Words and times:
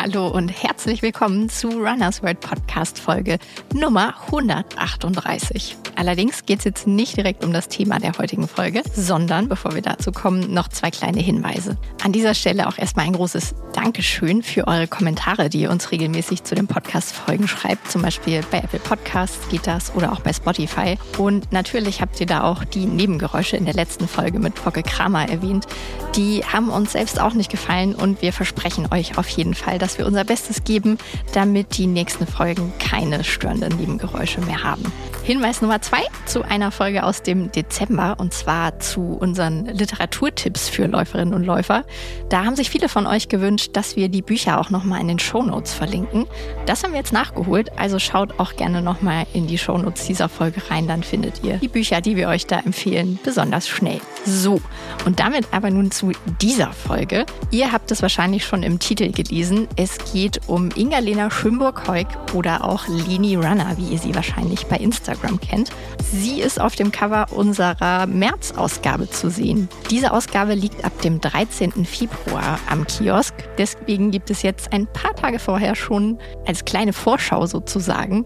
Hallo 0.00 0.28
und 0.28 0.48
herzlich 0.48 1.02
willkommen 1.02 1.48
zu 1.48 1.70
Runners 1.70 2.22
World 2.22 2.38
Podcast 2.38 3.00
Folge 3.00 3.36
Nummer 3.74 4.14
138. 4.26 5.76
Allerdings 5.98 6.46
geht 6.46 6.60
es 6.60 6.64
jetzt 6.64 6.86
nicht 6.86 7.16
direkt 7.16 7.44
um 7.44 7.52
das 7.52 7.66
Thema 7.66 7.98
der 7.98 8.16
heutigen 8.18 8.46
Folge, 8.46 8.82
sondern 8.94 9.48
bevor 9.48 9.74
wir 9.74 9.82
dazu 9.82 10.12
kommen, 10.12 10.54
noch 10.54 10.68
zwei 10.68 10.92
kleine 10.92 11.18
Hinweise. 11.18 11.76
An 12.04 12.12
dieser 12.12 12.34
Stelle 12.34 12.68
auch 12.68 12.78
erstmal 12.78 13.06
ein 13.06 13.14
großes 13.14 13.56
Dankeschön 13.72 14.44
für 14.44 14.68
eure 14.68 14.86
Kommentare, 14.86 15.48
die 15.48 15.62
ihr 15.62 15.72
uns 15.72 15.90
regelmäßig 15.90 16.44
zu 16.44 16.54
den 16.54 16.68
Podcast-Folgen 16.68 17.48
schreibt. 17.48 17.90
Zum 17.90 18.02
Beispiel 18.02 18.42
bei 18.48 18.58
Apple 18.58 18.78
Podcasts 18.78 19.48
geht 19.48 19.66
das 19.66 19.92
oder 19.92 20.12
auch 20.12 20.20
bei 20.20 20.32
Spotify. 20.32 20.96
Und 21.18 21.50
natürlich 21.50 22.00
habt 22.00 22.20
ihr 22.20 22.26
da 22.26 22.44
auch 22.44 22.62
die 22.62 22.86
Nebengeräusche 22.86 23.56
in 23.56 23.64
der 23.64 23.74
letzten 23.74 24.06
Folge 24.06 24.38
mit 24.38 24.56
Focke 24.56 24.84
Kramer 24.84 25.28
erwähnt. 25.28 25.66
Die 26.14 26.44
haben 26.44 26.68
uns 26.68 26.92
selbst 26.92 27.20
auch 27.20 27.34
nicht 27.34 27.50
gefallen 27.50 27.96
und 27.96 28.22
wir 28.22 28.32
versprechen 28.32 28.86
euch 28.92 29.18
auf 29.18 29.28
jeden 29.30 29.54
Fall, 29.54 29.80
dass 29.80 29.98
wir 29.98 30.06
unser 30.06 30.22
Bestes 30.22 30.62
geben, 30.62 30.96
damit 31.32 31.76
die 31.76 31.88
nächsten 31.88 32.28
Folgen 32.28 32.72
keine 32.78 33.24
störenden 33.24 33.76
Nebengeräusche 33.76 34.40
mehr 34.42 34.62
haben. 34.62 34.92
Hinweis 35.24 35.60
Nummer 35.60 35.82
zwei 35.82 35.87
zu 36.28 36.42
einer 36.42 36.70
Folge 36.70 37.04
aus 37.04 37.22
dem 37.22 37.50
Dezember 37.50 38.16
und 38.18 38.34
zwar 38.34 38.78
zu 38.80 39.16
unseren 39.18 39.64
Literaturtipps 39.64 40.68
für 40.68 40.86
Läuferinnen 40.86 41.32
und 41.32 41.42
Läufer. 41.42 41.84
Da 42.28 42.44
haben 42.44 42.54
sich 42.54 42.68
viele 42.68 42.90
von 42.90 43.06
euch 43.06 43.28
gewünscht, 43.28 43.70
dass 43.72 43.96
wir 43.96 44.10
die 44.10 44.20
Bücher 44.20 44.60
auch 44.60 44.68
nochmal 44.68 45.00
in 45.00 45.08
den 45.08 45.18
Shownotes 45.18 45.72
verlinken. 45.72 46.26
Das 46.66 46.84
haben 46.84 46.92
wir 46.92 46.98
jetzt 46.98 47.14
nachgeholt, 47.14 47.70
also 47.78 47.98
schaut 47.98 48.38
auch 48.38 48.56
gerne 48.56 48.82
nochmal 48.82 49.26
in 49.32 49.46
die 49.46 49.56
Shownotes 49.56 50.06
dieser 50.06 50.28
Folge 50.28 50.60
rein, 50.70 50.86
dann 50.86 51.02
findet 51.02 51.42
ihr 51.42 51.56
die 51.56 51.68
Bücher, 51.68 52.02
die 52.02 52.16
wir 52.16 52.28
euch 52.28 52.46
da 52.46 52.58
empfehlen, 52.58 53.18
besonders 53.24 53.66
schnell. 53.66 54.00
So, 54.26 54.60
und 55.06 55.20
damit 55.20 55.46
aber 55.52 55.70
nun 55.70 55.90
zu 55.90 56.12
dieser 56.42 56.72
Folge. 56.72 57.24
Ihr 57.50 57.72
habt 57.72 57.90
es 57.90 58.02
wahrscheinlich 58.02 58.44
schon 58.44 58.62
im 58.62 58.78
Titel 58.78 59.10
gelesen. 59.10 59.66
Es 59.76 59.96
geht 60.12 60.40
um 60.46 60.68
Inga-Lena 60.74 61.30
Schönburg-Heuk 61.30 62.34
oder 62.34 62.64
auch 62.64 62.86
Leni 62.86 63.36
Runner, 63.36 63.74
wie 63.78 63.94
ihr 63.94 63.98
sie 63.98 64.14
wahrscheinlich 64.14 64.66
bei 64.66 64.76
Instagram 64.76 65.40
kennt. 65.40 65.70
Sie 66.12 66.40
ist 66.40 66.60
auf 66.60 66.74
dem 66.74 66.90
Cover 66.90 67.26
unserer 67.32 68.06
März-Ausgabe 68.06 69.10
zu 69.10 69.30
sehen. 69.30 69.68
Diese 69.90 70.12
Ausgabe 70.12 70.54
liegt 70.54 70.84
ab 70.84 70.98
dem 71.02 71.20
13. 71.20 71.84
Februar 71.84 72.58
am 72.68 72.86
Kiosk. 72.86 73.34
Deswegen 73.58 74.10
gibt 74.10 74.30
es 74.30 74.42
jetzt 74.42 74.72
ein 74.72 74.86
paar 74.86 75.14
Tage 75.14 75.38
vorher 75.38 75.74
schon 75.74 76.18
als 76.46 76.64
kleine 76.64 76.92
Vorschau 76.92 77.46
sozusagen 77.46 78.24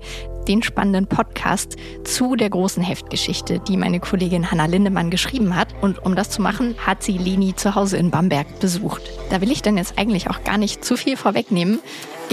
den 0.49 0.63
spannenden 0.63 1.07
Podcast 1.07 1.77
zu 2.05 2.37
der 2.37 2.51
großen 2.51 2.83
Heftgeschichte, 2.83 3.61
die 3.61 3.77
meine 3.77 4.01
Kollegin 4.01 4.51
Hanna 4.51 4.67
Lindemann 4.67 5.11
geschrieben 5.11 5.57
hat. 5.57 5.69
Und 5.81 6.05
um 6.05 6.17
das 6.17 6.31
zu 6.31 6.43
machen, 6.43 6.75
hat 6.79 7.03
sie 7.03 7.19
Leni 7.19 7.55
zu 7.55 7.75
Hause 7.75 7.97
in 7.97 8.11
Bamberg 8.11 8.61
besucht. 8.61 9.03
Da 9.31 9.41
will 9.41 9.51
ich 9.51 9.63
dann 9.63 9.77
jetzt 9.77 9.99
eigentlich 9.99 10.31
auch 10.31 10.45
gar 10.45 10.59
nicht 10.59 10.85
zu 10.85 10.97
viel 10.97 11.17
vorwegnehmen. 11.17 11.81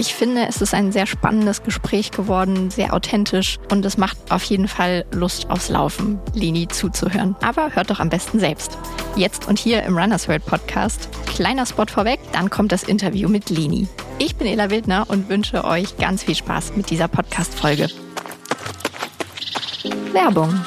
Ich 0.00 0.14
finde, 0.14 0.46
es 0.48 0.62
ist 0.62 0.72
ein 0.72 0.92
sehr 0.92 1.04
spannendes 1.04 1.62
Gespräch 1.62 2.10
geworden, 2.10 2.70
sehr 2.70 2.94
authentisch 2.94 3.58
und 3.70 3.84
es 3.84 3.98
macht 3.98 4.16
auf 4.30 4.42
jeden 4.44 4.66
Fall 4.66 5.04
Lust 5.12 5.50
aufs 5.50 5.68
Laufen, 5.68 6.18
Leni 6.32 6.68
zuzuhören. 6.68 7.36
Aber 7.42 7.74
hört 7.74 7.90
doch 7.90 8.00
am 8.00 8.08
besten 8.08 8.40
selbst. 8.40 8.78
Jetzt 9.14 9.46
und 9.46 9.58
hier 9.58 9.82
im 9.82 9.98
Runners 9.98 10.26
World 10.26 10.46
Podcast. 10.46 11.10
Kleiner 11.26 11.66
Spot 11.66 11.84
vorweg, 11.84 12.18
dann 12.32 12.48
kommt 12.48 12.72
das 12.72 12.84
Interview 12.84 13.28
mit 13.28 13.50
Leni. 13.50 13.88
Ich 14.18 14.36
bin 14.36 14.46
Ela 14.46 14.70
Wildner 14.70 15.04
und 15.06 15.28
wünsche 15.28 15.64
euch 15.64 15.94
ganz 15.98 16.22
viel 16.22 16.34
Spaß 16.34 16.76
mit 16.76 16.88
dieser 16.88 17.06
Podcast-Folge. 17.06 17.88
Werbung. 20.14 20.64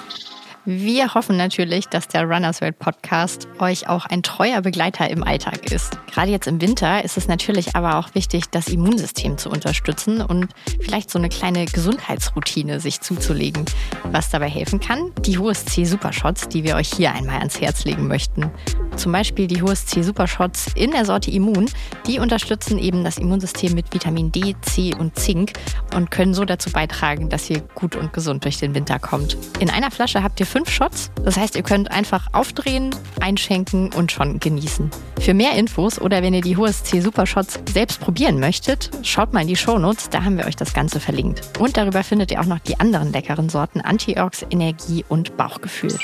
Wir 0.65 1.13
hoffen 1.13 1.35
natürlich, 1.35 1.89
dass 1.89 2.07
der 2.07 2.23
Runners 2.23 2.61
World 2.61 2.79
Podcast 2.79 3.49
euch 3.59 3.89
auch 3.89 4.05
ein 4.05 4.23
treuer 4.23 4.61
Begleiter 4.61 5.09
im 5.09 5.21
Alltag 5.21 5.69
ist. 5.69 5.99
Gerade 6.09 6.31
jetzt 6.31 6.47
im 6.47 6.61
Winter 6.61 7.03
ist 7.03 7.17
es 7.17 7.27
natürlich 7.27 7.75
aber 7.75 7.97
auch 7.97 8.15
wichtig, 8.15 8.45
das 8.49 8.69
Immunsystem 8.69 9.37
zu 9.37 9.49
unterstützen 9.49 10.21
und 10.21 10.47
vielleicht 10.79 11.09
so 11.09 11.19
eine 11.19 11.27
kleine 11.27 11.65
Gesundheitsroutine 11.65 12.79
sich 12.79 13.01
zuzulegen. 13.01 13.65
Was 14.05 14.29
dabei 14.29 14.49
helfen 14.49 14.79
kann, 14.79 15.11
die 15.25 15.37
HOSC 15.37 15.85
Supershots, 15.85 16.47
die 16.47 16.63
wir 16.63 16.77
euch 16.77 16.93
hier 16.93 17.11
einmal 17.11 17.39
ans 17.39 17.59
Herz 17.59 17.83
legen 17.83 18.07
möchten. 18.07 18.49
Zum 18.95 19.11
Beispiel 19.11 19.47
die 19.47 19.61
HOSC 19.61 20.03
Supershots 20.03 20.67
in 20.75 20.91
der 20.91 21.05
Sorte 21.05 21.31
Immun, 21.31 21.69
die 22.07 22.19
unterstützen 22.19 22.77
eben 22.77 23.03
das 23.03 23.17
Immunsystem 23.17 23.73
mit 23.73 23.93
Vitamin 23.93 24.31
D, 24.31 24.55
C 24.61 24.93
und 24.95 25.17
Zink 25.17 25.53
und 25.95 26.11
können 26.11 26.33
so 26.33 26.45
dazu 26.45 26.71
beitragen, 26.71 27.29
dass 27.29 27.49
ihr 27.49 27.61
gut 27.75 27.95
und 27.95 28.13
gesund 28.13 28.43
durch 28.45 28.57
den 28.57 28.75
Winter 28.75 28.99
kommt. 28.99 29.37
In 29.59 29.69
einer 29.69 29.91
Flasche 29.91 30.23
habt 30.23 30.39
ihr 30.39 30.45
fünf 30.45 30.69
Shots. 30.69 31.11
Das 31.23 31.37
heißt, 31.37 31.55
ihr 31.55 31.63
könnt 31.63 31.91
einfach 31.91 32.27
aufdrehen, 32.33 32.95
einschenken 33.19 33.91
und 33.93 34.11
schon 34.11 34.39
genießen. 34.39 34.89
Für 35.19 35.33
mehr 35.33 35.53
Infos 35.53 35.99
oder 35.99 36.21
wenn 36.21 36.33
ihr 36.33 36.41
die 36.41 36.57
HSC 36.57 37.01
Super 37.01 37.25
Shots 37.25 37.59
selbst 37.71 37.99
probieren 37.99 38.39
möchtet, 38.39 38.91
schaut 39.03 39.33
mal 39.33 39.41
in 39.41 39.47
die 39.47 39.55
Shownotes, 39.55 40.09
da 40.09 40.23
haben 40.23 40.37
wir 40.37 40.45
euch 40.45 40.55
das 40.55 40.73
Ganze 40.73 40.99
verlinkt. 40.99 41.41
Und 41.59 41.77
darüber 41.77 42.03
findet 42.03 42.31
ihr 42.31 42.41
auch 42.41 42.45
noch 42.45 42.59
die 42.59 42.79
anderen 42.79 43.11
leckeren 43.11 43.49
Sorten 43.49 43.81
Antiox, 43.81 44.45
Energie 44.49 45.05
und 45.07 45.37
Bauchgefühl. 45.37 45.97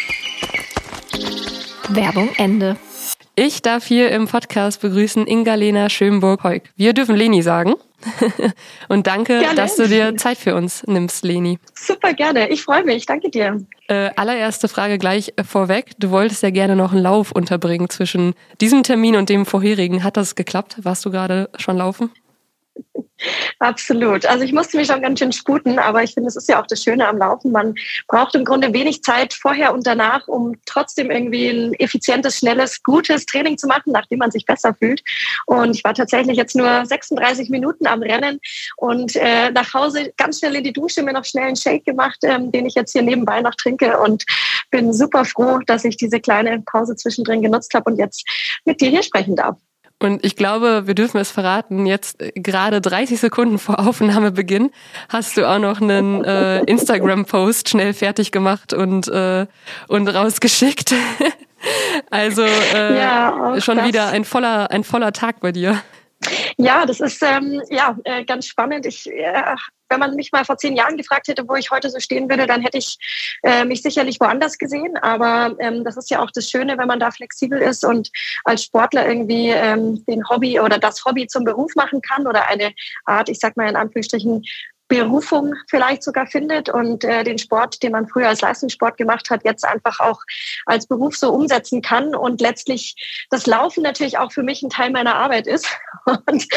Werbung 1.96 2.30
Ende. 2.38 2.78
Ich 3.36 3.62
darf 3.62 3.86
hier 3.86 4.12
im 4.12 4.28
Podcast 4.28 4.82
begrüßen 4.82 5.26
Inga-Lena 5.26 5.90
Schönburg-Heuk. 5.90 6.64
Wir 6.76 6.94
dürfen 6.94 7.16
Leni 7.16 7.42
sagen. 7.42 7.74
Und 8.90 9.08
danke, 9.08 9.40
gerne. 9.40 9.56
dass 9.56 9.76
du 9.76 9.88
dir 9.88 10.16
Zeit 10.16 10.38
für 10.38 10.56
uns 10.56 10.84
nimmst, 10.86 11.24
Leni. 11.24 11.58
Super 11.74 12.14
gerne. 12.14 12.50
Ich 12.50 12.62
freue 12.62 12.84
mich. 12.84 13.06
Danke 13.06 13.30
dir. 13.30 13.66
Äh, 13.88 14.12
allererste 14.16 14.68
Frage 14.68 14.98
gleich 14.98 15.34
vorweg. 15.44 15.92
Du 15.98 16.12
wolltest 16.12 16.44
ja 16.44 16.52
gerne 16.52 16.76
noch 16.76 16.92
einen 16.92 17.02
Lauf 17.02 17.32
unterbringen 17.32 17.90
zwischen 17.90 18.36
diesem 18.62 18.84
Termin 18.84 19.16
und 19.16 19.30
dem 19.30 19.46
vorherigen. 19.46 20.04
Hat 20.04 20.16
das 20.16 20.36
geklappt? 20.36 20.78
Warst 20.84 21.06
du 21.06 21.12
gerade 21.12 21.50
schon 21.58 21.78
laufen? 21.78 22.12
Absolut. 23.59 24.25
Also 24.25 24.45
ich 24.45 24.53
musste 24.53 24.78
mich 24.78 24.88
schon 24.88 25.01
ganz 25.01 25.19
schön 25.19 25.34
sputen, 25.34 25.78
aber 25.78 26.03
ich 26.03 26.13
finde, 26.13 26.29
es 26.29 26.38
ist 26.38 26.47
ja 26.47 26.62
auch 26.62 26.67
das 26.67 26.81
Schöne 26.81 27.07
am 27.07 27.17
Laufen. 27.17 27.51
Man 27.51 27.75
braucht 28.07 28.34
im 28.35 28.45
Grunde 28.45 28.73
wenig 28.73 29.03
Zeit 29.03 29.34
vorher 29.34 29.73
und 29.73 29.85
danach, 29.85 30.28
um 30.28 30.56
trotzdem 30.66 31.12
irgendwie 31.12 31.50
ein 31.50 31.73
effizientes, 31.73 32.38
schnelles, 32.38 32.81
gutes 32.84 33.25
Training 33.25 33.57
zu 33.57 33.67
machen, 33.67 33.91
nachdem 33.91 34.19
man 34.19 34.31
sich 34.31 34.45
besser 34.45 34.73
fühlt. 34.73 35.01
Und 35.45 35.75
ich 35.75 35.84
war 35.84 35.94
tatsächlich 35.94 36.38
jetzt 36.38 36.56
nur 36.56 36.85
36 36.85 37.50
Minuten 37.50 37.88
am 37.88 38.01
Rennen 38.01 38.40
und 38.78 39.16
äh, 39.17 39.51
nach 39.51 39.73
Hause 39.73 40.13
ganz 40.16 40.40
schnell 40.40 40.56
in 40.56 40.63
die 40.63 40.73
Dusche, 40.73 41.03
mir 41.03 41.13
noch 41.13 41.25
schnell 41.25 41.47
einen 41.47 41.57
Shake 41.57 41.84
gemacht, 41.84 42.19
ähm, 42.23 42.51
den 42.51 42.66
ich 42.66 42.75
jetzt 42.75 42.94
hier 42.94 43.01
nebenbei 43.01 43.41
noch 43.41 43.56
trinke 43.56 44.00
und 44.00 44.23
bin 44.72 44.94
super 44.94 45.25
froh, 45.25 45.59
dass 45.66 45.84
ich 45.84 45.97
diese 45.97 46.22
kleine 46.22 46.61
Pause 46.61 46.96
zwischendrin 46.96 47.41
genutzt 47.41 47.73
habe 47.73 47.91
und 47.91 47.97
jetzt 47.97 48.25
mit 48.63 48.79
dir 48.79 48.90
hier 48.90 49.03
sprechen 49.03 49.35
darf. 49.35 49.57
Und 50.02 50.26
ich 50.26 50.38
glaube, 50.38 50.88
wir 50.88 50.96
dürfen 50.96 51.20
es 51.20 51.30
verraten, 51.30 51.86
jetzt 51.86 52.22
äh, 52.22 52.32
gerade 52.34 52.80
30 52.80 53.20
Sekunden 53.20 53.60
vor 53.60 53.80
Aufnahmebeginn 53.80 54.72
hast 55.10 55.36
du 55.36 55.46
auch 55.46 55.60
noch 55.60 55.82
einen 55.82 56.24
äh, 56.24 56.64
Instagram-Post 56.64 57.70
schnell 57.70 57.94
fertig 57.94 58.32
gemacht 58.32 58.74
und, 58.74 59.09
äh, 59.09 59.46
und 59.88 60.08
rausgeschickt. 60.08 60.94
also 62.09 62.44
äh, 62.44 62.98
ja, 62.98 63.59
schon 63.59 63.84
wieder 63.84 64.08
ein 64.08 64.24
voller, 64.24 64.72
ein 64.72 64.86
voller 64.86 65.12
Tag 65.12 65.42
bei 65.42 65.52
dir. 65.52 65.82
Ja, 66.62 66.86
das 66.86 67.00
ist 67.00 67.24
ähm, 67.24 67.62
ja 67.70 67.97
äh, 68.03 68.25
ganz 68.25 68.46
spannend. 68.46 68.86
Ich 68.86 69.09
äh, 69.09 69.56
wenn 69.90 70.00
man 70.00 70.16
mich 70.16 70.31
mal 70.31 70.46
vor 70.46 70.58
zehn 70.58 70.75
Jahren 70.75 70.97
gefragt 70.97 71.28
hätte, 71.28 71.47
wo 71.47 71.56
ich 71.56 71.72
heute 71.72 71.90
so 71.90 72.00
stehen 72.00 72.30
würde, 72.30 72.46
dann 72.46 72.62
hätte 72.62 72.78
ich 72.78 72.97
äh, 73.44 73.66
mich 73.66 73.81
sicherlich 73.81 74.20
woanders 74.20 74.58
gesehen. 74.58 74.97
Aber 74.97 75.56
ähm, 75.59 75.84
das 75.84 75.97
ist 75.97 76.09
ja 76.09 76.22
auch 76.22 76.31
das 76.31 76.50
Schöne, 76.50 76.78
wenn 76.78 76.88
man 76.88 77.00
da 77.00 77.12
flexibel 77.12 77.59
ist 77.59 77.84
und 77.84 78.12
als 78.44 78.64
Sportler 78.64 79.08
irgendwie 79.08 79.50
ähm, 79.50 80.03
den 80.06 80.28
Hobby 80.30 80.59
oder 80.59 80.78
das 80.78 81.03
Hobby 81.06 81.28
zum 81.28 81.44
Beruf 81.44 81.74
machen 81.75 82.02
kann 82.02 82.28
oder 82.28 82.47
eine 82.47 82.74
Art, 83.06 83.30
ich 83.30 83.40
sag 83.40 83.58
mal 83.58 83.70
in 83.70 83.76
Anführungsstrichen, 83.76 84.44
Berufung 84.90 85.54
vielleicht 85.70 86.04
sogar 86.04 86.28
findet 86.28 86.68
und 86.68 87.04
äh, 87.04 87.24
den 87.24 87.38
Sport, 87.38 87.82
den 87.82 87.94
man 87.94 88.08
früher 88.08 88.28
als 88.28 88.42
Leistungssport 88.42 88.98
gemacht 88.98 89.30
hat, 89.30 89.46
jetzt 89.46 89.64
einfach 89.64 90.00
auch 90.00 90.20
als 90.66 90.88
Beruf 90.88 91.16
so 91.16 91.32
umsetzen 91.32 91.82
kann 91.82 92.16
und 92.16 92.42
letztlich 92.42 92.96
das 93.30 93.46
Laufen 93.46 93.84
natürlich 93.84 94.18
auch 94.18 94.32
für 94.32 94.44
mich 94.44 94.62
ein 94.64 94.70
Teil 94.70 94.90
meiner 94.90 95.16
Arbeit 95.16 95.48
ist 95.48 95.68
und 96.06 96.47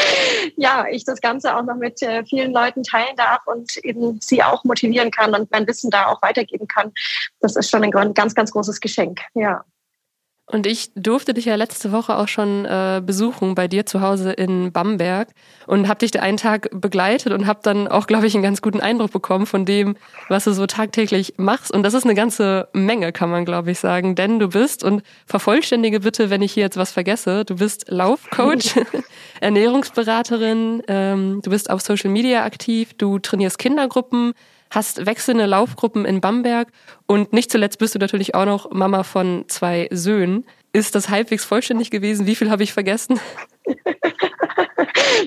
ja, 0.57 0.85
ich 0.89 1.05
das 1.05 1.21
Ganze 1.21 1.55
auch 1.55 1.63
noch 1.63 1.77
mit 1.77 2.01
äh, 2.01 2.25
vielen 2.25 2.51
Leuten 2.51 2.83
teilen 2.83 3.15
darf 3.15 3.45
und 3.45 3.77
eben 3.77 4.19
sie 4.19 4.43
auch 4.43 4.63
motivieren 4.63 5.11
kann 5.11 5.35
und 5.35 5.51
mein 5.51 5.67
Wissen 5.67 5.91
da 5.91 6.07
auch 6.07 6.21
weitergeben 6.21 6.67
kann. 6.67 6.91
Das 7.39 7.55
ist 7.55 7.69
schon 7.69 7.83
ein 7.83 8.13
ganz, 8.13 8.35
ganz 8.35 8.51
großes 8.51 8.81
Geschenk. 8.81 9.21
Ja. 9.35 9.63
Und 10.45 10.67
ich 10.67 10.91
durfte 10.95 11.33
dich 11.33 11.45
ja 11.45 11.55
letzte 11.55 11.93
Woche 11.93 12.17
auch 12.17 12.27
schon 12.27 12.65
äh, 12.65 13.01
besuchen 13.03 13.55
bei 13.55 13.69
dir 13.69 13.85
zu 13.85 14.01
Hause 14.01 14.33
in 14.33 14.73
Bamberg 14.73 15.29
und 15.67 15.87
habe 15.87 15.99
dich 15.99 16.11
da 16.11 16.19
einen 16.19 16.35
Tag 16.35 16.69
begleitet 16.73 17.31
und 17.31 17.47
habe 17.47 17.61
dann 17.63 17.87
auch, 17.87 18.07
glaube 18.07 18.27
ich, 18.27 18.33
einen 18.33 18.43
ganz 18.43 18.61
guten 18.61 18.81
Eindruck 18.81 19.13
bekommen 19.13 19.45
von 19.45 19.65
dem, 19.65 19.95
was 20.27 20.43
du 20.43 20.51
so 20.51 20.67
tagtäglich 20.67 21.35
machst. 21.37 21.71
Und 21.71 21.83
das 21.83 21.93
ist 21.93 22.03
eine 22.03 22.13
ganze 22.13 22.67
Menge, 22.73 23.13
kann 23.13 23.29
man, 23.29 23.45
glaube 23.45 23.71
ich, 23.71 23.79
sagen. 23.79 24.15
Denn 24.15 24.37
du 24.37 24.49
bist, 24.49 24.83
und 24.83 25.01
vervollständige 25.25 26.01
bitte, 26.01 26.29
wenn 26.29 26.41
ich 26.41 26.51
hier 26.51 26.63
jetzt 26.63 26.77
was 26.77 26.91
vergesse, 26.91 27.45
du 27.45 27.55
bist 27.55 27.85
Laufcoach, 27.87 28.75
Ernährungsberaterin, 29.39 30.83
ähm, 30.89 31.39
du 31.41 31.51
bist 31.51 31.69
auf 31.69 31.79
Social 31.79 32.11
Media 32.11 32.43
aktiv, 32.43 32.93
du 32.97 33.17
trainierst 33.17 33.59
Kindergruppen, 33.59 34.33
hast 34.73 35.05
wechselnde 35.05 35.45
Laufgruppen 35.45 36.05
in 36.05 36.19
Bamberg 36.21 36.69
und 37.05 37.31
nicht 37.31 37.51
zuletzt 37.51 37.79
bist 37.79 37.95
du 37.95 37.99
natürlich 37.99 38.35
auch 38.35 38.45
noch 38.45 38.71
Mama 38.71 39.03
von 39.03 39.45
zwei 39.47 39.87
Söhnen. 39.91 40.45
Ist 40.73 40.95
das 40.95 41.09
halbwegs 41.09 41.45
vollständig 41.45 41.91
gewesen? 41.91 42.25
Wie 42.25 42.35
viel 42.35 42.49
habe 42.49 42.63
ich 42.63 42.73
vergessen? 42.73 43.19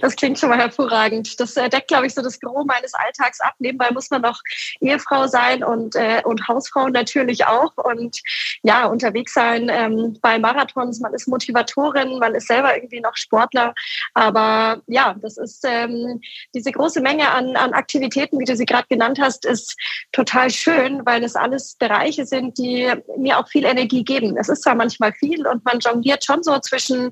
Das 0.01 0.17
klingt 0.17 0.39
schon 0.39 0.51
mal 0.51 0.59
hervorragend. 0.59 1.39
Das 1.41 1.55
deckt, 1.55 1.89
glaube 1.89 2.07
ich, 2.07 2.15
so 2.15 2.23
das 2.23 2.41
Gros 2.41 2.65
meines 2.67 2.95
Alltags 2.95 3.41
ab. 3.41 3.55
Nebenbei 3.59 3.91
muss 3.93 4.11
man 4.11 4.23
noch 4.23 4.41
Ehefrau 4.81 5.27
sein 5.27 5.65
und, 5.65 5.95
äh, 5.97 6.23
und 6.25 6.47
Hausfrau 6.49 6.89
natürlich 6.89 7.47
auch. 7.47 7.73
Und 7.77 8.21
ja, 8.63 8.87
unterwegs 8.87 9.35
sein 9.35 9.69
ähm, 9.71 10.19
bei 10.21 10.39
Marathons. 10.39 11.01
Man 11.01 11.15
ist 11.15 11.29
Motivatorin, 11.29 12.19
man 12.19 12.35
ist 12.35 12.49
selber 12.49 12.77
irgendwie 12.77 13.01
noch 13.01 13.17
Sportler. 13.17 13.75
Aber 14.15 14.83
ja, 14.87 15.15
das 15.21 15.37
ist 15.37 15.65
ähm, 15.67 16.21
diese 16.55 16.73
große 16.73 17.01
Menge 17.01 17.31
an, 17.31 17.57
an 17.57 17.73
Aktivitäten, 17.73 18.39
wie 18.39 18.45
du 18.45 18.57
sie 18.57 18.67
gerade 18.67 18.87
genannt 18.89 19.19
hast, 19.21 19.45
ist 19.45 19.77
total 20.13 20.51
schön, 20.51 21.05
weil 21.05 21.25
es 21.25 21.37
alles 21.37 21.77
Bereiche 21.77 22.27
sind, 22.27 22.59
die 22.59 22.91
mir 23.17 23.39
auch 23.39 23.49
viel 23.49 23.65
Energie 23.65 24.05
geben. 24.05 24.37
Es 24.37 24.49
ist 24.49 24.63
zwar 24.63 24.75
manchmal 24.75 25.13
viel 25.13 25.47
und 25.47 25.65
man 25.65 25.81
jongliert 25.81 26.25
schon 26.25 26.43
so 26.43 26.59
zwischen 26.61 27.11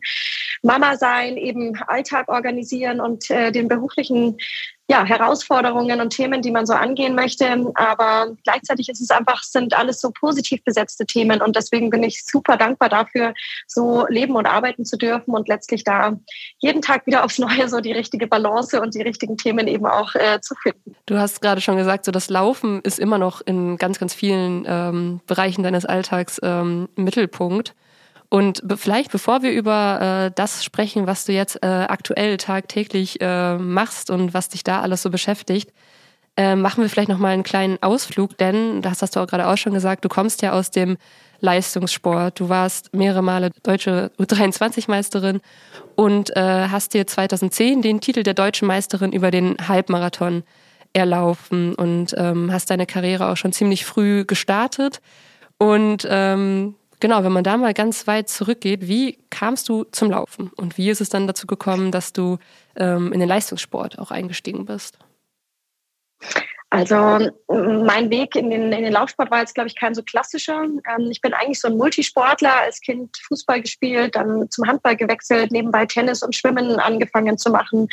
Mama 0.62 0.96
sein, 0.96 1.36
eben 1.36 1.76
Alltag 1.86 2.28
organisieren 2.28 2.53
und 3.00 3.30
äh, 3.30 3.50
den 3.52 3.68
beruflichen 3.68 4.36
ja, 4.86 5.02
Herausforderungen 5.02 6.00
und 6.00 6.10
Themen, 6.10 6.42
die 6.42 6.50
man 6.50 6.66
so 6.66 6.74
angehen 6.74 7.14
möchte. 7.14 7.46
Aber 7.74 8.36
gleichzeitig 8.44 8.90
ist 8.90 9.00
es 9.00 9.10
einfach, 9.10 9.42
sind 9.42 9.74
alles 9.74 10.00
so 10.00 10.10
positiv 10.10 10.62
besetzte 10.62 11.06
Themen. 11.06 11.40
Und 11.40 11.56
deswegen 11.56 11.88
bin 11.88 12.02
ich 12.02 12.22
super 12.24 12.58
dankbar 12.58 12.90
dafür, 12.90 13.32
so 13.66 14.06
leben 14.08 14.36
und 14.36 14.46
arbeiten 14.46 14.84
zu 14.84 14.98
dürfen 14.98 15.34
und 15.34 15.48
letztlich 15.48 15.84
da 15.84 16.18
jeden 16.58 16.82
Tag 16.82 17.06
wieder 17.06 17.24
aufs 17.24 17.38
Neue 17.38 17.68
so 17.68 17.80
die 17.80 17.92
richtige 17.92 18.26
Balance 18.26 18.80
und 18.80 18.94
die 18.94 19.02
richtigen 19.02 19.38
Themen 19.38 19.68
eben 19.68 19.86
auch 19.86 20.14
äh, 20.14 20.40
zu 20.42 20.54
finden. 20.54 20.94
Du 21.06 21.16
hast 21.16 21.40
gerade 21.40 21.62
schon 21.62 21.78
gesagt, 21.78 22.04
so 22.04 22.12
das 22.12 22.28
Laufen 22.28 22.82
ist 22.82 22.98
immer 22.98 23.16
noch 23.16 23.40
in 23.40 23.78
ganz, 23.78 23.98
ganz 23.98 24.12
vielen 24.12 24.66
ähm, 24.68 25.20
Bereichen 25.26 25.62
deines 25.62 25.86
Alltags 25.86 26.38
ähm, 26.42 26.88
Mittelpunkt. 26.94 27.74
Und 28.34 28.64
vielleicht, 28.78 29.12
bevor 29.12 29.44
wir 29.44 29.52
über 29.52 30.26
äh, 30.26 30.32
das 30.34 30.64
sprechen, 30.64 31.06
was 31.06 31.24
du 31.24 31.30
jetzt 31.30 31.62
äh, 31.62 31.66
aktuell 31.68 32.36
tagtäglich 32.36 33.20
äh, 33.20 33.56
machst 33.58 34.10
und 34.10 34.34
was 34.34 34.48
dich 34.48 34.64
da 34.64 34.80
alles 34.80 35.02
so 35.02 35.10
beschäftigt, 35.10 35.70
äh, 36.36 36.56
machen 36.56 36.82
wir 36.82 36.90
vielleicht 36.90 37.10
noch 37.10 37.20
mal 37.20 37.28
einen 37.28 37.44
kleinen 37.44 37.80
Ausflug, 37.80 38.36
denn 38.36 38.82
das 38.82 39.02
hast 39.02 39.14
du 39.14 39.20
auch 39.20 39.28
gerade 39.28 39.46
auch 39.46 39.56
schon 39.56 39.72
gesagt, 39.72 40.04
du 40.04 40.08
kommst 40.08 40.42
ja 40.42 40.50
aus 40.50 40.72
dem 40.72 40.96
Leistungssport. 41.38 42.40
Du 42.40 42.48
warst 42.48 42.92
mehrere 42.92 43.22
Male 43.22 43.52
deutsche 43.62 44.10
U23-Meisterin 44.18 45.40
und 45.94 46.36
äh, 46.36 46.66
hast 46.72 46.92
dir 46.92 47.06
2010 47.06 47.82
den 47.82 48.00
Titel 48.00 48.24
der 48.24 48.34
deutschen 48.34 48.66
Meisterin 48.66 49.12
über 49.12 49.30
den 49.30 49.56
Halbmarathon 49.68 50.42
erlaufen 50.92 51.76
und 51.76 52.12
ähm, 52.18 52.52
hast 52.52 52.68
deine 52.68 52.86
Karriere 52.86 53.28
auch 53.28 53.36
schon 53.36 53.52
ziemlich 53.52 53.84
früh 53.84 54.24
gestartet. 54.24 55.00
Und 55.56 56.04
ähm, 56.10 56.74
Genau, 57.04 57.22
wenn 57.22 57.32
man 57.32 57.44
da 57.44 57.58
mal 57.58 57.74
ganz 57.74 58.06
weit 58.06 58.30
zurückgeht, 58.30 58.88
wie 58.88 59.18
kamst 59.28 59.68
du 59.68 59.84
zum 59.84 60.10
Laufen 60.10 60.50
und 60.56 60.78
wie 60.78 60.88
ist 60.88 61.02
es 61.02 61.10
dann 61.10 61.26
dazu 61.26 61.46
gekommen, 61.46 61.92
dass 61.92 62.14
du 62.14 62.38
ähm, 62.76 63.12
in 63.12 63.20
den 63.20 63.28
Leistungssport 63.28 63.98
auch 63.98 64.10
eingestiegen 64.10 64.64
bist? 64.64 64.96
Also 66.70 66.96
mein 67.46 68.08
Weg 68.08 68.34
in 68.36 68.48
den, 68.48 68.72
in 68.72 68.84
den 68.84 68.92
Laufsport 68.94 69.30
war 69.30 69.40
jetzt, 69.40 69.54
glaube 69.54 69.68
ich, 69.68 69.76
kein 69.76 69.94
so 69.94 70.02
klassischer. 70.02 70.62
Ähm, 70.62 71.10
ich 71.10 71.20
bin 71.20 71.34
eigentlich 71.34 71.60
so 71.60 71.68
ein 71.68 71.76
Multisportler, 71.76 72.58
als 72.62 72.80
Kind 72.80 73.14
Fußball 73.28 73.60
gespielt, 73.60 74.16
dann 74.16 74.48
zum 74.48 74.66
Handball 74.66 74.96
gewechselt, 74.96 75.52
nebenbei 75.52 75.84
Tennis 75.84 76.22
und 76.22 76.34
Schwimmen 76.34 76.80
angefangen 76.80 77.36
zu 77.36 77.50
machen 77.50 77.86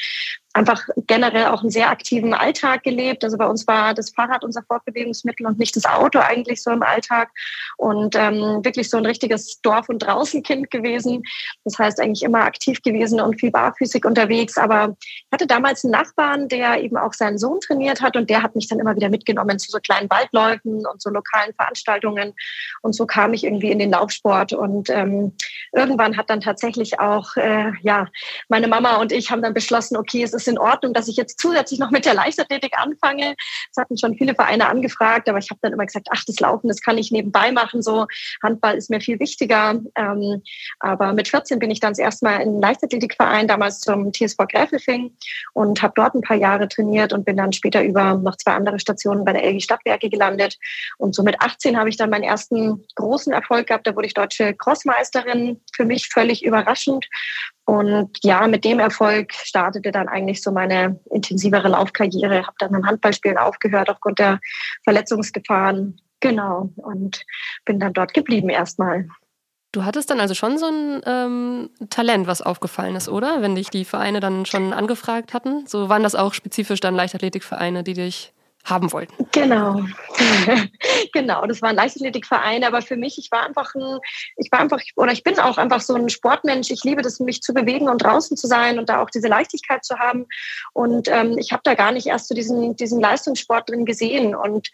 einfach 0.54 0.88
generell 1.08 1.46
auch 1.46 1.62
einen 1.62 1.70
sehr 1.70 1.90
aktiven 1.90 2.34
Alltag 2.34 2.84
gelebt. 2.84 3.24
Also 3.24 3.38
bei 3.38 3.48
uns 3.48 3.68
war 3.68 3.94
das 3.94 4.12
Fahrrad 4.12 4.44
unser 4.44 4.64
Fortbewegungsmittel 4.64 5.46
und 5.46 5.58
nicht 5.58 5.76
das 5.76 5.86
Auto 5.86 6.20
eigentlich 6.20 6.62
so 6.62 6.72
im 6.72 6.84
Alltag 6.84 7.30
und 7.78 8.16
ähm, 8.16 8.64
wirklich 8.64 8.90
so 8.90 8.98
ein 8.98 9.06
richtiges 9.06 9.62
Dorf- 9.62 9.90
und 9.90 10.00
Draußenkind 10.00 10.70
gewesen. 10.70 11.24
Das 11.64 11.80
heißt 11.80 12.02
eigentlich 12.02 12.24
immer 12.24 12.44
aktiv 12.44 12.82
gewesen 12.82 13.22
und 13.22 13.40
viel 13.40 13.52
barfüßig 13.52 14.06
unterwegs. 14.06 14.58
Aber 14.58 14.96
ich 15.00 15.32
hatte 15.32 15.48
damals 15.48 15.86
einen 15.86 15.92
Nachbarn, 15.92 16.50
der 16.50 16.84
eben 16.84 16.98
auch 16.98 17.14
seinen 17.14 17.38
Sohn 17.38 17.62
trainiert 17.62 18.02
hat 18.02 18.18
und 18.18 18.30
der 18.30 18.44
hat 18.44 18.56
mich 18.56 18.68
dann 18.68 18.80
immer 18.80 18.96
wieder 18.96 19.10
mitgenommen 19.10 19.58
zu 19.58 19.72
so 19.72 19.80
kleinen 19.80 20.10
Waldläufen 20.10 20.86
und 20.86 21.02
so 21.02 21.10
lokalen 21.10 21.54
Veranstaltungen. 21.54 22.34
Und 22.82 22.94
so 22.94 23.06
kam 23.06 23.34
ich 23.34 23.46
irgendwie 23.46 23.72
in 23.72 23.80
den 23.80 23.92
Laufsport 23.92 24.52
und 24.52 24.90
ähm, 24.90 25.34
irgendwann 25.72 26.18
hat 26.18 26.30
dann 26.30 26.42
tatsächlich 26.42 27.00
auch 27.00 27.38
äh, 27.38 27.72
ja 27.82 28.08
meine 28.50 28.68
Mama 28.68 28.98
und 28.98 29.12
ich 29.12 29.32
haben 29.32 29.42
dann 29.42 29.54
beschlossen, 29.54 29.96
okay, 29.96 30.24
es 30.24 30.34
ist 30.34 30.41
in 30.48 30.58
Ordnung, 30.58 30.94
dass 30.94 31.08
ich 31.08 31.16
jetzt 31.16 31.40
zusätzlich 31.40 31.80
noch 31.80 31.92
mit 31.92 32.06
der 32.06 32.14
Leichtathletik 32.14 32.78
anfange. 32.78 33.36
Es 33.72 33.78
hatten 33.78 33.98
schon 33.98 34.16
viele 34.16 34.36
Vereine 34.36 34.68
angefragt, 34.68 35.30
aber 35.30 35.38
ich 35.38 35.50
habe 35.50 35.60
dann 35.62 35.74
immer 35.74 35.86
gesagt, 35.86 36.08
ach, 36.12 36.24
das 36.26 36.40
Laufen, 36.40 36.68
das 36.68 36.82
kann 36.82 36.98
ich 36.98 37.12
nebenbei 37.12 37.52
machen. 37.52 37.82
So 37.82 38.08
Handball 38.44 38.76
ist 38.76 38.90
mir 38.90 39.02
viel 39.02 39.20
wichtiger. 39.20 39.80
Ähm, 39.96 40.42
aber 40.80 41.14
mit 41.14 41.28
14 41.28 41.60
bin 41.60 41.72
ich 41.72 41.80
dann 41.80 41.92
das 41.92 42.00
erste 42.00 42.26
Mal 42.26 42.38
in 42.42 42.62
Leichtathletikverein, 42.62 43.48
damals 43.48 43.80
zum 43.80 44.12
TSV 44.14 44.38
Gräfelfing 44.50 45.16
und 45.54 45.82
habe 45.82 45.94
dort 45.96 46.16
ein 46.16 46.22
paar 46.22 46.38
Jahre 46.38 46.68
trainiert 46.68 47.14
und 47.14 47.26
bin 47.26 47.38
dann 47.38 47.54
später 47.54 47.84
über 47.84 48.16
noch 48.16 48.38
zwei 48.38 48.54
andere 48.54 48.80
Stationen 48.80 49.26
bei 49.26 49.34
der 49.34 49.44
LG 49.44 49.62
Stadtwerke 49.62 50.10
gelandet. 50.10 50.58
Und 50.98 51.16
so 51.16 51.24
mit 51.24 51.40
18 51.40 51.78
habe 51.78 51.90
ich 51.90 51.98
dann 51.98 52.10
meinen 52.10 52.24
ersten 52.24 52.86
großen 52.96 53.34
Erfolg 53.34 53.68
gehabt. 53.68 53.88
Da 53.88 53.96
wurde 53.96 54.08
ich 54.08 54.14
deutsche 54.14 54.54
Crossmeisterin, 54.54 55.62
für 55.74 55.86
mich 55.86 56.08
völlig 56.08 56.44
überraschend. 56.44 57.08
Und 57.66 58.10
ja, 58.24 58.48
mit 58.48 58.66
dem 58.66 58.80
Erfolg 58.80 59.34
startete 59.34 59.92
dann 59.92 60.08
eigentlich 60.08 60.42
so 60.42 60.52
meine 60.52 61.00
intensivere 61.12 61.70
Laufkarriere. 61.70 62.46
Habe 62.46 62.56
dann 62.60 62.74
im 62.74 62.86
Handballspielen 62.86 63.38
aufgehört 63.38 63.90
aufgrund 63.90 64.20
der 64.20 64.40
Verletzungsgefahren. 64.84 66.00
Genau. 66.20 66.72
Und 66.76 67.24
bin 67.66 67.80
dann 67.80 67.94
dort 67.94 68.14
geblieben 68.14 68.50
erstmal. 68.50 69.08
Du 69.74 69.86
hattest 69.86 70.10
dann 70.10 70.20
also 70.20 70.34
schon 70.34 70.58
so 70.58 70.66
ein 70.66 71.02
ähm, 71.06 71.70
Talent, 71.90 72.28
was 72.28 72.42
aufgefallen 72.42 72.96
ist, 72.96 73.08
oder? 73.08 73.42
Wenn 73.42 73.56
dich 73.56 73.70
die 73.70 73.86
Vereine 73.86 74.20
dann 74.20 74.46
schon 74.46 74.74
angefragt 74.74 75.34
hatten. 75.34 75.66
So 75.66 75.88
waren 75.88 76.04
das 76.04 76.14
auch 76.14 76.34
spezifisch 76.34 76.82
dann 76.82 76.96
Leichtathletikvereine, 76.96 77.84
die 77.84 77.94
dich 77.94 78.34
haben 78.66 78.92
wollten. 78.92 79.14
Genau. 79.32 79.82
genau, 81.14 81.46
das 81.46 81.62
war 81.62 81.70
ein 81.70 81.76
Leichtathletikverein, 81.76 82.64
aber 82.64 82.82
für 82.82 82.96
mich, 82.96 83.18
ich 83.18 83.32
war 83.32 83.46
einfach 83.46 83.74
ein, 83.76 84.00
ich 84.38 84.52
war 84.52 84.60
einfach, 84.60 84.82
oder 84.96 85.12
ich 85.12 85.24
bin 85.24 85.40
auch 85.40 85.58
einfach 85.58 85.82
so 85.82 85.96
ein 85.96 86.10
Sportmensch. 86.10 86.70
Ich 86.72 86.84
liebe 86.84 87.02
das, 87.02 87.20
mich 87.20 87.42
zu 87.42 87.54
bewegen 87.54 87.90
und 87.90 88.04
draußen 88.04 88.38
zu 88.38 88.48
sein 88.48 88.80
und 88.80 88.90
da 88.90 89.02
auch 89.02 89.10
diese 89.10 89.28
Leichtigkeit 89.28 89.84
zu 89.84 89.98
haben. 89.98 90.28
Und 90.74 91.08
ähm, 91.08 91.38
ich 91.38 91.52
habe 91.52 91.62
da 91.64 91.74
gar 91.74 91.92
nicht 91.92 92.08
erst 92.08 92.28
so 92.28 92.36
diesen, 92.36 92.76
diesen 92.76 93.00
Leistungssport 93.00 93.70
drin 93.70 93.86
gesehen 93.86 94.36
und 94.36 94.70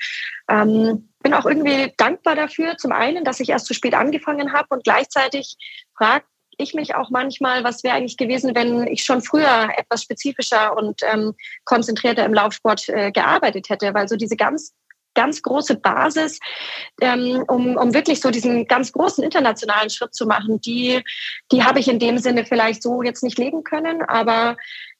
ähm, 0.49 1.09
bin 1.23 1.33
auch 1.33 1.45
irgendwie 1.45 1.93
dankbar 1.97 2.35
dafür, 2.35 2.77
zum 2.77 2.91
einen, 2.91 3.23
dass 3.23 3.39
ich 3.39 3.49
erst 3.49 3.65
zu 3.65 3.73
spät 3.73 3.93
angefangen 3.93 4.53
habe 4.53 4.67
und 4.69 4.83
gleichzeitig 4.83 5.57
fragt 5.97 6.27
ich 6.57 6.74
mich 6.74 6.95
auch 6.95 7.09
manchmal, 7.09 7.63
was 7.63 7.83
wäre 7.83 7.95
eigentlich 7.95 8.18
gewesen, 8.18 8.56
wenn 8.56 8.88
ich 8.88 9.04
schon 9.04 9.21
früher 9.21 9.69
etwas 9.77 10.04
spezifischer 10.04 10.76
und 10.76 11.02
ähm, 11.04 11.33
konzentrierter 11.66 12.26
im 12.26 12.33
Laufsport 12.33 12.90
äh, 12.90 13.11
gearbeitet 13.11 13.69
hätte, 13.69 13.94
weil 13.94 14.07
so 14.07 14.16
diese 14.16 14.35
ganz 14.35 14.73
ganz 15.18 15.42
große 15.42 15.76
Basis, 15.78 16.40
ähm, 17.02 17.44
um, 17.47 17.76
um 17.76 17.92
wirklich 17.95 18.21
so 18.21 18.30
diesen 18.30 18.68
ganz 18.68 18.92
großen 18.92 19.23
internationalen 19.23 19.90
Schritt 19.90 20.14
zu 20.14 20.28
machen, 20.28 20.61
die, 20.61 21.02
die 21.52 21.64
habe 21.64 21.80
ich 21.80 21.87
in 21.87 21.97
dem 21.97 22.19
Sinne 22.19 22.45
vielleicht 22.45 22.83
so 22.83 23.02
jetzt 23.02 23.23
nicht 23.23 23.40
legen 23.40 23.64
können, 23.64 24.04
aber 24.04 24.57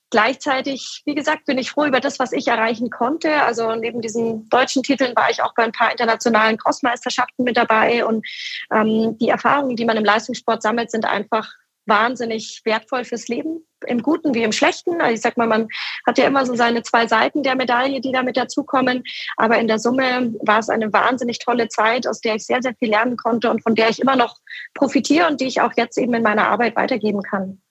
Gleichzeitig, 0.10 1.02
wie 1.06 1.16
gesagt, 1.16 1.46
bin 1.46 1.58
ich 1.58 1.72
froh 1.72 1.86
über 1.86 2.00
das, 2.00 2.18
was 2.18 2.32
ich 2.32 2.48
erreichen 2.48 2.90
konnte. 2.90 3.42
Also 3.44 3.76
neben 3.76 4.02
diesen 4.02 4.48
deutschen 4.50 4.82
Titeln 4.82 5.14
war 5.18 5.30
ich 5.30 5.42
auch 5.42 5.54
bei 5.54 5.64
ein 5.64 5.74
paar 5.74 5.92
internationalen 5.92 6.58
Crossmeisterschaften 6.58 7.44
mit 7.44 7.58
dabei. 7.58 8.06
Und 8.06 8.26
ähm, 8.72 9.18
die 9.18 9.28
Erfahrungen, 9.28 9.76
die 9.76 9.84
man 9.84 9.98
im 9.98 10.06
Leistungssport 10.06 10.62
sammelt, 10.62 10.92
sind 10.92 11.06
einfach 11.06 11.52
wahnsinnig 11.88 12.62
wertvoll 12.64 13.04
fürs 13.06 13.28
Leben, 13.28 13.66
im 13.86 14.02
Guten 14.02 14.34
wie 14.34 14.44
im 14.44 14.52
Schlechten. 14.54 15.02
Also 15.02 15.14
ich 15.14 15.22
sag 15.22 15.38
mal, 15.38 15.48
man 15.48 15.68
hat 16.06 16.18
ja 16.18 16.26
immer 16.26 16.46
so 16.46 16.56
seine 16.56 16.84
zwei 16.84 17.08
Seiten 17.08 17.44
der 17.44 17.56
Medaille, 17.56 18.00
die 18.00 18.12
damit 18.12 18.38
dazukommen. 18.38 19.04
Aber 19.36 19.58
in 19.58 19.68
der 19.68 19.80
Summe 19.80 20.34
war 20.42 20.60
es 20.60 20.70
eine 20.70 20.92
wahnsinnig 20.94 21.40
tolle 21.40 21.68
Zeit, 21.68 22.08
aus 22.08 22.22
der 22.22 22.36
ich 22.36 22.46
sehr, 22.46 22.62
sehr 22.62 22.76
viel 22.76 22.90
lernen 22.90 23.18
konnte 23.18 23.50
und 23.50 23.62
von 23.62 23.76
der 23.76 23.90
ich 23.90 24.00
immer 24.00 24.16
noch 24.16 24.38
profitiere 24.74 25.28
und 25.28 25.42
die 25.42 25.48
ich 25.48 25.60
auch 25.60 25.74
jetzt 25.76 25.98
eben 25.98 26.14
in 26.14 26.24
meiner 26.24 26.48
Arbeit 26.48 26.76
weitergeben 26.78 27.24
kann. 27.24 27.62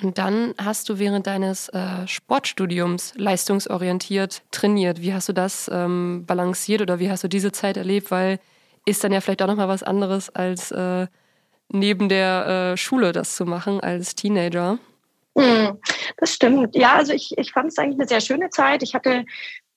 Und 0.00 0.16
dann 0.16 0.54
hast 0.58 0.88
du 0.88 0.98
während 0.98 1.26
deines 1.26 1.68
äh, 1.68 2.06
Sportstudiums 2.06 3.12
leistungsorientiert 3.16 4.42
trainiert. 4.50 5.02
Wie 5.02 5.12
hast 5.12 5.28
du 5.28 5.34
das 5.34 5.70
ähm, 5.72 6.24
balanciert 6.26 6.80
oder 6.80 6.98
wie 6.98 7.10
hast 7.10 7.24
du 7.24 7.28
diese 7.28 7.52
Zeit 7.52 7.76
erlebt? 7.76 8.10
Weil 8.10 8.38
ist 8.86 9.04
dann 9.04 9.12
ja 9.12 9.20
vielleicht 9.20 9.42
auch 9.42 9.46
nochmal 9.46 9.68
was 9.68 9.82
anderes, 9.82 10.30
als 10.30 10.70
äh, 10.70 11.06
neben 11.68 12.08
der 12.08 12.72
äh, 12.72 12.76
Schule 12.76 13.12
das 13.12 13.36
zu 13.36 13.44
machen 13.44 13.80
als 13.80 14.14
Teenager. 14.14 14.78
Hm, 15.36 15.78
das 16.16 16.34
stimmt. 16.34 16.74
Ja, 16.74 16.94
also 16.94 17.12
ich, 17.12 17.36
ich 17.36 17.52
fand 17.52 17.68
es 17.68 17.78
eigentlich 17.78 18.00
eine 18.00 18.08
sehr 18.08 18.20
schöne 18.20 18.50
Zeit. 18.50 18.82
Ich 18.82 18.94
hatte 18.94 19.24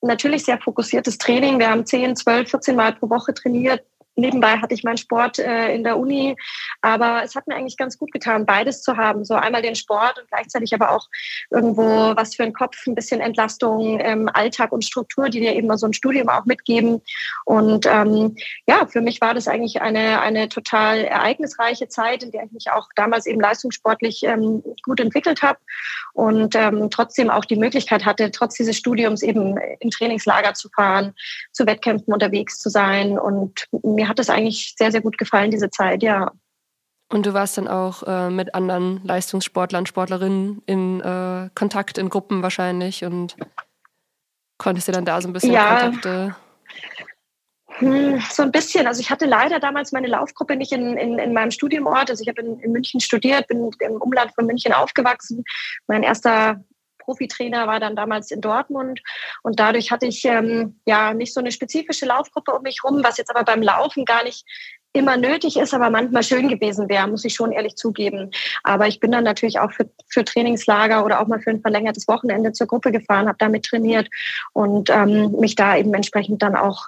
natürlich 0.02 0.46
sehr 0.46 0.60
fokussiertes 0.60 1.18
Training. 1.18 1.60
Wir 1.60 1.70
haben 1.70 1.86
10, 1.86 2.16
12, 2.16 2.50
14 2.50 2.76
Mal 2.76 2.94
pro 2.94 3.10
Woche 3.10 3.34
trainiert 3.34 3.84
nebenbei 4.16 4.58
hatte 4.58 4.74
ich 4.74 4.84
meinen 4.84 4.98
Sport 4.98 5.40
äh, 5.40 5.74
in 5.74 5.84
der 5.84 5.98
Uni, 5.98 6.36
aber 6.82 7.22
es 7.24 7.36
hat 7.36 7.48
mir 7.48 7.56
eigentlich 7.56 7.78
ganz 7.78 7.98
gut 7.98 8.12
getan, 8.12 8.46
beides 8.46 8.82
zu 8.82 8.98
haben. 8.98 9.26
So 9.26 9.36
einmal 9.36 9.62
den 9.62 9.76
Sport 9.76 10.20
und 10.20 10.28
gleichzeitig 10.30 10.74
aber 10.74 10.92
auch 10.92 11.08
irgendwo 11.52 11.84
was 12.16 12.36
für 12.36 12.44
den 12.44 12.54
Kopf, 12.54 12.86
ein 12.88 12.96
bisschen 12.96 13.22
Entlastung, 13.22 14.00
ähm, 14.02 14.30
Alltag 14.34 14.72
und 14.72 14.84
Struktur, 14.84 15.30
die 15.30 15.40
dir 15.40 15.54
eben 15.54 15.76
so 15.78 15.86
ein 15.86 15.94
Studium 15.94 16.30
auch 16.30 16.46
mitgeben. 16.46 17.02
Und 17.46 17.86
ähm, 17.86 18.36
ja, 18.68 18.86
für 18.88 19.02
mich 19.02 19.22
war 19.22 19.34
das 19.34 19.48
eigentlich 19.48 19.82
eine, 19.82 20.22
eine 20.22 20.50
total 20.50 21.00
ereignisreiche 21.00 21.88
Zeit, 21.88 22.24
in 22.24 22.32
der 22.32 22.46
ich 22.46 22.52
mich 22.52 22.72
auch 22.72 22.90
damals 22.96 23.26
eben 23.26 23.42
leistungssportlich 23.42 24.24
ähm, 24.24 24.64
gut 24.84 25.00
entwickelt 25.00 25.42
habe 25.42 25.60
und 26.14 26.56
ähm, 26.56 26.90
trotzdem 26.90 27.30
auch 27.30 27.46
die 27.46 27.58
Möglichkeit 27.58 28.06
hatte, 28.06 28.32
trotz 28.32 28.56
dieses 28.56 28.78
Studiums 28.78 29.22
eben 29.22 29.58
in 29.80 29.90
Trainingslager 29.90 30.54
zu 30.54 30.70
fahren, 30.70 31.14
zu 31.52 31.66
Wettkämpfen 31.66 32.14
unterwegs 32.14 32.60
zu 32.60 32.70
sein. 32.70 33.20
Und 33.20 33.68
mir 33.84 34.05
hat 34.08 34.20
es 34.20 34.30
eigentlich 34.30 34.76
sehr, 34.78 34.92
sehr 34.92 35.02
gut 35.02 35.18
gefallen, 35.18 35.52
diese 35.52 35.70
Zeit, 35.70 36.04
ja. 36.04 36.32
Und 37.12 37.26
du 37.26 37.34
warst 37.34 37.58
dann 37.58 37.68
auch 37.68 38.04
äh, 38.04 38.30
mit 38.30 38.56
anderen 38.56 39.04
Leistungssportlern, 39.04 39.86
Sportlerinnen 39.86 40.64
in 40.66 41.02
äh, 41.02 41.50
Kontakt, 41.54 41.98
in 41.98 42.10
Gruppen 42.10 42.42
wahrscheinlich 42.42 43.06
und 43.06 43.36
konntest 44.58 44.88
dir 44.88 44.94
dann 44.94 45.06
da 45.06 45.22
so 45.22 45.28
ein 45.28 45.34
bisschen 45.34 45.52
ja. 45.52 45.82
Kontakte 45.82 46.36
hm, 47.80 48.22
so 48.32 48.44
ein 48.44 48.52
bisschen. 48.52 48.88
Also 48.88 49.02
ich 49.02 49.10
hatte 49.10 49.26
leider 49.26 49.60
damals 49.60 49.92
meine 49.92 50.08
Laufgruppe 50.08 50.56
nicht 50.56 50.72
in, 50.72 50.96
in, 50.98 51.20
in 51.20 51.34
meinem 51.34 51.52
Studiumort. 51.52 52.10
Also 52.10 52.22
ich 52.22 52.30
habe 52.30 52.42
in, 52.42 52.60
in 52.60 52.72
München 52.72 53.00
studiert, 53.00 53.48
bin 53.48 53.70
im 53.80 54.02
Umland 54.02 54.34
von 54.34 54.46
München 54.46 54.74
aufgewachsen. 54.74 55.44
Mein 55.88 56.04
erster 56.04 56.64
Profitrainer 57.06 57.68
war 57.68 57.80
dann 57.80 57.96
damals 57.96 58.32
in 58.32 58.42
Dortmund. 58.42 59.02
Und 59.44 59.60
dadurch 59.60 59.92
hatte 59.92 60.08
ich 60.08 60.26
ähm, 60.26 60.80
ja 60.86 61.14
nicht 61.14 61.34
so 61.34 61.40
eine 61.40 61.52
spezifische 61.52 62.06
Laufgruppe 62.06 62.52
um 62.52 62.64
mich 62.64 62.84
rum, 62.84 63.04
was 63.04 63.18
jetzt 63.18 63.30
aber 63.30 63.44
beim 63.44 63.62
Laufen 63.62 64.06
gar 64.06 64.24
nicht 64.24 64.46
immer 64.96 65.18
nötig 65.18 65.58
ist, 65.58 65.74
aber 65.74 65.90
manchmal 65.90 66.24
schön 66.24 66.48
gewesen 66.48 66.88
wäre, 66.88 67.08
muss 67.08 67.26
ich 67.26 67.34
schon 67.34 67.52
ehrlich 67.52 67.76
zugeben. 67.76 68.32
Aber 68.64 68.88
ich 68.88 69.00
bin 69.00 69.12
dann 69.12 69.26
natürlich 69.26 69.60
auch 69.60 69.72
für, 69.72 69.90
für 70.08 70.24
Trainingslager 70.24 71.06
oder 71.06 71.20
auch 71.20 71.28
mal 71.28 71.42
für 71.42 71.50
ein 71.50 71.62
verlängertes 71.62 72.08
Wochenende 72.08 72.54
zur 72.54 72.68
Gruppe 72.68 72.92
gefahren, 72.92 73.28
habe 73.28 73.38
damit 73.38 73.66
trainiert 73.66 74.10
und 74.54 74.90
ähm, 74.90 75.32
mich 75.40 75.56
da 75.56 75.76
eben 75.76 75.94
entsprechend 75.94 76.42
dann 76.42 76.56
auch 76.56 76.88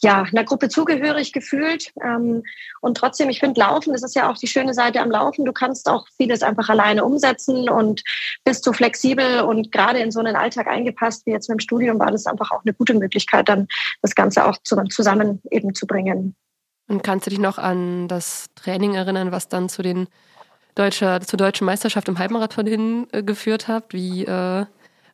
ja 0.00 0.22
einer 0.22 0.44
Gruppe 0.44 0.68
zugehörig 0.68 1.32
gefühlt. 1.32 1.92
Ähm, 2.02 2.44
und 2.80 2.96
trotzdem, 2.96 3.28
ich 3.28 3.40
finde, 3.40 3.60
Laufen, 3.60 3.92
das 3.92 4.04
ist 4.04 4.14
ja 4.14 4.30
auch 4.30 4.38
die 4.38 4.46
schöne 4.46 4.72
Seite 4.72 5.00
am 5.00 5.10
Laufen. 5.10 5.44
Du 5.44 5.52
kannst 5.52 5.88
auch 5.88 6.06
vieles 6.16 6.42
einfach 6.42 6.68
alleine 6.68 7.04
umsetzen 7.04 7.68
und 7.68 8.02
bist 8.44 8.64
so 8.64 8.72
flexibel 8.72 9.40
und 9.40 9.72
gerade 9.72 9.98
in 9.98 10.12
so 10.12 10.20
einen 10.20 10.36
Alltag 10.36 10.68
eingepasst 10.68 11.26
wie 11.26 11.32
jetzt 11.32 11.48
mit 11.48 11.58
dem 11.58 11.60
Studium 11.60 11.98
war 11.98 12.12
das 12.12 12.26
einfach 12.26 12.52
auch 12.52 12.62
eine 12.64 12.74
gute 12.74 12.94
Möglichkeit, 12.94 13.48
dann 13.48 13.66
das 14.02 14.14
Ganze 14.14 14.46
auch 14.46 14.56
zusammen 14.62 15.42
eben 15.50 15.74
zu 15.74 15.86
bringen. 15.86 16.36
Und 16.90 17.04
kannst 17.04 17.24
du 17.24 17.30
dich 17.30 17.38
noch 17.38 17.56
an 17.56 18.08
das 18.08 18.46
Training 18.56 18.96
erinnern, 18.96 19.30
was 19.30 19.46
dann 19.46 19.68
zu 19.68 19.80
den 19.80 20.08
deutscher, 20.74 21.20
zur 21.20 21.36
deutschen 21.36 21.64
Meisterschaft 21.64 22.08
im 22.08 22.18
Halbmarathon 22.18 22.66
hingeführt 22.66 23.68
äh, 23.68 23.72
hat? 23.72 23.92
Wie 23.92 24.24
äh, 24.24 24.66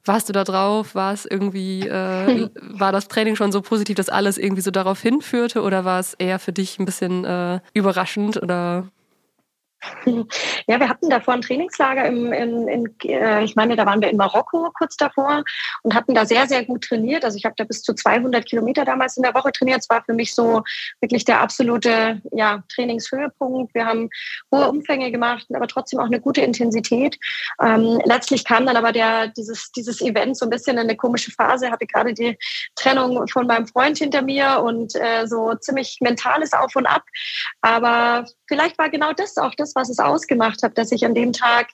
warst 0.03 0.31
du 0.31 0.33
da 0.33 0.43
drauf? 0.45 0.95
War 0.95 1.13
es 1.13 1.27
irgendwie, 1.27 1.87
äh, 1.87 2.49
war 2.63 2.93
das 2.93 3.09
Training 3.09 3.37
schon 3.37 3.53
so 3.53 3.61
positiv, 3.61 3.95
dass 3.97 4.09
alles 4.09 4.39
irgendwie 4.39 4.63
so 4.63 4.71
darauf 4.71 5.03
hinführte 5.03 5.61
oder 5.61 5.85
war 5.85 6.01
es 6.01 6.15
eher 6.15 6.39
für 6.39 6.53
dich 6.53 6.79
ein 6.79 6.87
bisschen 6.87 7.27
äh, 7.27 7.61
überraschend 7.75 8.43
oder 8.43 8.89
Ja, 10.67 10.81
wir 10.81 10.89
hatten 10.89 11.11
davor 11.11 11.35
ein 11.35 11.43
Trainingslager 11.43 12.07
im, 12.07 12.33
in, 12.33 12.69
in, 12.69 13.01
äh, 13.05 13.45
ich 13.45 13.57
meine, 13.57 13.77
da 13.77 13.87
waren 13.87 14.01
wir 14.01 14.11
in 14.11 14.17
Marokko 14.17 14.71
kurz 14.77 14.97
davor 14.97 15.45
und 15.83 15.95
hatten 15.95 16.15
da 16.15 16.25
sehr, 16.27 16.47
sehr 16.47 16.65
gut 16.65 16.85
trainiert. 16.85 17.25
Also 17.25 17.37
ich 17.37 17.45
habe 17.45 17.55
da 17.57 17.65
bis 17.65 17.83
zu 17.83 17.95
200 17.95 18.45
Kilometer 18.47 18.85
damals 18.85 19.17
in 19.17 19.23
der 19.23 19.35
Woche 19.35 19.53
trainiert. 19.53 19.81
Es 19.81 19.91
war 19.91 20.03
für 20.05 20.15
mich 20.15 20.35
so 20.35 20.63
wirklich 21.01 21.25
der 21.25 21.41
absolute 21.41 22.21
ja, 22.33 22.63
Trainingshöhepunkt. 22.75 23.75
Wir 23.75 23.87
haben 23.87 24.09
hohe 24.53 24.69
Umfänge 24.69 25.11
gemacht, 25.11 25.47
aber 25.55 25.67
trotzdem 25.67 26.01
auch 26.01 26.07
eine 26.07 26.21
gute 26.21 26.41
Intensität. 26.41 27.19
Ähm, 27.63 28.01
letztlich 28.05 28.45
kam 28.45 28.67
dann 28.67 28.77
aber 28.77 28.93
der, 28.93 29.29
dieses, 29.29 29.73
dieses 29.73 30.01
Event 30.01 30.37
so 30.37 30.47
ein 30.47 30.51
bisschen 30.51 30.77
in 30.79 30.85
eine 30.85 30.97
komische 30.97 31.31
Phase. 31.31 31.67
Ich 31.67 31.73
hatte 31.73 31.87
gerade 31.87 32.15
die 32.15 32.39
Trennung 32.75 33.27
von 33.29 33.47
meinem 33.47 33.67
Freund 33.67 33.99
hinter 33.99 34.23
mir 34.23 34.63
und 34.63 34.95
äh, 34.97 35.27
so 35.27 35.55
ziemlich 35.55 35.99
mentales 36.01 36.53
Auf 36.53 36.75
und 36.77 36.87
Ab. 36.87 37.05
Aber 37.61 38.25
vielleicht 38.47 38.79
war 38.79 38.91
genau 38.91 39.13
das 39.13 39.37
auch 39.37 39.55
das, 39.55 39.66
was 39.75 39.89
es 39.89 39.99
ausgemacht 39.99 40.63
hat, 40.63 40.79
dass 40.79 40.93
ich 40.93 41.05
an 41.05 41.15
dem 41.15 41.33
Tag 41.33 41.69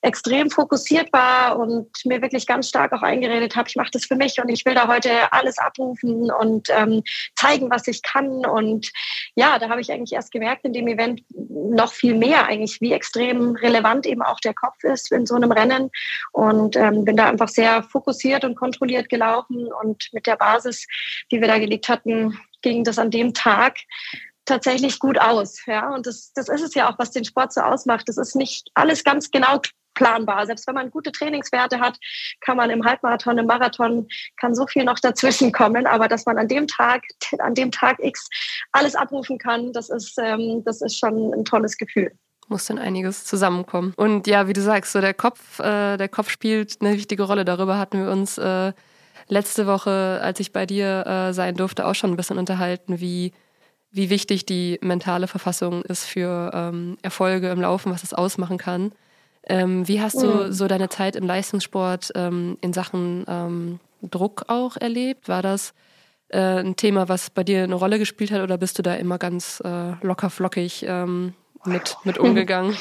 extrem 0.00 0.48
fokussiert 0.48 1.12
war 1.12 1.58
und 1.58 1.88
mir 2.04 2.22
wirklich 2.22 2.46
ganz 2.46 2.68
stark 2.68 2.92
auch 2.92 3.02
eingeredet 3.02 3.56
habe, 3.56 3.68
ich 3.68 3.76
mache 3.76 3.90
das 3.92 4.04
für 4.04 4.14
mich 4.14 4.40
und 4.40 4.48
ich 4.48 4.64
will 4.64 4.74
da 4.74 4.86
heute 4.86 5.10
alles 5.32 5.58
abrufen 5.58 6.30
und 6.30 6.68
ähm, 6.70 7.02
zeigen, 7.34 7.68
was 7.70 7.88
ich 7.88 8.02
kann. 8.02 8.46
Und 8.46 8.92
ja, 9.34 9.58
da 9.58 9.68
habe 9.68 9.80
ich 9.80 9.90
eigentlich 9.90 10.12
erst 10.12 10.30
gemerkt 10.30 10.64
in 10.64 10.72
dem 10.72 10.86
Event 10.86 11.22
noch 11.30 11.92
viel 11.92 12.14
mehr 12.14 12.46
eigentlich, 12.46 12.80
wie 12.80 12.92
extrem 12.92 13.56
relevant 13.56 14.06
eben 14.06 14.22
auch 14.22 14.38
der 14.38 14.54
Kopf 14.54 14.84
ist 14.84 15.10
in 15.10 15.26
so 15.26 15.34
einem 15.34 15.50
Rennen. 15.50 15.90
Und 16.32 16.76
ähm, 16.76 17.04
bin 17.04 17.16
da 17.16 17.28
einfach 17.28 17.48
sehr 17.48 17.82
fokussiert 17.82 18.44
und 18.44 18.54
kontrolliert 18.54 19.08
gelaufen 19.08 19.68
und 19.82 20.08
mit 20.12 20.26
der 20.26 20.36
Basis, 20.36 20.86
die 21.32 21.40
wir 21.40 21.48
da 21.48 21.58
gelegt 21.58 21.88
hatten, 21.88 22.38
ging 22.62 22.84
das 22.84 22.98
an 22.98 23.10
dem 23.10 23.34
Tag 23.34 23.78
tatsächlich 24.48 24.98
gut 24.98 25.20
aus. 25.20 25.64
Ja, 25.66 25.90
und 25.94 26.06
das, 26.06 26.32
das 26.34 26.48
ist 26.48 26.62
es 26.62 26.74
ja 26.74 26.90
auch, 26.90 26.98
was 26.98 27.10
den 27.10 27.24
Sport 27.24 27.52
so 27.52 27.60
ausmacht. 27.60 28.08
Das 28.08 28.16
ist 28.16 28.34
nicht 28.34 28.68
alles 28.74 29.04
ganz 29.04 29.30
genau 29.30 29.60
planbar. 29.94 30.46
Selbst 30.46 30.66
wenn 30.66 30.74
man 30.74 30.90
gute 30.90 31.12
Trainingswerte 31.12 31.80
hat, 31.80 31.98
kann 32.40 32.56
man 32.56 32.70
im 32.70 32.84
Halbmarathon, 32.84 33.38
im 33.38 33.46
Marathon, 33.46 34.08
kann 34.40 34.54
so 34.54 34.66
viel 34.66 34.84
noch 34.84 34.98
dazwischen 34.98 35.52
kommen. 35.52 35.86
Aber 35.86 36.08
dass 36.08 36.24
man 36.24 36.38
an 36.38 36.48
dem 36.48 36.66
Tag, 36.66 37.02
an 37.38 37.54
dem 37.54 37.70
Tag 37.70 37.98
X 38.00 38.28
alles 38.72 38.94
abrufen 38.94 39.38
kann, 39.38 39.72
das 39.72 39.90
ist, 39.90 40.18
ähm, 40.18 40.62
das 40.64 40.80
ist 40.80 40.98
schon 40.98 41.32
ein 41.34 41.44
tolles 41.44 41.76
Gefühl 41.76 42.12
muss 42.50 42.64
dann 42.64 42.78
einiges 42.78 43.26
zusammenkommen. 43.26 43.92
Und 43.96 44.26
ja, 44.26 44.48
wie 44.48 44.54
du 44.54 44.62
sagst, 44.62 44.92
so 44.92 45.02
der 45.02 45.12
Kopf, 45.12 45.58
äh, 45.58 45.98
der 45.98 46.08
Kopf 46.08 46.30
spielt 46.30 46.78
eine 46.80 46.94
wichtige 46.94 47.24
Rolle. 47.24 47.44
Darüber 47.44 47.78
hatten 47.78 48.02
wir 48.02 48.10
uns 48.10 48.38
äh, 48.38 48.72
letzte 49.28 49.66
Woche, 49.66 50.18
als 50.22 50.40
ich 50.40 50.50
bei 50.50 50.64
dir 50.64 51.06
äh, 51.06 51.32
sein 51.34 51.56
durfte, 51.56 51.86
auch 51.86 51.94
schon 51.94 52.10
ein 52.10 52.16
bisschen 52.16 52.38
unterhalten, 52.38 53.00
wie 53.00 53.32
wie 53.90 54.10
wichtig 54.10 54.46
die 54.46 54.78
mentale 54.82 55.28
Verfassung 55.28 55.82
ist 55.82 56.04
für 56.04 56.50
ähm, 56.54 56.98
Erfolge 57.02 57.48
im 57.50 57.60
Laufen, 57.60 57.92
was 57.92 58.02
es 58.02 58.14
ausmachen 58.14 58.58
kann. 58.58 58.92
Ähm, 59.48 59.88
wie 59.88 60.00
hast 60.00 60.20
du 60.20 60.26
mhm. 60.26 60.52
so 60.52 60.68
deine 60.68 60.88
Zeit 60.88 61.16
im 61.16 61.26
Leistungssport 61.26 62.12
ähm, 62.14 62.58
in 62.60 62.72
Sachen 62.72 63.24
ähm, 63.28 63.80
Druck 64.02 64.44
auch 64.48 64.76
erlebt? 64.76 65.28
War 65.28 65.42
das 65.42 65.72
äh, 66.28 66.60
ein 66.60 66.76
Thema, 66.76 67.08
was 67.08 67.30
bei 67.30 67.44
dir 67.44 67.64
eine 67.64 67.74
Rolle 67.74 67.98
gespielt 67.98 68.30
hat 68.30 68.42
oder 68.42 68.58
bist 68.58 68.78
du 68.78 68.82
da 68.82 68.94
immer 68.94 69.18
ganz 69.18 69.62
äh, 69.64 69.92
locker 70.02 70.28
flockig 70.28 70.84
ähm, 70.86 71.32
mit, 71.64 71.96
mit 72.04 72.18
umgegangen? 72.18 72.76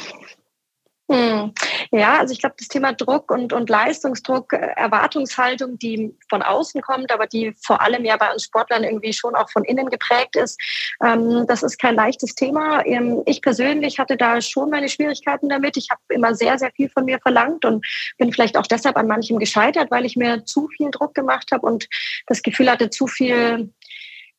Hm. 1.10 1.54
Ja, 1.92 2.18
also 2.20 2.34
ich 2.34 2.40
glaube, 2.40 2.56
das 2.58 2.68
Thema 2.68 2.94
Druck 2.94 3.32
und, 3.32 3.54
und 3.54 3.70
Leistungsdruck, 3.70 4.54
äh, 4.54 4.74
Erwartungshaltung, 4.76 5.78
die 5.80 6.16
von 6.30 6.42
außen 6.42 6.82
kommt, 6.82 7.12
aber 7.12 7.28
die 7.28 7.54
vor 7.62 7.82
allem 7.82 8.06
ja 8.06 8.18
bei 8.18 8.32
uns 8.32 8.44
Sportlern 8.44 8.84
irgendwie 8.84 9.14
schon 9.14 9.36
auch 9.36 9.50
von 9.50 9.64
innen 9.64 9.90
geprägt 9.90 10.36
ist, 10.36 10.60
ähm, 11.04 11.46
das 11.48 11.64
ist 11.64 11.80
kein 11.80 11.96
leichtes 11.96 12.36
Thema. 12.36 12.86
Ähm, 12.86 13.24
ich 13.26 13.42
persönlich 13.42 14.00
hatte 14.00 14.18
da 14.18 14.42
schon 14.42 14.70
meine 14.70 14.90
Schwierigkeiten 14.90 15.50
damit. 15.50 15.78
Ich 15.78 15.90
habe 15.90 16.02
immer 16.10 16.36
sehr, 16.36 16.58
sehr 16.58 16.72
viel 16.72 16.90
von 16.90 17.06
mir 17.06 17.20
verlangt 17.20 17.66
und 17.66 17.86
bin 18.18 18.32
vielleicht 18.32 18.58
auch 18.58 18.68
deshalb 18.68 18.98
an 18.98 19.08
manchem 19.08 19.40
gescheitert, 19.40 19.92
weil 19.92 20.06
ich 20.06 20.16
mir 20.16 20.46
zu 20.46 20.68
viel 20.70 20.92
Druck 20.92 21.14
gemacht 21.14 21.52
habe 21.52 21.66
und 21.66 21.88
das 22.28 22.42
Gefühl 22.42 22.70
hatte, 22.70 22.90
zu 22.90 23.08
viel 23.08 23.72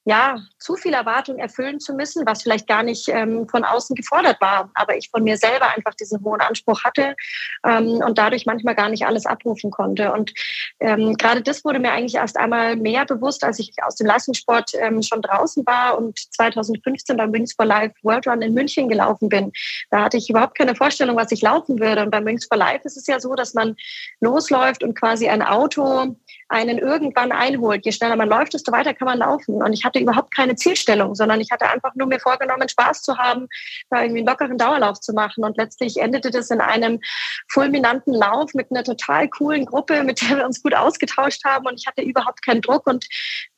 ja, 0.09 0.39
zu 0.59 0.75
viel 0.77 0.95
Erwartung 0.95 1.37
erfüllen 1.37 1.81
zu 1.81 1.93
müssen, 1.93 2.25
was 2.25 2.43
vielleicht 2.43 2.67
gar 2.67 2.83
nicht 2.83 3.09
ähm, 3.09 3.47
von 3.47 3.63
außen 3.63 3.95
gefordert 3.95 4.41
war, 4.41 4.71
aber 4.73 4.97
ich 4.97 5.11
von 5.11 5.23
mir 5.23 5.37
selber 5.37 5.69
einfach 5.77 5.93
diesen 5.93 6.25
hohen 6.25 6.41
Anspruch 6.41 6.83
hatte 6.83 7.15
ähm, 7.63 8.01
und 8.03 8.17
dadurch 8.17 8.47
manchmal 8.47 8.75
gar 8.75 8.89
nicht 8.89 9.05
alles 9.05 9.27
abrufen 9.27 9.71
konnte. 9.71 10.11
Und 10.13 10.33
ähm, 10.81 11.15
gerade 11.19 11.43
das 11.43 11.63
wurde 11.63 11.79
mir 11.79 11.93
eigentlich 11.93 12.15
erst 12.15 12.39
einmal 12.39 12.77
mehr 12.77 13.05
bewusst, 13.05 13.45
als 13.45 13.59
ich 13.59 13.73
aus 13.83 13.97
dem 13.97 14.07
Leistungssport 14.07 14.71
ähm, 14.81 15.03
schon 15.03 15.21
draußen 15.21 15.67
war 15.67 15.99
und 15.99 16.19
2015 16.33 17.15
beim 17.19 17.31
Wings 17.35 17.53
for 17.53 17.67
Life 17.67 17.95
World 18.03 18.27
Run 18.27 18.41
in 18.41 18.55
München 18.55 18.89
gelaufen 18.89 19.29
bin. 19.29 19.53
Da 19.91 20.05
hatte 20.05 20.17
ich 20.17 20.31
überhaupt 20.31 20.57
keine 20.57 20.75
Vorstellung, 20.75 21.17
was 21.17 21.33
ich 21.33 21.43
laufen 21.43 21.81
würde. 21.81 22.03
Und 22.03 22.11
beim 22.11 22.25
Wings 22.25 22.47
for 22.47 22.57
Life 22.57 22.81
ist 22.85 22.97
es 22.97 23.07
ja 23.07 23.21
so, 23.21 23.35
dass 23.35 23.53
man 23.53 23.77
losläuft 24.21 24.83
und 24.83 24.99
quasi 24.99 25.29
ein 25.29 25.43
Auto 25.43 26.17
einen 26.49 26.79
irgendwann 26.79 27.33
einholt. 27.33 27.85
Je 27.85 27.93
schneller 27.93 28.17
man 28.17 28.29
läuft, 28.29 28.55
desto 28.55 28.73
weiter 28.73 28.95
kann 28.95 29.07
man 29.07 29.19
laufen. 29.19 29.63
Und 29.63 29.73
ich 29.73 29.85
hatte 29.85 29.99
überhaupt 29.99 30.35
keine 30.35 30.57
Zielstellung, 30.57 31.15
sondern 31.15 31.41
ich 31.41 31.51
hatte 31.51 31.69
einfach 31.69 31.95
nur 31.95 32.07
mir 32.07 32.21
vorgenommen, 32.21 32.69
Spaß 32.69 33.03
zu 33.03 33.19
haben, 33.19 33.49
da 33.91 34.03
irgendwie 34.03 34.21
einen 34.21 34.29
lockeren 34.29 34.59
Dauerlauf 34.59 35.01
zu 35.01 35.13
machen. 35.13 35.45
Und 35.45 35.57
letztlich 35.57 35.99
endete 35.99 36.31
das 36.31 36.51
in 36.51 36.61
einem 36.61 37.01
fulminanten 37.49 38.15
Lauf 38.15 38.55
mit 38.55 38.71
einer 38.71 38.85
total 38.85 39.29
coolen 39.29 39.67
Gruppe, 39.67 40.03
mit 40.03 40.23
der 40.23 40.39
wir 40.39 40.47
uns 40.47 40.63
gut 40.63 40.75
ausgetauscht 40.75 41.45
haben 41.45 41.67
und 41.67 41.79
ich 41.79 41.87
hatte 41.87 42.03
überhaupt 42.03 42.45
keinen 42.45 42.63
Druck 42.63 42.87
und 42.87 43.07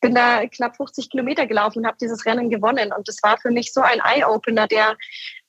bin 0.00 0.14
da 0.14 0.46
knapp 0.46 0.76
50 0.76 1.10
Kilometer 1.10 1.46
gelaufen 1.46 1.80
und 1.80 1.86
habe 1.86 1.96
dieses 2.00 2.26
Rennen 2.26 2.50
gewonnen. 2.50 2.92
Und 2.92 3.08
das 3.08 3.22
war 3.22 3.38
für 3.38 3.50
mich 3.50 3.72
so 3.72 3.80
ein 3.80 4.00
Eye-Opener, 4.00 4.66
der 4.66 4.96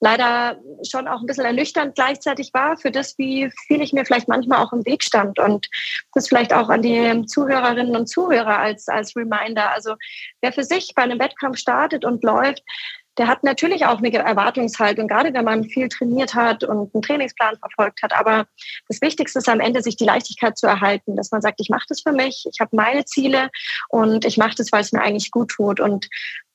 leider 0.02 0.60
schon 0.84 1.08
auch 1.08 1.22
ein 1.22 1.28
bisschen 1.28 1.46
ernüchternd 1.46 1.96
gleichzeitig 1.96 2.54
war 2.54 2.76
für 2.76 2.92
das, 2.92 3.18
wie 3.18 3.52
viel 3.68 3.82
ich 3.82 3.94
mir 3.94 4.04
vielleicht 4.04 4.28
manchmal 4.28 4.66
auch 4.66 4.74
im 4.74 4.86
Weg 4.86 5.04
stand. 5.04 5.40
Und 5.40 5.70
das 6.14 6.28
vielleicht 6.28 6.54
auch 6.54 6.70
an 6.70 6.82
die 6.82 7.26
Zuhörerinnen 7.28 7.96
und 7.96 8.08
Zuhörer 8.08 8.58
als, 8.58 8.88
als 8.88 9.16
Reminder. 9.16 9.72
Also 9.72 9.96
wer 10.42 10.52
für 10.52 10.64
sich 10.64 10.94
bei 10.96 11.04
einem 11.04 11.20
Wettkampf 11.20 11.58
startet 11.58 12.04
und 12.04 12.24
läuft, 12.24 12.64
der 13.18 13.28
hat 13.28 13.44
natürlich 13.44 13.86
auch 13.86 13.98
eine 13.98 14.12
Erwartungshaltung, 14.12 15.08
gerade 15.08 15.34
wenn 15.34 15.46
man 15.46 15.66
viel 15.66 15.90
trainiert 15.90 16.34
hat 16.34 16.64
und 16.64 16.94
einen 16.94 17.02
Trainingsplan 17.02 17.58
verfolgt 17.58 18.02
hat. 18.02 18.14
Aber 18.14 18.48
das 18.88 19.02
Wichtigste 19.02 19.40
ist 19.40 19.50
am 19.50 19.60
Ende, 19.60 19.84
sich 19.84 19.98
die 19.98 20.06
Leichtigkeit 20.06 20.58
zu 20.58 20.66
erhalten, 20.66 21.16
dass 21.16 21.32
man 21.32 21.42
sagt, 21.42 21.60
ich 21.60 21.70
mache 21.70 21.86
das 21.90 22.02
für 22.02 22.14
mich, 22.14 22.48
ich 22.52 22.60
habe 22.60 22.76
meine 22.76 23.06
Ziele 23.06 23.50
und 23.90 24.26
ich 24.26 24.38
mache 24.38 24.56
das, 24.56 24.72
weil 24.72 24.82
es 24.82 24.94
mir 24.94 25.02
eigentlich 25.02 25.30
gut 25.30 25.50
tut. 25.50 25.80
Und 25.80 26.08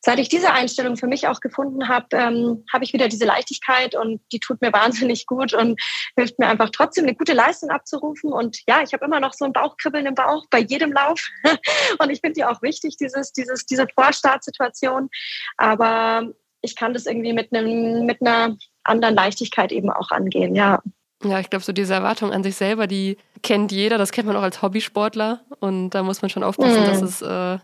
seit 0.06 0.20
ich 0.20 0.28
diese 0.28 0.52
Einstellung 0.52 0.96
für 0.96 1.08
mich 1.08 1.26
auch 1.26 1.40
gefunden 1.40 1.88
habe, 1.88 2.06
ähm, 2.12 2.64
habe 2.72 2.84
ich 2.84 2.92
wieder 2.92 3.08
diese 3.08 3.24
Leichtigkeit 3.24 3.96
und 3.96 4.20
die 4.30 4.38
tut 4.38 4.62
mir 4.62 4.72
wahnsinnig 4.72 5.26
gut 5.26 5.52
und 5.52 5.80
hilft 6.16 6.38
mir 6.38 6.46
einfach 6.46 6.70
trotzdem 6.70 7.06
eine 7.06 7.16
gute 7.16 7.32
Leistung 7.32 7.70
abzurufen. 7.70 8.32
Und 8.32 8.56
ja, 8.68 8.82
ich 8.84 8.92
habe 8.92 9.04
immer 9.04 9.18
noch 9.18 9.32
so 9.32 9.44
ein 9.44 9.52
Bauchkribbeln 9.52 10.06
im 10.06 10.14
Bauch 10.14 10.44
bei 10.48 10.60
jedem 10.60 10.92
Lauf. 10.92 11.26
und 11.98 12.10
ich 12.10 12.20
finde 12.20 12.34
die 12.34 12.44
auch 12.44 12.62
wichtig, 12.62 12.96
dieses, 12.98 13.32
dieses, 13.32 13.66
diese 13.66 13.84
Vorstartsituation. 13.96 15.10
Aber 15.56 16.30
ich 16.60 16.76
kann 16.76 16.94
das 16.94 17.06
irgendwie 17.06 17.32
mit 17.32 17.52
einem, 17.52 18.06
mit 18.06 18.20
einer 18.20 18.56
anderen 18.84 19.16
Leichtigkeit 19.16 19.72
eben 19.72 19.90
auch 19.90 20.12
angehen, 20.12 20.54
ja. 20.54 20.80
Ja, 21.24 21.40
ich 21.40 21.50
glaube, 21.50 21.64
so 21.64 21.72
diese 21.72 21.94
Erwartung 21.94 22.30
an 22.32 22.44
sich 22.44 22.54
selber, 22.54 22.86
die 22.86 23.16
kennt 23.42 23.72
jeder, 23.72 23.98
das 23.98 24.12
kennt 24.12 24.28
man 24.28 24.36
auch 24.36 24.42
als 24.42 24.62
Hobbysportler 24.62 25.40
und 25.58 25.90
da 25.90 26.04
muss 26.04 26.22
man 26.22 26.28
schon 26.28 26.44
aufpassen, 26.44 26.82
mhm. 26.82 26.86
dass 26.86 27.02
es 27.02 27.22
äh, 27.22 27.58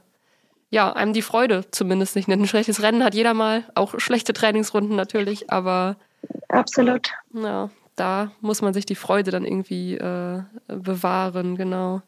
ja 0.73 0.93
einem 0.93 1.13
die 1.13 1.23
Freude 1.23 1.65
zumindest 1.71 2.17
nicht 2.17 2.27
nimmt. 2.27 2.43
Ein 2.43 2.49
schlechtes 2.49 2.83
Rennen 2.83 3.05
hat 3.05 3.15
jeder 3.15 3.35
mal, 3.35 3.65
auch 3.75 4.01
schlechte 4.01 4.33
Trainingsrunden 4.33 4.97
natürlich, 4.97 5.51
aber 5.51 5.97
absolut. 6.49 7.11
Ja, 7.35 7.69
da 7.95 8.33
muss 8.41 8.63
man 8.63 8.73
sich 8.73 8.87
die 8.87 8.95
Freude 8.95 9.31
dann 9.31 9.45
irgendwie 9.45 9.97
äh, 9.97 10.43
bewahren, 10.67 11.57
genau. 11.57 12.01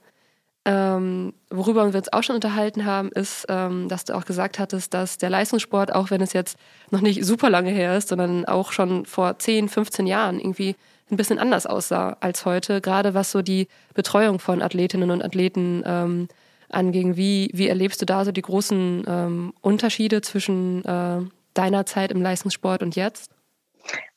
Ähm, 0.64 1.34
worüber 1.50 1.92
wir 1.92 1.98
uns 1.98 2.10
auch 2.10 2.22
schon 2.22 2.36
unterhalten 2.36 2.86
haben, 2.86 3.10
ist, 3.12 3.44
ähm, 3.50 3.90
dass 3.90 4.06
du 4.06 4.14
auch 4.14 4.24
gesagt 4.24 4.58
hattest, 4.58 4.94
dass 4.94 5.18
der 5.18 5.28
Leistungssport, 5.28 5.94
auch 5.94 6.10
wenn 6.10 6.22
es 6.22 6.32
jetzt 6.32 6.56
noch 6.90 7.02
nicht 7.02 7.22
super 7.22 7.50
lange 7.50 7.70
her 7.70 7.98
ist, 7.98 8.08
sondern 8.08 8.46
auch 8.46 8.72
schon 8.72 9.04
vor 9.04 9.38
10, 9.38 9.68
15 9.68 10.06
Jahren 10.06 10.40
irgendwie 10.40 10.74
ein 11.10 11.18
bisschen 11.18 11.38
anders 11.38 11.66
aussah 11.66 12.16
als 12.20 12.46
heute, 12.46 12.80
gerade 12.80 13.12
was 13.12 13.30
so 13.30 13.42
die 13.42 13.68
Betreuung 13.92 14.38
von 14.38 14.62
Athletinnen 14.62 15.10
und 15.10 15.22
Athleten 15.22 15.82
ähm, 15.84 16.28
anging. 16.70 17.16
Wie, 17.16 17.50
wie 17.52 17.68
erlebst 17.68 18.00
du 18.02 18.06
da 18.06 18.24
so 18.24 18.32
die 18.32 18.42
großen 18.42 19.04
ähm, 19.06 19.52
Unterschiede 19.60 20.20
zwischen 20.22 20.84
äh, 20.84 21.20
deiner 21.54 21.86
Zeit 21.86 22.12
im 22.12 22.22
Leistungssport 22.22 22.82
und 22.82 22.96
jetzt? 22.96 23.30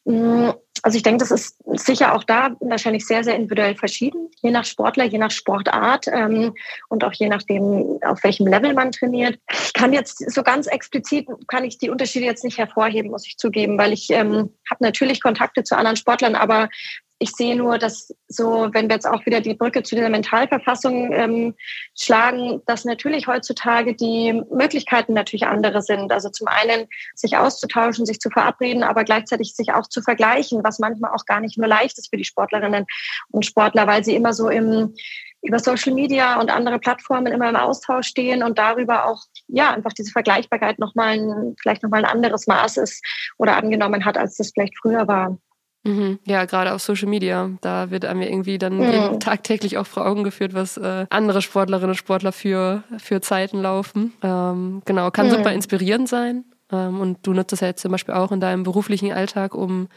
Mm, 0.06 0.52
also 0.84 0.96
ich 0.96 1.04
denke, 1.04 1.20
das 1.20 1.32
ist 1.32 1.58
sicher 1.74 2.16
auch 2.16 2.24
da 2.24 2.56
wahrscheinlich 2.62 3.06
sehr, 3.06 3.24
sehr 3.24 3.36
individuell 3.36 3.76
verschieden, 3.76 4.30
je 4.42 4.52
nach 4.52 4.66
Sportler, 4.66 5.04
je 5.04 5.18
nach 5.18 5.32
Sportart 5.32 6.06
ähm, 6.08 6.54
und 6.90 7.04
auch 7.04 7.14
je 7.14 7.28
nachdem, 7.28 8.00
auf 8.06 8.24
welchem 8.24 8.48
Level 8.48 8.74
man 8.74 8.92
trainiert. 8.92 9.40
Ich 9.52 9.74
kann 9.74 9.94
jetzt 9.94 10.30
so 10.32 10.44
ganz 10.44 10.68
explizit, 10.68 11.28
kann 11.48 11.66
ich 11.66 11.78
die 11.78 11.90
Unterschiede 11.90 12.26
jetzt 12.26 12.44
nicht 12.44 12.58
hervorheben, 12.58 13.12
muss 13.12 13.28
ich 13.28 13.38
zugeben, 13.38 13.78
weil 13.78 13.92
ich 13.92 14.10
ähm, 14.10 14.54
habe 14.70 14.82
natürlich 14.82 15.22
Kontakte 15.22 15.64
zu 15.64 15.76
anderen 15.76 15.98
Sportlern, 15.98 16.36
aber 16.36 16.70
ich 17.20 17.32
sehe 17.32 17.56
nur, 17.56 17.80
dass 17.80 18.14
so, 18.28 18.70
wenn 18.74 18.90
wir 18.90 18.96
jetzt 18.96 19.08
auch 19.08 19.26
wieder 19.26 19.42
die 19.42 19.56
Brücke 19.56 19.82
zu 19.82 19.96
dieser 19.96 20.10
Mentalverfassung 20.10 21.12
ähm, 21.14 21.56
schlagen, 21.98 22.62
dass 22.68 22.86
natürlich 22.86 23.28
heutzutage 23.28 23.96
die 23.96 24.44
Möglichkeiten 24.52 25.14
natürlich 25.14 25.48
andere 25.48 25.82
sind. 25.82 26.12
Also 26.12 26.30
zum 26.30 26.48
einen 26.48 26.88
sich 27.16 27.38
auszutauschen, 27.38 28.06
sich 28.06 28.20
zu 28.20 28.30
verabreden, 28.30 28.84
aber 28.84 29.04
gleichzeitig 29.04 29.56
sich 29.56 29.74
auch 29.74 29.88
zu 29.88 30.02
vergleichen, 30.02 30.64
was 30.64 30.80
manchmal 30.80 31.12
auch 31.12 31.26
gar 31.26 31.40
nicht 31.40 31.58
nur 31.58 31.68
leicht 31.68 31.98
ist 31.98 32.10
für 32.10 32.18
die 32.18 32.26
Sportlerinnen 32.26 32.86
und 33.32 33.46
Sportler, 33.46 33.88
weil 33.88 34.04
sie 34.04 34.16
immer 34.16 34.34
so 34.34 34.50
im 34.50 34.94
über 35.44 35.60
Social 35.60 35.94
Media 35.94 36.40
und 36.40 36.50
andere 36.50 36.80
Plattformen 36.80 37.32
immer 37.32 37.50
im 37.50 37.56
Austausch 37.56 38.08
stehen 38.08 38.42
und 38.44 38.58
darüber 38.58 39.06
auch 39.06 39.22
ja 39.48 39.72
einfach 39.72 39.94
diese 39.94 40.12
Vergleichbarkeit 40.12 40.80
nochmal 40.80 41.20
ein, 41.20 41.56
vielleicht 41.62 41.84
nochmal 41.84 42.04
ein 42.04 42.12
anderes 42.12 42.48
Maß 42.48 42.78
ist 42.78 43.06
oder 43.38 43.56
angenommen 43.56 44.04
hat, 44.04 44.18
als 44.18 44.36
das 44.36 44.52
vielleicht 44.54 44.78
früher 44.82 45.08
war. 45.08 45.38
Mhm. 45.88 46.20
Ja, 46.26 46.46
gerade 46.46 46.74
auf 46.74 46.82
Social 46.82 47.08
Media. 47.08 47.50
Da 47.62 47.90
wird 47.90 48.06
einem 48.06 48.22
irgendwie 48.22 48.58
dann 48.58 48.78
mhm. 48.78 49.20
tagtäglich 49.20 49.78
auch 49.78 49.88
vor 49.88 50.06
Augen 50.06 50.24
geführt, 50.24 50.54
was 50.54 50.78
äh, 50.78 51.06
andere 51.10 51.42
Sportlerinnen 51.42 51.92
und 51.92 51.96
Sportler 51.96 52.34
für, 52.34 52.84
für 52.98 53.22
Zeiten 53.22 53.62
laufen. 53.62 54.14
Ähm, 54.22 54.82
genau, 54.86 55.10
kann 55.12 55.28
mhm. 55.28 55.32
super 55.32 55.54
inspirierend 55.54 56.10
sein. 56.10 56.44
Ähm, 56.72 57.00
und 57.00 57.26
du 57.26 57.34
nutzt 57.34 57.54
das 57.54 57.62
ja 57.62 57.68
jetzt 57.68 57.82
zum 57.82 57.92
Beispiel 57.92 58.14
auch 58.14 58.32
in 58.32 58.42
deinem 58.42 58.64
beruflichen 58.64 59.14
Alltag, 59.14 59.56
um 59.56 59.88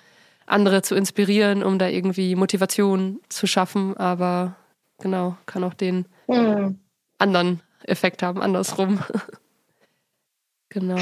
andere 0.47 0.82
zu 0.82 0.94
inspirieren, 0.94 1.62
um 1.62 1.78
da 1.78 1.88
irgendwie 1.88 2.37
Motivation 2.37 3.20
zu 3.28 3.47
schaffen. 3.49 3.97
Aber 3.97 4.54
genau, 5.00 5.37
kann 5.47 5.64
auch 5.64 5.75
den 5.75 6.06
mhm. 6.28 6.78
anderen 7.18 7.61
Effekt 7.82 8.22
haben, 8.22 8.40
andersrum. 8.40 9.00
genau. 10.68 10.98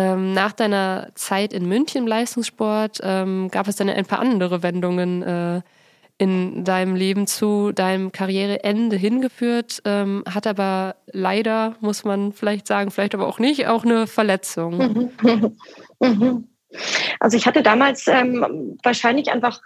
Ähm, 0.00 0.32
nach 0.32 0.52
deiner 0.52 1.08
Zeit 1.14 1.52
in 1.52 1.68
München 1.68 2.02
im 2.02 2.06
Leistungssport 2.06 3.00
ähm, 3.02 3.50
gab 3.50 3.68
es 3.68 3.76
dann 3.76 3.90
ein 3.90 4.06
paar 4.06 4.20
andere 4.20 4.62
Wendungen 4.62 5.22
äh, 5.22 5.60
in 6.16 6.64
deinem 6.64 6.94
Leben 6.94 7.26
zu 7.26 7.72
deinem 7.72 8.10
Karriereende 8.10 8.96
hingeführt, 8.96 9.82
ähm, 9.84 10.24
hat 10.26 10.46
aber 10.46 10.96
leider, 11.12 11.76
muss 11.80 12.04
man 12.04 12.32
vielleicht 12.32 12.66
sagen, 12.66 12.90
vielleicht 12.90 13.14
aber 13.14 13.26
auch 13.26 13.38
nicht, 13.38 13.66
auch 13.66 13.84
eine 13.84 14.06
Verletzung. 14.06 15.12
Mhm. 16.00 16.44
Also 17.18 17.36
ich 17.36 17.46
hatte 17.46 17.64
damals 17.64 18.06
ähm, 18.06 18.78
wahrscheinlich 18.84 19.32
einfach 19.32 19.60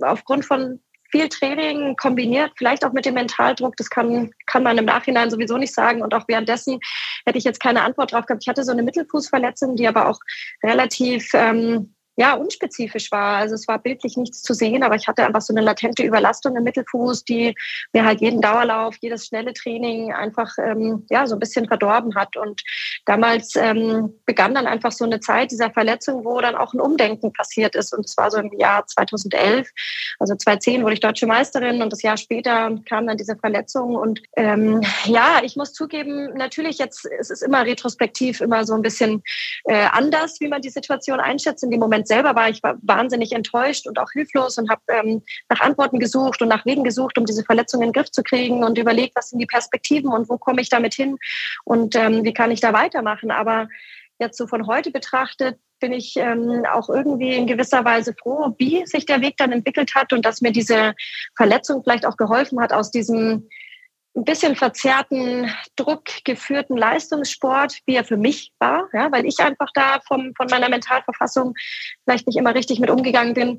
aufgrund 0.00 0.44
von 0.44 0.80
viel 1.10 1.28
Training 1.28 1.96
kombiniert, 1.96 2.52
vielleicht 2.56 2.84
auch 2.84 2.92
mit 2.92 3.04
dem 3.04 3.14
Mentaldruck, 3.14 3.76
das 3.76 3.90
kann, 3.90 4.32
kann 4.46 4.62
man 4.62 4.78
im 4.78 4.84
Nachhinein 4.84 5.30
sowieso 5.30 5.56
nicht 5.56 5.74
sagen. 5.74 6.02
Und 6.02 6.14
auch 6.14 6.24
währenddessen 6.28 6.80
hätte 7.24 7.38
ich 7.38 7.44
jetzt 7.44 7.60
keine 7.60 7.82
Antwort 7.82 8.12
drauf 8.12 8.26
gehabt. 8.26 8.42
Ich 8.44 8.48
hatte 8.48 8.64
so 8.64 8.72
eine 8.72 8.82
Mittelfußverletzung, 8.82 9.76
die 9.76 9.88
aber 9.88 10.08
auch 10.08 10.20
relativ 10.62 11.30
ähm, 11.34 11.94
ja, 12.18 12.34
unspezifisch 12.34 13.12
war. 13.12 13.36
Also 13.36 13.54
es 13.54 13.68
war 13.68 13.78
bildlich 13.78 14.16
nichts 14.16 14.42
zu 14.42 14.52
sehen, 14.52 14.82
aber 14.82 14.96
ich 14.96 15.06
hatte 15.06 15.24
einfach 15.24 15.40
so 15.40 15.54
eine 15.54 15.64
latente 15.64 16.02
Überlastung 16.02 16.56
im 16.56 16.64
Mittelfuß, 16.64 17.24
die 17.24 17.54
mir 17.92 18.04
halt 18.04 18.20
jeden 18.20 18.40
Dauerlauf, 18.40 18.96
jedes 19.00 19.26
schnelle 19.26 19.52
Training 19.52 20.12
einfach 20.12 20.52
ähm, 20.58 21.06
ja 21.10 21.28
so 21.28 21.36
ein 21.36 21.38
bisschen 21.38 21.68
verdorben 21.68 22.16
hat. 22.16 22.36
Und 22.36 22.64
damals 23.06 23.54
ähm, 23.54 24.12
begann 24.26 24.52
dann 24.52 24.66
einfach 24.66 24.90
so 24.90 25.04
eine 25.04 25.20
Zeit 25.20 25.52
dieser 25.52 25.70
Verletzung, 25.70 26.24
wo 26.24 26.40
dann 26.40 26.56
auch 26.56 26.74
ein 26.74 26.80
Umdenken 26.80 27.32
passiert 27.32 27.76
ist. 27.76 27.96
Und 27.96 28.04
es 28.04 28.16
war 28.16 28.32
so 28.32 28.38
im 28.38 28.52
Jahr 28.58 28.84
2011, 28.84 29.68
also 30.18 30.34
2010 30.34 30.82
wurde 30.82 30.94
ich 30.94 31.00
deutsche 31.00 31.28
Meisterin 31.28 31.82
und 31.82 31.92
das 31.92 32.02
Jahr 32.02 32.16
später 32.16 32.76
kam 32.88 33.06
dann 33.06 33.16
diese 33.16 33.36
Verletzung. 33.36 33.94
Und 33.94 34.20
ähm, 34.36 34.80
ja, 35.04 35.38
ich 35.44 35.54
muss 35.54 35.72
zugeben, 35.72 36.34
natürlich 36.34 36.78
jetzt 36.78 37.06
es 37.20 37.30
ist 37.30 37.44
immer 37.44 37.64
retrospektiv 37.64 38.40
immer 38.40 38.64
so 38.64 38.74
ein 38.74 38.82
bisschen 38.82 39.22
äh, 39.66 39.86
anders, 39.92 40.40
wie 40.40 40.48
man 40.48 40.62
die 40.62 40.70
Situation 40.70 41.20
einschätzt. 41.20 41.62
In 41.62 41.70
dem 41.70 41.78
Moment 41.78 42.07
selber 42.08 42.34
war 42.34 42.48
ich 42.48 42.60
wahnsinnig 42.62 43.32
enttäuscht 43.32 43.86
und 43.86 43.98
auch 43.98 44.10
hilflos 44.12 44.58
und 44.58 44.70
habe 44.70 44.82
ähm, 44.88 45.22
nach 45.48 45.60
Antworten 45.60 46.00
gesucht 46.00 46.42
und 46.42 46.48
nach 46.48 46.66
Wegen 46.66 46.84
gesucht, 46.84 47.18
um 47.18 47.24
diese 47.24 47.44
Verletzung 47.44 47.82
in 47.82 47.88
den 47.88 47.92
Griff 47.92 48.10
zu 48.10 48.22
kriegen 48.22 48.64
und 48.64 48.78
überlegt, 48.78 49.14
was 49.14 49.30
sind 49.30 49.38
die 49.38 49.46
Perspektiven 49.46 50.10
und 50.10 50.28
wo 50.28 50.38
komme 50.38 50.60
ich 50.60 50.68
damit 50.68 50.94
hin 50.94 51.18
und 51.64 51.94
ähm, 51.94 52.24
wie 52.24 52.32
kann 52.32 52.50
ich 52.50 52.60
da 52.60 52.72
weitermachen. 52.72 53.30
Aber 53.30 53.68
jetzt 54.18 54.36
so 54.36 54.46
von 54.46 54.66
heute 54.66 54.90
betrachtet 54.90 55.58
bin 55.80 55.92
ich 55.92 56.16
ähm, 56.16 56.64
auch 56.72 56.88
irgendwie 56.88 57.34
in 57.34 57.46
gewisser 57.46 57.84
Weise 57.84 58.12
froh, 58.12 58.54
wie 58.58 58.84
sich 58.86 59.06
der 59.06 59.20
Weg 59.20 59.36
dann 59.36 59.52
entwickelt 59.52 59.94
hat 59.94 60.12
und 60.12 60.24
dass 60.24 60.40
mir 60.40 60.50
diese 60.50 60.94
Verletzung 61.36 61.82
vielleicht 61.82 62.04
auch 62.04 62.16
geholfen 62.16 62.60
hat, 62.60 62.72
aus 62.72 62.90
diesem 62.90 63.48
ein 64.18 64.24
bisschen 64.24 64.56
verzerrten, 64.56 65.50
druckgeführten 65.76 66.76
Leistungssport, 66.76 67.78
wie 67.86 67.96
er 67.96 68.04
für 68.04 68.16
mich 68.16 68.52
war, 68.58 68.88
ja, 68.92 69.10
weil 69.12 69.26
ich 69.26 69.38
einfach 69.38 69.68
da 69.74 70.00
vom, 70.06 70.32
von 70.36 70.48
meiner 70.50 70.68
Mentalverfassung 70.68 71.54
vielleicht 72.04 72.26
nicht 72.26 72.36
immer 72.36 72.54
richtig 72.54 72.80
mit 72.80 72.90
umgegangen 72.90 73.34
bin, 73.34 73.58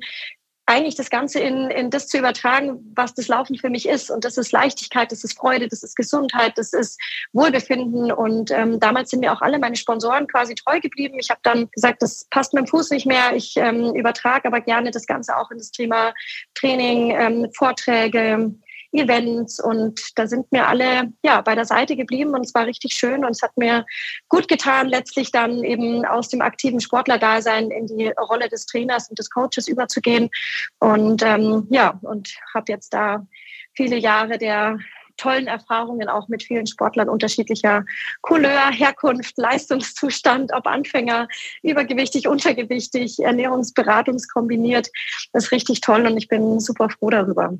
eigentlich 0.70 0.94
das 0.94 1.10
Ganze 1.10 1.40
in, 1.40 1.68
in 1.70 1.90
das 1.90 2.06
zu 2.06 2.16
übertragen, 2.16 2.92
was 2.94 3.12
das 3.14 3.26
Laufen 3.26 3.56
für 3.56 3.70
mich 3.70 3.88
ist. 3.88 4.08
Und 4.08 4.24
das 4.24 4.38
ist 4.38 4.52
Leichtigkeit, 4.52 5.10
das 5.10 5.24
ist 5.24 5.36
Freude, 5.36 5.66
das 5.66 5.82
ist 5.82 5.96
Gesundheit, 5.96 6.52
das 6.56 6.72
ist 6.72 7.00
Wohlbefinden. 7.32 8.12
Und 8.12 8.52
ähm, 8.52 8.78
damals 8.78 9.10
sind 9.10 9.20
mir 9.20 9.32
auch 9.32 9.40
alle 9.40 9.58
meine 9.58 9.74
Sponsoren 9.74 10.28
quasi 10.28 10.54
treu 10.54 10.78
geblieben. 10.78 11.18
Ich 11.18 11.30
habe 11.30 11.40
dann 11.42 11.68
gesagt, 11.72 12.02
das 12.02 12.26
passt 12.30 12.54
mit 12.54 12.66
dem 12.66 12.68
Fuß 12.68 12.90
nicht 12.90 13.04
mehr. 13.04 13.34
Ich 13.34 13.56
ähm, 13.56 13.94
übertrage 13.96 14.46
aber 14.46 14.60
gerne 14.60 14.92
das 14.92 15.06
Ganze 15.06 15.36
auch 15.36 15.50
in 15.50 15.58
das 15.58 15.72
Thema 15.72 16.14
Training, 16.54 17.10
ähm, 17.18 17.48
Vorträge, 17.52 18.54
Events 18.92 19.62
und 19.62 20.00
da 20.16 20.26
sind 20.26 20.50
mir 20.50 20.66
alle 20.66 21.12
ja 21.22 21.40
bei 21.42 21.54
der 21.54 21.64
Seite 21.64 21.96
geblieben 21.96 22.34
und 22.34 22.44
es 22.44 22.54
war 22.54 22.66
richtig 22.66 22.94
schön 22.94 23.24
und 23.24 23.30
es 23.30 23.42
hat 23.42 23.56
mir 23.56 23.86
gut 24.28 24.48
getan, 24.48 24.88
letztlich 24.88 25.30
dann 25.30 25.62
eben 25.64 26.04
aus 26.04 26.28
dem 26.28 26.40
aktiven 26.40 26.80
Sportlerdasein 26.80 27.70
in 27.70 27.86
die 27.86 28.08
Rolle 28.08 28.48
des 28.48 28.66
Trainers 28.66 29.08
und 29.08 29.18
des 29.18 29.30
Coaches 29.30 29.68
überzugehen 29.68 30.30
und 30.78 31.22
ähm, 31.22 31.66
ja 31.70 31.98
und 32.02 32.34
habe 32.54 32.72
jetzt 32.72 32.92
da 32.92 33.26
viele 33.74 33.96
Jahre 33.96 34.38
der 34.38 34.78
tollen 35.20 35.46
Erfahrungen 35.46 36.08
auch 36.08 36.28
mit 36.28 36.42
vielen 36.42 36.66
Sportlern 36.66 37.08
unterschiedlicher 37.08 37.84
Couleur, 38.22 38.70
Herkunft, 38.72 39.36
Leistungszustand, 39.36 40.52
ob 40.54 40.66
Anfänger, 40.66 41.28
übergewichtig, 41.62 42.26
untergewichtig, 42.26 43.20
Ernährungsberatungskombiniert. 43.20 44.88
Das 45.32 45.44
ist 45.44 45.52
richtig 45.52 45.82
toll 45.82 46.06
und 46.06 46.16
ich 46.16 46.28
bin 46.28 46.58
super 46.58 46.88
froh 46.88 47.10
darüber. 47.10 47.52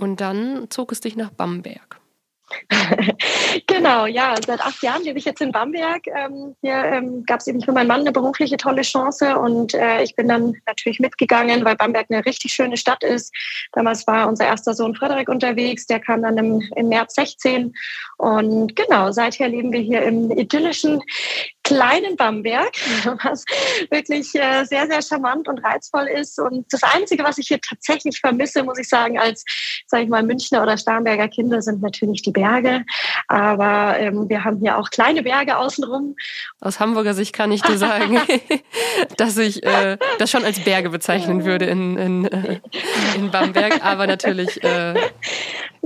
Und 0.00 0.22
dann 0.22 0.70
zog 0.70 0.92
es 0.92 1.00
dich 1.00 1.14
nach 1.14 1.30
Bamberg. 1.30 2.00
genau, 3.72 4.06
ja, 4.06 4.34
seit 4.44 4.60
acht 4.60 4.82
Jahren 4.82 5.02
lebe 5.02 5.18
ich 5.18 5.24
jetzt 5.24 5.40
in 5.40 5.52
Bamberg. 5.52 6.06
Ähm, 6.06 6.54
hier 6.60 6.74
ähm, 6.74 7.24
gab 7.24 7.40
es 7.40 7.46
eben 7.46 7.60
für 7.62 7.72
meinen 7.72 7.86
Mann 7.86 8.00
eine 8.00 8.12
berufliche 8.12 8.56
tolle 8.56 8.82
Chance 8.82 9.38
und 9.38 9.74
äh, 9.74 10.02
ich 10.02 10.14
bin 10.14 10.28
dann 10.28 10.54
natürlich 10.66 11.00
mitgegangen, 11.00 11.64
weil 11.64 11.76
Bamberg 11.76 12.06
eine 12.10 12.24
richtig 12.24 12.52
schöne 12.52 12.76
Stadt 12.76 13.02
ist. 13.02 13.34
Damals 13.72 14.06
war 14.06 14.28
unser 14.28 14.46
erster 14.46 14.74
Sohn 14.74 14.94
Frederik 14.94 15.28
unterwegs, 15.28 15.86
der 15.86 16.00
kam 16.00 16.22
dann 16.22 16.38
im, 16.38 16.60
im 16.76 16.88
März 16.88 17.14
16 17.14 17.72
und 18.16 18.76
genau, 18.76 19.12
seither 19.12 19.48
leben 19.48 19.72
wir 19.72 19.80
hier 19.80 20.02
im 20.02 20.30
idyllischen 20.30 21.02
kleinen 21.70 22.16
Bamberg, 22.16 22.72
was 23.22 23.44
wirklich 23.90 24.34
äh, 24.34 24.64
sehr, 24.64 24.86
sehr 24.88 25.02
charmant 25.02 25.46
und 25.48 25.64
reizvoll 25.64 26.08
ist. 26.08 26.38
Und 26.40 26.66
das 26.72 26.82
Einzige, 26.82 27.22
was 27.22 27.38
ich 27.38 27.48
hier 27.48 27.60
tatsächlich 27.60 28.18
vermisse, 28.20 28.64
muss 28.64 28.78
ich 28.78 28.88
sagen, 28.88 29.18
als, 29.18 29.44
sage 29.86 30.04
ich 30.04 30.08
mal, 30.08 30.24
Münchner 30.24 30.62
oder 30.62 30.76
Starnberger 30.76 31.28
Kinder, 31.28 31.62
sind 31.62 31.80
natürlich 31.80 32.22
die 32.22 32.32
Berge. 32.32 32.84
Aber 33.28 33.69
ähm, 33.98 34.28
wir 34.28 34.44
haben 34.44 34.58
hier 34.60 34.78
auch 34.78 34.90
kleine 34.90 35.22
Berge 35.22 35.56
außenrum. 35.56 36.16
Aus 36.60 36.80
Hamburger 36.80 37.14
Sicht 37.14 37.34
kann 37.34 37.52
ich 37.52 37.62
dir 37.62 37.78
sagen, 37.78 38.20
dass 39.16 39.36
ich 39.36 39.64
äh, 39.64 39.98
das 40.18 40.30
schon 40.30 40.44
als 40.44 40.60
Berge 40.60 40.90
bezeichnen 40.90 41.44
würde 41.44 41.66
in, 41.66 41.96
in, 41.96 42.24
äh, 42.26 42.60
in 43.16 43.30
Bamberg. 43.30 43.84
Aber 43.84 44.06
natürlich 44.06 44.62
äh, 44.62 44.94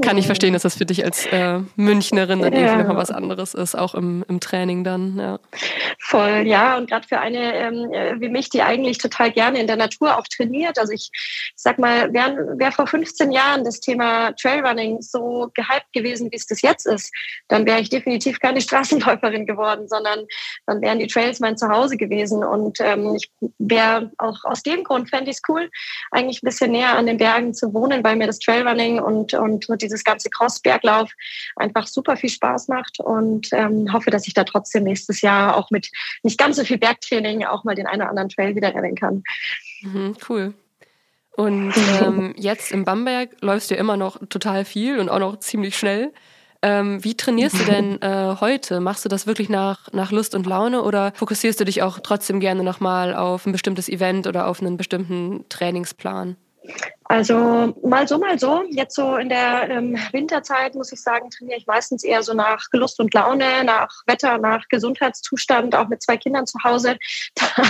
kann 0.03 0.19
ich 0.19 0.27
verstehen, 0.27 0.53
dass 0.53 0.63
das 0.63 0.77
für 0.77 0.87
dich 0.87 1.05
als 1.05 1.27
äh, 1.27 1.61
Münchnerin 1.77 2.41
dann 2.41 2.53
ja. 2.53 2.59
irgendwie 2.59 2.79
nochmal 2.79 2.97
was 2.97 3.11
anderes 3.11 3.55
ist, 3.55 3.75
auch 3.75 3.95
im, 3.95 4.25
im 4.29 4.41
Training 4.41 4.83
dann. 4.83 5.19
Ja. 5.19 5.39
Voll, 6.01 6.45
ja. 6.47 6.77
Und 6.77 6.91
gerade 6.91 7.07
für 7.07 7.21
eine 7.21 7.55
ähm, 7.55 7.93
äh, 7.93 8.21
wie 8.21 8.29
mich, 8.29 8.51
die 8.51 8.63
eigentlich 8.63 8.99
total 8.99 9.31
gerne 9.31 9.61
in 9.61 9.67
der 9.67 9.77
Natur 9.77 10.19
auch 10.19 10.27
trainiert. 10.27 10.79
Also 10.79 10.93
ich, 10.93 11.11
ich 11.13 11.53
sag 11.55 11.79
mal, 11.79 12.13
wäre 12.13 12.59
wär 12.59 12.73
vor 12.73 12.87
15 12.87 13.31
Jahren 13.31 13.65
das 13.65 13.81
Thema 13.81 14.33
Trailrunning 14.33 15.01
so 15.01 15.51
gehypt 15.55 15.93
gewesen, 15.93 16.31
wie 16.33 16.37
es 16.37 16.47
das 16.47 16.63
jetzt 16.63 16.87
ist, 16.87 17.13
dann 17.49 17.67
wäre 17.67 17.81
ich 17.81 17.91
definitiv 17.91 18.41
keine 18.41 18.61
Straßenläuferin 18.65 19.47
geworden, 19.47 19.89
sondern 19.89 20.27
dann 20.67 20.81
wären 20.81 20.99
die 20.99 21.07
Trails 21.07 21.41
mein 21.41 21.57
Zuhause 21.57 21.97
gewesen. 21.97 22.43
Und 22.43 22.79
ähm, 22.81 23.15
ich 23.15 23.31
wäre 23.59 24.11
auch 24.19 24.45
aus 24.45 24.63
dem 24.63 24.83
Grund, 24.85 25.11
fände 25.11 25.31
ich 25.31 25.37
es 25.37 25.43
cool, 25.49 25.71
eigentlich 26.11 26.43
ein 26.43 26.47
bisschen 26.47 26.73
näher 26.73 26.97
an 26.97 27.07
den 27.07 27.19
Bergen 27.19 27.55
zu 27.55 27.73
wohnen, 27.73 28.03
weil 28.03 28.17
mir 28.17 28.27
das 28.27 28.39
Trailrunning 28.39 29.01
und, 29.01 29.35
und 29.35 29.69
dieses 29.85 30.05
ganze 30.05 30.31
Crossberglauf 30.31 31.11
einfach 31.57 31.87
super 31.87 32.17
viel 32.17 32.31
Spaß 32.31 32.69
macht 32.69 33.01
und 33.01 33.49
ähm, 33.53 33.93
hoffe, 33.93 34.11
dass 34.11 34.27
ich 34.27 34.35
da 34.35 34.45
trotzdem 34.45 34.85
nächstes 34.85 35.21
Jahr 35.21 35.57
auch 35.57 35.71
mit 35.71 35.91
nicht 36.23 36.39
ganz 36.39 36.57
so 36.57 36.65
viel 36.65 36.79
Bergtraining 36.79 37.45
auch 37.45 37.65
mal 37.65 37.75
den 37.75 37.87
einen 37.87 38.03
oder 38.03 38.11
anderen 38.11 38.29
Trail 38.29 38.57
wieder 38.57 38.75
rennen 38.75 38.95
kann. 38.95 39.23
Mhm, 39.83 40.17
cool. 40.29 40.55
Und 41.37 41.73
ähm, 42.03 42.35
jetzt 42.37 42.73
in 42.73 42.85
Bamberg 42.85 43.31
läufst 43.41 43.71
du 43.71 43.75
immer 43.75 43.97
noch 43.97 44.19
total 44.29 44.65
viel 44.65 44.99
und 44.99 45.09
auch 45.09 45.19
noch 45.19 45.39
ziemlich 45.39 45.77
schnell. 45.77 46.13
Ähm, 46.63 47.05
wie 47.05 47.15
trainierst 47.15 47.61
du 47.61 47.65
denn 47.65 48.01
äh, 48.03 48.37
heute? 48.41 48.81
Machst 48.81 49.05
du 49.05 49.09
das 49.11 49.27
wirklich 49.27 49.51
nach, 49.51 49.93
nach 49.93 50.13
Lust 50.13 50.35
und 50.35 50.47
Laune 50.47 50.83
oder 50.83 51.13
fokussierst 51.15 51.61
du 51.61 51.65
dich 51.65 51.83
auch 51.83 52.01
trotzdem 52.01 52.41
gerne 52.41 52.65
nochmal 52.65 53.15
auf 53.15 53.45
ein 53.45 53.53
bestimmtes 53.53 53.89
Event 53.89 54.27
oder 54.27 54.47
auf 54.47 54.61
einen 54.61 54.79
bestimmten 54.79 55.45
Trainingsplan? 55.51 56.37
Also 57.07 57.75
mal 57.83 58.09
so, 58.09 58.19
mal 58.19 58.39
so. 58.39 58.65
Jetzt 58.71 58.97
so 58.97 59.17
in 59.17 59.29
der 59.29 59.69
ähm, 59.69 59.99
Winterzeit, 60.13 60.75
muss 60.75 60.91
ich 60.91 61.03
sagen, 61.03 61.29
trainiere 61.29 61.59
ich 61.59 61.67
meistens 61.67 62.03
eher 62.03 62.23
so 62.23 62.33
nach 62.33 62.65
Lust 62.73 62.99
und 62.99 63.13
Laune, 63.13 63.63
nach 63.63 63.91
Wetter, 64.07 64.39
nach 64.39 64.67
Gesundheitszustand, 64.69 65.75
auch 65.77 65.89
mit 65.89 66.03
zwei 66.03 66.17
Kindern 66.17 66.47
zu 66.47 66.59
Hause. 66.65 66.97
Da 67.35 67.63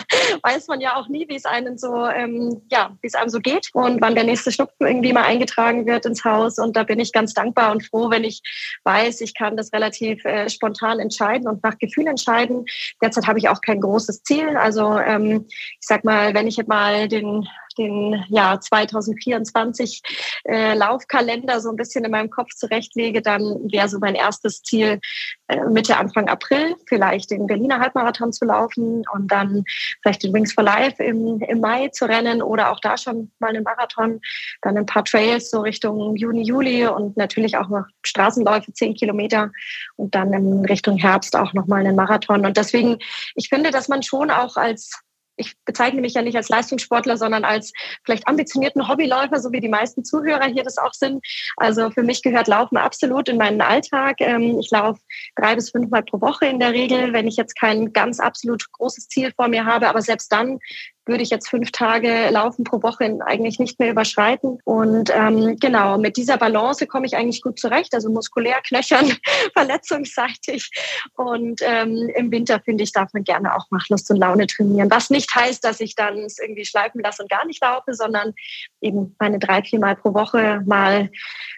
weiß 0.43 0.69
man 0.69 0.81
ja 0.81 0.97
auch 0.97 1.09
nie, 1.09 1.27
wie 1.29 1.37
es 1.37 1.45
einem 1.45 1.79
so, 1.79 2.07
ähm, 2.07 2.63
ja, 2.71 2.97
wie 3.01 3.07
es 3.07 3.15
einem 3.15 3.29
so 3.29 3.41
geht 3.41 3.71
und 3.73 4.01
wann 4.01 4.15
der 4.15 4.25
nächste 4.25 4.53
Schnupfen 4.53 4.87
irgendwie 4.87 5.13
mal 5.13 5.25
eingetragen 5.25 5.87
wird 5.87 6.07
ins 6.07 6.25
Haus. 6.25 6.59
Und 6.59 6.77
da 6.77 6.85
bin 6.85 7.01
ich 7.01 7.13
ganz 7.13 7.35
dankbar 7.35 7.73
und 7.73 7.85
froh, 7.85 8.11
wenn 8.11 8.25
ich 8.25 8.41
weiß, 8.85 9.21
ich 9.21 9.35
kann 9.35 9.57
das 9.57 9.73
relativ 9.73 10.25
äh, 10.25 10.49
spontan 10.49 11.01
entscheiden 11.01 11.49
und 11.49 11.63
nach 11.63 11.79
Gefühl 11.79 12.07
entscheiden. 12.07 12.65
Derzeit 13.03 13.27
habe 13.27 13.39
ich 13.39 13.49
auch 13.49 13.61
kein 13.61 13.81
großes 13.81 14.23
Ziel. 14.23 14.57
Also 14.57 14.99
ähm, 14.99 15.47
ich 15.49 15.87
sag 15.87 16.05
mal, 16.05 16.35
wenn 16.35 16.47
ich 16.47 16.57
jetzt 16.57 16.69
mal 16.69 17.09
den 17.09 17.47
den 17.79 18.25
ja 18.29 18.61
2024 18.61 20.03
äh, 20.45 20.75
Laufkalender 20.75 21.61
so 21.61 21.71
ein 21.71 21.77
bisschen 21.77 22.05
in 22.05 22.11
meinem 22.11 22.31
Kopf 22.31 22.55
zurechtlege, 22.55 23.23
dann 23.23 23.43
wäre 23.71 23.89
so 23.89 23.99
mein 23.99 24.15
erstes 24.15 24.63
Ziel 24.63 25.01
äh, 25.49 25.61
Mitte 25.69 25.97
Anfang 25.97 26.29
April 26.29 26.77
vielleicht 26.87 27.31
den 27.31 27.47
Berliner 27.47 27.81
Halbmarathon 27.81 28.33
zu 28.33 28.45
laufen 28.45 29.03
und 29.13 29.29
dann 29.29 29.65
vielleicht 30.03 30.23
den 30.23 30.33
Wings 30.33 30.53
for 30.53 30.65
Life 30.65 31.03
im, 31.03 31.41
im 31.41 31.61
Mai 31.61 31.89
zu 31.89 32.07
rennen 32.07 32.43
oder 32.43 32.71
auch 32.71 32.81
da 32.81 32.97
schon 32.97 33.31
mal 33.39 33.49
einen 33.49 33.65
Marathon, 33.65 34.21
dann 34.63 34.77
ein 34.77 34.87
paar 34.87 35.05
Trails 35.05 35.51
so 35.51 35.61
Richtung 35.61 36.17
Juni, 36.17 36.43
Juli 36.43 36.87
und 36.87 37.17
natürlich 37.17 37.57
auch 37.57 37.69
noch 37.69 37.85
Straßenläufe, 38.05 38.73
zehn 38.73 38.95
Kilometer 38.95 39.51
und 39.97 40.15
dann 40.15 40.33
in 40.33 40.65
Richtung 40.65 40.97
Herbst 40.97 41.37
auch 41.37 41.53
noch 41.53 41.67
mal 41.67 41.81
einen 41.81 41.97
Marathon. 41.97 42.45
Und 42.47 42.57
deswegen, 42.57 42.99
ich 43.35 43.49
finde, 43.49 43.71
dass 43.71 43.89
man 43.89 44.03
schon 44.03 44.31
auch 44.31 44.57
als 44.57 45.04
ich 45.37 45.55
bezeichne 45.65 46.01
mich 46.01 46.15
ja 46.15 46.23
nicht 46.23 46.37
als 46.37 46.49
Leistungssportler, 46.49 47.17
sondern 47.17 47.45
als 47.45 47.73
vielleicht 48.05 48.29
ambitionierten 48.29 48.89
Hobbyläufer, 48.89 49.41
so 49.41 49.53
wie 49.53 49.61
die 49.61 49.69
meisten 49.69 50.05
Zuhörer 50.05 50.47
hier 50.47 50.63
das 50.63 50.79
auch 50.79 50.93
sind. 50.93 51.25
Also 51.57 51.91
für 51.91 52.03
mich 52.03 52.23
gehört 52.23 52.49
Laufen 52.49 52.77
absolut 52.77 53.29
in 53.29 53.37
meinen 53.37 53.61
Alltag. 53.61 54.17
Ähm, 54.21 54.59
ich 54.59 54.71
laufe 54.71 55.01
drei 55.37 55.55
bis 55.55 55.71
fünfmal 55.71 56.03
pro 56.03 56.21
Woche 56.21 56.47
in 56.47 56.61
der 56.61 56.73
Regel, 56.73 57.13
wenn 57.13 57.27
ich 57.27 57.37
jetzt 57.37 57.59
kein 57.59 57.93
ganz 57.93 58.21
absolut 58.21 58.71
großes 58.73 59.09
Ziel 59.09 59.33
vor 59.35 59.49
mir 59.49 59.65
habe. 59.65 59.89
Aber 59.89 60.03
selbst 60.03 60.33
dann 60.33 60.59
würde 61.07 61.23
ich 61.23 61.31
jetzt 61.31 61.49
fünf 61.49 61.71
Tage 61.73 62.29
Laufen 62.31 62.65
pro 62.65 62.83
Woche 62.83 63.19
eigentlich 63.25 63.59
nicht 63.59 63.79
mehr 63.79 63.91
überschreiten. 63.91 64.59
Und 64.65 65.11
ähm, 65.15 65.57
genau, 65.61 65.99
mit 65.99 66.17
dieser 66.17 66.39
Balance 66.39 66.87
komme 66.87 67.07
ich 67.07 67.17
eigentlich 67.17 67.43
gut 67.43 67.59
zurecht, 67.59 67.95
also 67.95 68.11
muskulär, 68.11 68.61
knöchern, 68.67 69.13
verletzungsseitig. 69.55 70.71
Und 71.17 71.61
ähm, 71.63 72.11
im 72.15 72.31
Winter, 72.31 72.61
finde 72.61 72.85
ich, 72.85 72.93
darf 72.93 73.13
man 73.13 73.25
gerne 73.25 73.55
auch 73.55 73.67
nach 73.71 73.89
Lust 73.89 74.11
und 74.11 74.17
Laune 74.17 74.47
trainieren. 74.47 74.91
Was 74.91 75.11
nicht 75.11 75.35
heißt, 75.35 75.65
dass 75.65 75.81
ich 75.81 75.95
dann 75.95 76.19
es 76.19 76.39
irgendwie 76.39 76.65
schleifen 76.65 77.01
lasse 77.03 77.23
und 77.23 77.31
gar 77.31 77.47
nicht 77.47 77.63
laufe, 77.63 77.95
sondern 77.95 78.33
eben 78.81 79.15
meine 79.19 79.39
drei, 79.39 79.63
vier 79.63 79.81
Mal 79.81 79.97
pro 79.97 80.15
Woche 80.15 80.63
mal 80.67 81.11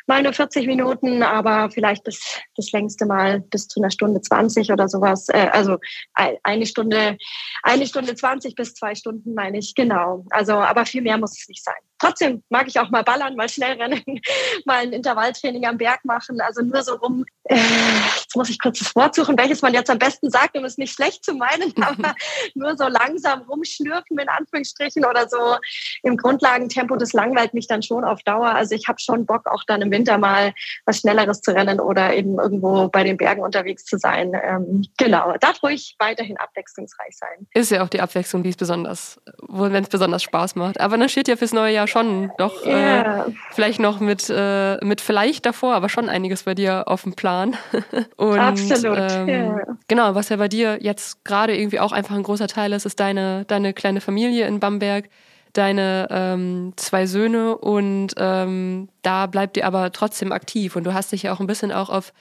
mal 0.07 0.23
nur 0.23 0.33
40 0.33 0.67
Minuten, 0.67 1.23
aber 1.23 1.71
vielleicht 1.71 2.05
bis 2.05 2.41
das 2.57 2.71
längste 2.73 3.07
Mal 3.07 3.41
bis 3.41 3.69
zu 3.69 3.81
einer 3.81 3.91
Stunde 3.91 4.21
20 4.21 4.71
oder 4.71 4.89
sowas. 4.89 5.29
Äh, 5.29 5.49
also 5.53 5.79
eine 6.15 6.67
Stunde, 6.67 7.19
eine 7.63 7.87
Stunde 7.87 8.15
20 8.15 8.55
bis 8.55 8.75
zwei 8.75 8.95
Stunden 8.95 9.36
meine 9.37 9.59
ich, 9.59 9.75
genau. 9.77 10.25
Also, 10.31 10.55
aber 10.55 10.85
viel 10.85 11.03
mehr 11.03 11.19
muss 11.19 11.39
es 11.41 11.49
nicht 11.49 11.63
sein. 11.63 11.75
Trotzdem 11.99 12.43
mag 12.51 12.67
ich 12.69 12.79
auch 12.79 12.91
mal 12.91 13.03
ballern, 13.03 13.37
mal 13.37 13.49
schnell 13.49 13.81
rennen, 13.81 14.03
mal 14.65 14.79
ein 14.79 14.93
Intervalltraining 14.93 15.65
am 15.67 15.79
Berg 15.79 16.05
machen. 16.05 16.41
Also 16.41 16.63
nur 16.63 16.83
so 16.83 16.95
rum, 16.97 17.25
äh, 17.45 17.57
jetzt 17.57 18.37
muss 18.37 18.51
ich 18.51 18.59
kurz 18.59 18.79
das 18.79 18.95
Wort 18.95 19.15
suchen, 19.15 19.39
welches 19.39 19.63
man 19.63 19.73
jetzt 19.73 19.91
am 19.91 19.99
besten 19.99 20.31
sagt, 20.31 20.57
um 20.57 20.65
es 20.65 20.79
nicht 20.79 20.95
schlecht 20.95 21.25
zu 21.25 21.35
meinen, 21.35 21.73
aber 21.83 22.15
nur 22.55 22.77
so 22.77 22.87
langsam 22.89 23.43
rumschlürfen 23.43 24.19
in 24.19 24.29
Anführungsstrichen 24.29 25.05
oder 25.05 25.29
so 25.29 25.57
im 26.03 26.17
Grundlagentempo, 26.17 26.97
das 26.97 27.13
langweilt 27.13 27.55
mich 27.55 27.67
dann 27.67 27.83
schon 27.83 28.05
auf 28.05 28.23
Dauer. 28.23 28.49
Also 28.49 28.75
ich 28.75 28.89
habe 28.89 28.99
schon 29.01 29.27
Bock, 29.27 29.47
auch 29.47 29.65
dann 29.67 29.83
im 29.83 29.91
Winter 29.91 30.19
mal 30.19 30.53
was 30.85 30.99
Schnelleres 30.99 31.41
zu 31.41 31.53
rennen 31.53 31.81
oder 31.81 32.15
eben 32.15 32.39
irgendwo 32.39 32.89
bei 32.89 33.05
den 33.05 33.17
Bergen 33.17 33.43
unterwegs 33.43 33.85
zu 33.85 33.99
sein. 33.99 34.33
Ähm, 34.43 34.85
genau, 34.99 35.35
darf 35.41 35.63
ruhig 35.63 35.97
weiterhin 35.99 36.37
abwechslungsreich 36.37 37.17
sein. 37.17 37.47
Ist 37.55 37.71
ja 37.71 37.83
auch 37.83 37.89
die 37.89 38.01
Abwechslung, 38.01 38.43
die 38.43 38.51
es 38.51 38.57
besonders, 38.57 39.21
wenn 39.49 39.83
es 39.83 39.89
besonders 39.89 40.23
Spaß 40.23 40.57
macht. 40.57 40.81
Aber 40.81 40.99
dann 40.99 41.09
steht 41.09 41.29
ja 41.29 41.37
fürs 41.37 41.53
neue 41.53 41.73
Jahr 41.73 41.86
schon 41.87 42.31
doch 42.39 42.65
yeah. 42.65 43.27
äh, 43.27 43.33
vielleicht 43.53 43.81
noch 43.81 44.01
mit, 44.01 44.29
äh, 44.31 44.77
mit 44.85 45.01
vielleicht 45.01 45.47
davor, 45.47 45.75
aber 45.75 45.89
schon 45.89 46.09
einiges 46.09 46.45
bei 46.45 46.55
dir 46.55 46.89
auf 46.89 47.03
dem 47.03 47.15
Plan. 47.15 47.57
Und, 48.17 48.39
Absolut. 48.39 48.99
Ähm, 48.99 49.29
yeah. 49.29 49.61
Genau, 49.89 50.15
was 50.15 50.29
ja 50.29 50.37
bei 50.37 50.49
dir 50.49 50.79
jetzt 50.81 51.25
gerade 51.25 51.57
irgendwie 51.57 51.81
auch 51.81 51.93
einfach 51.93 52.15
ein 52.15 52.23
großer 52.23 52.49
Teil 52.49 52.73
ist, 52.73 52.87
ist 52.87 53.01
deine, 53.01 53.45
deine 53.47 53.73
kleine 53.73 54.01
Familie 54.01 54.47
in 54.47 54.61
Bamberg 54.61 55.09
deine 55.57 56.07
ähm, 56.11 56.73
zwei 56.77 57.07
Söhne 57.07 57.57
und 57.57 58.13
ähm, 58.19 58.89
da 59.03 59.27
bleibt 59.27 59.57
ihr 59.57 59.67
aber 59.67 59.91
trotzdem 59.91 60.33
aktiv 60.33 60.77
und 60.77 60.85
du 60.85 60.93
hast 60.93 61.13
dich 61.13 61.23
ja 61.23 61.33
auch 61.33 61.41
ein 61.41 61.47
bisschen 61.47 61.73
auch 61.73 61.89
auf 61.89 62.13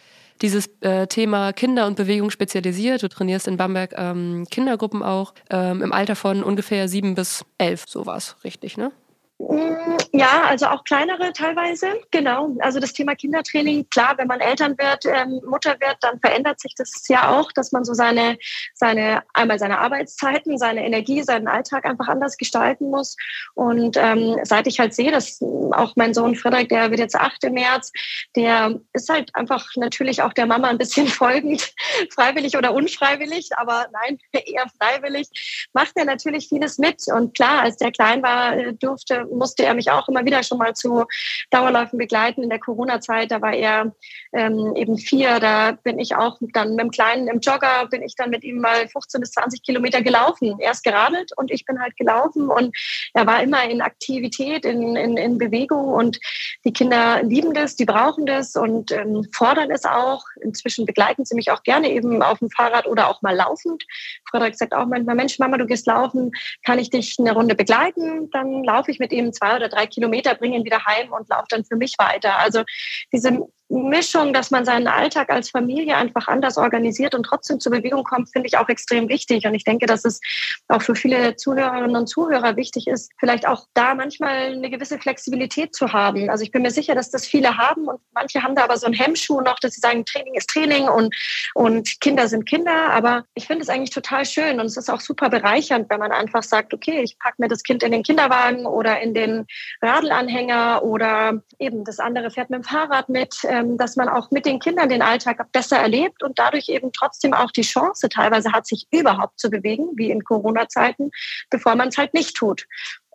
dieses 0.41 0.67
äh, 0.82 1.08
Thema 1.08 1.54
Kinder 1.54 1.88
und 1.88 1.95
Bewegung 1.95 2.30
spezialisiert. 2.30 3.04
Du 3.04 3.10
trainierst 3.10 3.47
in 3.47 3.58
Bamberg 3.58 3.93
ähm, 3.95 4.45
Kindergruppen 4.49 5.01
auch 5.01 5.34
ähm, 5.49 5.82
im 5.82 5.93
Alter 5.93 6.15
von 6.15 6.43
ungefähr 6.43 6.88
sieben 6.88 7.15
bis 7.15 7.45
elf, 7.58 7.86
sowas, 7.88 8.36
richtig, 8.43 8.78
ne? 8.78 8.91
Mm, 9.38 9.98
ja, 10.13 10.43
also 10.45 10.67
auch 10.67 10.86
kleinere 10.86 11.34
teilweise, 11.34 11.88
genau. 12.10 12.56
Also 12.60 12.80
das 12.80 12.93
Thema 12.93 13.15
Kindertraining, 13.15 13.89
klar, 13.89 14.17
wenn 14.17 14.28
man 14.28 14.39
Eltern 14.39 14.78
wird, 14.78 15.06
ähm, 15.06 15.41
Mutter 15.45 15.76
wird, 15.82 15.98
dann 16.00 16.21
verändert 16.21 16.62
sich 16.62 16.74
das 16.78 17.06
ja 17.10 17.38
auch, 17.38 17.52
dass 17.52 17.74
man 17.74 17.84
so 17.84 17.93
seine, 17.93 18.38
seine, 18.74 19.24
einmal 19.34 19.60
seine 19.60 19.80
Arbeitszeiten, 19.80 20.58
seine 20.58 20.86
Energie, 20.86 21.21
seinen 21.21 21.50
Alltag 21.50 21.86
einfach 21.86 22.08
anders 22.08 22.38
gestalten 22.38 22.89
muss. 22.89 23.17
Und 23.56 23.98
ähm, 23.98 24.38
seit 24.43 24.67
ich 24.67 24.80
halt 24.80 24.93
sehe, 24.93 25.12
dass 25.12 25.41
auch 25.71 25.98
mein 25.98 26.13
Sohn 26.13 26.36
Frederik, 26.36 26.69
der 26.69 26.89
wird 26.91 27.02
jetzt 27.02 27.15
acht 27.15 27.43
im 27.43 27.56
März, 27.56 27.91
der 28.38 28.80
ist 28.93 29.10
halt 29.10 29.36
einfach 29.36 29.67
natürlich 29.76 30.21
auch 30.21 30.32
der 30.32 30.45
Mama 30.45 30.69
ein 30.69 30.78
bisschen 30.78 31.08
folgend, 31.10 31.74
freiwillig 32.10 32.56
oder 32.56 32.74
unfreiwillig, 32.74 33.50
aber 33.58 33.88
nein, 33.91 34.17
eher 34.32 34.65
freiwillig, 34.80 35.67
macht 35.74 35.91
er 35.95 36.06
natürlich 36.06 36.48
vieles 36.48 36.78
mit. 36.78 37.04
Und 37.13 37.36
klar, 37.36 37.63
als 37.63 37.76
der 37.76 37.91
klein 37.91 38.24
war, 38.24 38.56
äh, 38.56 38.74
durfte 38.74 39.24
musste 39.31 39.65
er 39.65 39.73
mich 39.73 39.91
auch 39.91 40.07
immer 40.07 40.25
wieder 40.25 40.43
schon 40.43 40.57
mal 40.57 40.73
zu 40.73 41.05
Dauerläufen 41.51 41.97
begleiten. 41.97 42.43
In 42.43 42.49
der 42.49 42.59
Corona-Zeit, 42.59 43.31
da 43.31 43.41
war 43.41 43.53
er 43.53 43.93
ähm, 44.33 44.73
eben 44.75 44.97
vier, 44.97 45.39
da 45.39 45.71
bin 45.71 45.99
ich 45.99 46.15
auch 46.15 46.38
dann 46.53 46.75
mit 46.75 46.85
dem 46.85 46.91
Kleinen 46.91 47.27
im 47.27 47.39
Jogger, 47.39 47.88
bin 47.89 48.01
ich 48.01 48.15
dann 48.15 48.29
mit 48.29 48.43
ihm 48.43 48.59
mal 48.59 48.88
15 48.88 49.21
bis 49.21 49.31
20 49.31 49.63
Kilometer 49.63 50.01
gelaufen. 50.01 50.57
Er 50.59 50.71
ist 50.71 50.83
geradelt 50.83 51.31
und 51.35 51.51
ich 51.51 51.65
bin 51.65 51.81
halt 51.81 51.95
gelaufen 51.97 52.49
und 52.49 52.75
er 53.13 53.25
war 53.25 53.41
immer 53.41 53.63
in 53.69 53.81
Aktivität, 53.81 54.65
in, 54.65 54.95
in, 54.95 55.17
in 55.17 55.38
Bewegung 55.38 55.93
und 55.93 56.19
die 56.65 56.73
Kinder 56.73 57.21
lieben 57.23 57.53
das, 57.53 57.75
die 57.75 57.85
brauchen 57.85 58.25
das 58.25 58.55
und 58.55 58.91
ähm, 58.91 59.27
fordern 59.33 59.71
es 59.71 59.85
auch. 59.85 60.23
Inzwischen 60.41 60.85
begleiten 60.85 61.25
sie 61.25 61.35
mich 61.35 61.51
auch 61.51 61.63
gerne 61.63 61.91
eben 61.91 62.21
auf 62.21 62.39
dem 62.39 62.49
Fahrrad 62.49 62.88
oder 62.88 63.09
auch 63.09 63.21
mal 63.21 63.35
laufend. 63.35 63.83
Frederik 64.29 64.55
sagt 64.55 64.73
auch 64.73 64.85
manchmal, 64.85 65.15
Mensch, 65.15 65.39
Mama, 65.39 65.57
du 65.57 65.65
gehst 65.65 65.88
laufen, 65.88 66.31
kann 66.63 66.79
ich 66.79 66.89
dich 66.89 67.15
eine 67.19 67.33
Runde 67.33 67.55
begleiten? 67.55 68.29
Dann 68.31 68.63
laufe 68.63 68.91
ich 68.91 68.99
mit 68.99 69.11
ihm 69.15 69.34
zwei 69.34 69.56
oder 69.56 69.69
drei 69.69 69.88
Kilometer, 69.88 70.36
bringe 70.36 70.58
ihn 70.58 70.65
wieder 70.65 70.86
heim 70.86 71.12
und 71.12 71.30
laufe 71.30 71.47
dann 71.49 71.65
für 71.65 71.75
mich 71.75 71.95
weiter. 71.97 72.38
Also 72.39 72.63
diese 73.12 73.47
Mischung, 73.69 74.34
dass 74.34 74.51
man 74.51 74.63
seinen 74.63 74.88
Alltag 74.88 75.32
als 75.32 75.49
Familie 75.49 75.97
einfach 75.97 76.28
anders 76.28 76.58
organisiert 76.58 77.15
und 77.15 77.23
trotzdem 77.23 77.60
zur 77.60 77.71
Bewegung 77.71 78.04
kommt, 78.04 78.32
finde 78.32 78.47
ich 78.47 78.58
auch 78.58 78.69
extrem 78.69 79.10
wichtig. 79.10 79.45
Und 79.47 79.56
ich 79.56 79.63
denke, 79.63 79.88
dass 79.88 80.06
es 80.06 80.21
auch 80.67 80.82
für 80.82 80.95
viele 80.95 81.36
Zuhörerinnen 81.36 81.95
und 81.95 82.08
Zuhörer 82.08 82.56
wichtig 82.58 82.88
ist, 82.88 83.12
vielleicht 83.19 83.47
auch 83.47 83.65
da 83.73 83.95
manchmal 83.95 84.54
eine 84.54 84.69
gewisse 84.69 84.99
Flexibilität 84.99 85.73
zu 85.73 85.93
haben. 85.93 86.30
Also 86.30 86.43
ich 86.43 86.51
bin 86.51 86.62
mir 86.62 86.71
sicher, 86.71 86.93
dass 86.93 87.10
das 87.10 87.25
viele 87.25 87.58
haben 87.58 87.88
und 87.88 87.99
manche 88.13 88.43
haben 88.43 88.56
da 88.56 88.63
aber 88.63 88.78
so 88.78 88.86
einen 88.86 88.95
Hemmschuh 88.95 89.41
noch, 89.41 89.60
dass 89.60 89.73
sie 89.73 89.82
sagen, 89.82 90.06
Training 90.06 90.36
ist 90.36 90.49
Training 90.49 90.88
und, 90.88 91.15
und 91.56 91.99
Kinder 92.01 92.28
sind 92.28 92.45
Kinder. 92.45 92.91
Aber 92.91 93.25
ich 93.34 93.47
finde 93.47 93.63
es 93.63 93.69
eigentlich 93.69 93.89
total 93.89 94.25
schön 94.25 94.60
und 94.60 94.67
es 94.67 94.78
ist 94.78 94.89
auch 94.89 95.01
super 95.01 95.30
bereichernd, 95.30 95.89
wenn 95.89 95.99
man 95.99 96.12
einfach 96.12 96.43
sagt, 96.43 96.73
okay, 96.73 97.01
ich 97.01 97.17
packe 97.17 97.36
mir 97.39 97.47
das 97.47 97.63
Kind 97.63 97.82
in 97.82 97.91
den 97.91 98.04
Kinderwagen 98.04 98.67
oder 98.67 99.01
in 99.01 99.15
den 99.15 99.47
Radlanhänger 99.82 100.84
oder 100.84 101.41
eben 101.58 101.84
das 101.84 101.99
andere 101.99 102.30
fährt 102.30 102.51
mit 102.51 102.60
dem 102.60 102.63
Fahrrad 102.63 103.10
mit 103.10 103.43
ähm, 103.56 103.78
dass 103.78 103.96
man 103.96 104.10
auch 104.10 104.32
mit 104.32 104.46
den 104.46 104.60
Kindern 104.60 104.89
den 104.89 105.02
Alltag 105.02 105.52
besser 105.52 105.78
erlebt 105.78 106.24
und 106.24 106.38
dadurch 106.38 106.70
eben 106.70 106.91
trotzdem 106.91 107.34
auch 107.34 107.52
die 107.52 107.62
Chance 107.62 108.10
teilweise 108.10 108.52
hat, 108.52 108.68
sich 108.68 108.88
überhaupt 108.91 109.39
zu 109.39 109.50
bewegen, 109.50 109.91
wie 109.96 110.12
in 110.12 110.24
Corona-Zeiten, 110.24 111.12
bevor 111.50 111.76
man 111.76 111.89
es 111.89 111.98
halt 111.98 112.13
nicht 112.13 112.36
tut. 112.36 112.65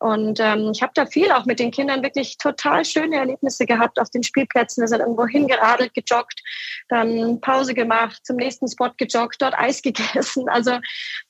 Und 0.01 0.41
ähm, 0.41 0.71
ich 0.73 0.81
habe 0.81 0.93
da 0.95 1.05
viel 1.05 1.31
auch 1.31 1.45
mit 1.45 1.61
den 1.61 1.71
Kindern 1.71 2.03
wirklich 2.03 2.39
total 2.39 2.87
schöne 2.87 3.17
Erlebnisse 3.17 3.67
gehabt 3.67 4.01
auf 4.01 4.09
den 4.09 4.23
Spielplätzen. 4.23 4.81
Wir 4.81 4.89
sind 4.89 5.01
irgendwo 5.01 5.27
hingeradelt, 5.27 5.93
gejoggt, 5.93 6.41
dann 6.89 7.43
Pause 7.43 7.75
gemacht, 7.75 8.19
zum 8.25 8.37
nächsten 8.37 8.67
Spot 8.67 8.93
gejoggt, 8.97 9.43
dort 9.43 9.59
Eis 9.59 9.83
gegessen. 9.83 10.49
Also 10.49 10.79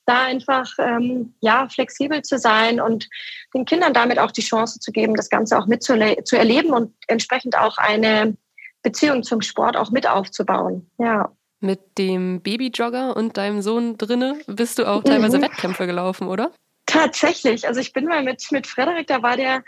da 0.06 0.22
einfach 0.22 0.70
ähm, 0.78 1.34
ja 1.40 1.68
flexibel 1.68 2.22
zu 2.22 2.38
sein 2.38 2.80
und 2.80 3.08
den 3.54 3.64
Kindern 3.64 3.92
damit 3.92 4.20
auch 4.20 4.30
die 4.30 4.40
Chance 4.40 4.78
zu 4.78 4.92
geben, 4.92 5.16
das 5.16 5.30
Ganze 5.30 5.58
auch 5.58 5.66
mit 5.66 5.82
zu 5.82 5.96
erleben 5.96 6.72
und 6.72 6.94
entsprechend 7.08 7.58
auch 7.58 7.76
eine 7.76 8.36
Beziehung 8.82 9.22
zum 9.22 9.42
Sport 9.42 9.76
auch 9.76 9.90
mit 9.90 10.08
aufzubauen. 10.08 10.90
Ja. 10.98 11.30
Mit 11.60 11.98
dem 11.98 12.40
Babyjogger 12.40 13.16
und 13.16 13.36
deinem 13.36 13.60
Sohn 13.60 13.98
drinne 13.98 14.38
bist 14.46 14.78
du 14.78 14.86
auch 14.86 15.04
teilweise 15.04 15.38
mhm. 15.38 15.42
Wettkämpfe 15.42 15.86
gelaufen, 15.86 16.28
oder? 16.28 16.52
Tatsächlich. 16.86 17.68
Also 17.68 17.80
ich 17.80 17.92
bin 17.92 18.06
mal 18.06 18.22
mit, 18.22 18.42
mit 18.50 18.66
Frederik, 18.66 19.06
da 19.06 19.22
war 19.22 19.36
der 19.36 19.62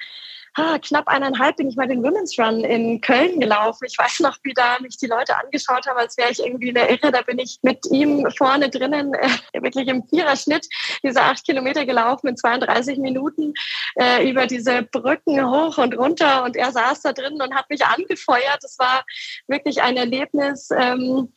ah, 0.55 0.79
knapp 0.79 1.09
eineinhalb 1.09 1.57
bin 1.57 1.69
ich 1.69 1.77
mal 1.77 1.88
den 1.88 2.03
Women's 2.03 2.38
Run 2.38 2.65
in 2.65 3.01
Köln 3.01 3.41
gelaufen. 3.41 3.85
Ich 3.87 3.97
weiß 3.99 4.21
noch, 4.21 4.38
wie 4.43 4.53
da 4.55 4.79
mich 4.81 4.99
die 4.99 5.07
Leute 5.07 5.37
angeschaut 5.37 5.87
haben, 5.87 5.99
als 5.99 6.17
wäre 6.17 6.31
ich 6.31 6.41
irgendwie 6.41 6.71
eine 6.71 6.91
Irre. 6.91 7.11
Da 7.11 7.23
bin 7.23 7.38
ich 7.38 7.59
mit 7.62 7.87
ihm 7.91 8.29
vorne 8.37 8.69
drinnen, 8.69 9.15
äh, 9.15 9.62
wirklich 9.62 9.88
im 9.88 10.07
Viererschnitt, 10.07 10.67
diese 11.03 11.23
acht 11.23 11.45
Kilometer 11.45 11.87
gelaufen 11.87 12.29
in 12.29 12.37
32 12.37 12.99
Minuten 12.99 13.55
äh, 13.97 14.29
über 14.29 14.47
diese 14.47 14.83
Brücken 14.83 15.45
hoch 15.45 15.79
und 15.79 15.97
runter. 15.97 16.45
Und 16.45 16.57
er 16.57 16.73
saß 16.73 17.03
da 17.03 17.12
drin 17.12 17.41
und 17.41 17.55
hat 17.55 17.71
mich 17.71 17.85
angefeuert. 17.85 18.59
Das 18.62 18.79
war 18.79 19.05
wirklich 19.47 19.83
ein 19.83 19.97
Erlebnis. 19.97 20.69
Ähm, 20.77 21.33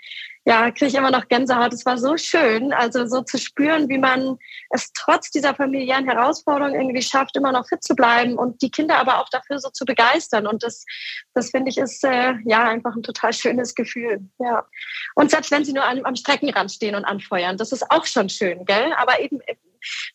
ja, 0.46 0.70
kriege 0.70 0.86
ich 0.86 0.96
immer 0.96 1.10
noch 1.10 1.28
Gänsehaut. 1.28 1.74
Es 1.74 1.86
war 1.88 1.98
so 1.98 2.18
schön, 2.18 2.72
also 2.72 3.08
so 3.08 3.22
zu 3.22 3.40
spüren, 3.40 3.90
wie 3.90 3.98
man 3.98 4.38
es 4.70 4.92
trotz 4.94 5.32
dieser 5.32 5.56
familiären 5.56 6.06
Herausforderungen 6.06 6.80
irgendwie 6.80 7.02
schafft, 7.02 7.36
immer 7.36 7.52
noch 7.52 7.68
fit 7.68 7.84
zu 7.84 7.96
bleiben 7.96 8.38
und 8.38 8.62
die 8.62 8.70
Kinder 8.70 8.98
aber 8.98 9.20
auch 9.20 9.30
dafür 9.30 9.58
so 9.58 9.70
zu 9.72 9.86
begeistern. 9.86 10.46
Und 10.46 10.62
das, 10.62 10.86
das 11.34 11.50
finde 11.50 11.72
ich 11.72 11.80
ist 11.80 12.04
äh, 12.04 12.36
ja 12.46 12.64
einfach 12.64 12.96
ein 12.96 13.02
total 13.02 13.34
schönes 13.34 13.74
Gefühl. 13.74 14.22
Ja. 14.38 14.68
Und 15.16 15.32
selbst 15.32 15.50
wenn 15.50 15.66
sie 15.66 15.74
nur 15.74 15.84
am, 15.84 16.06
am 16.06 16.16
Streckenrand 16.16 16.72
stehen 16.72 16.94
und 16.94 17.06
anfeuern, 17.06 17.58
das 17.58 17.72
ist 17.72 17.90
auch 17.90 18.06
schon 18.06 18.30
schön, 18.30 18.66
gell? 18.66 18.94
Aber 18.98 19.20
eben, 19.20 19.40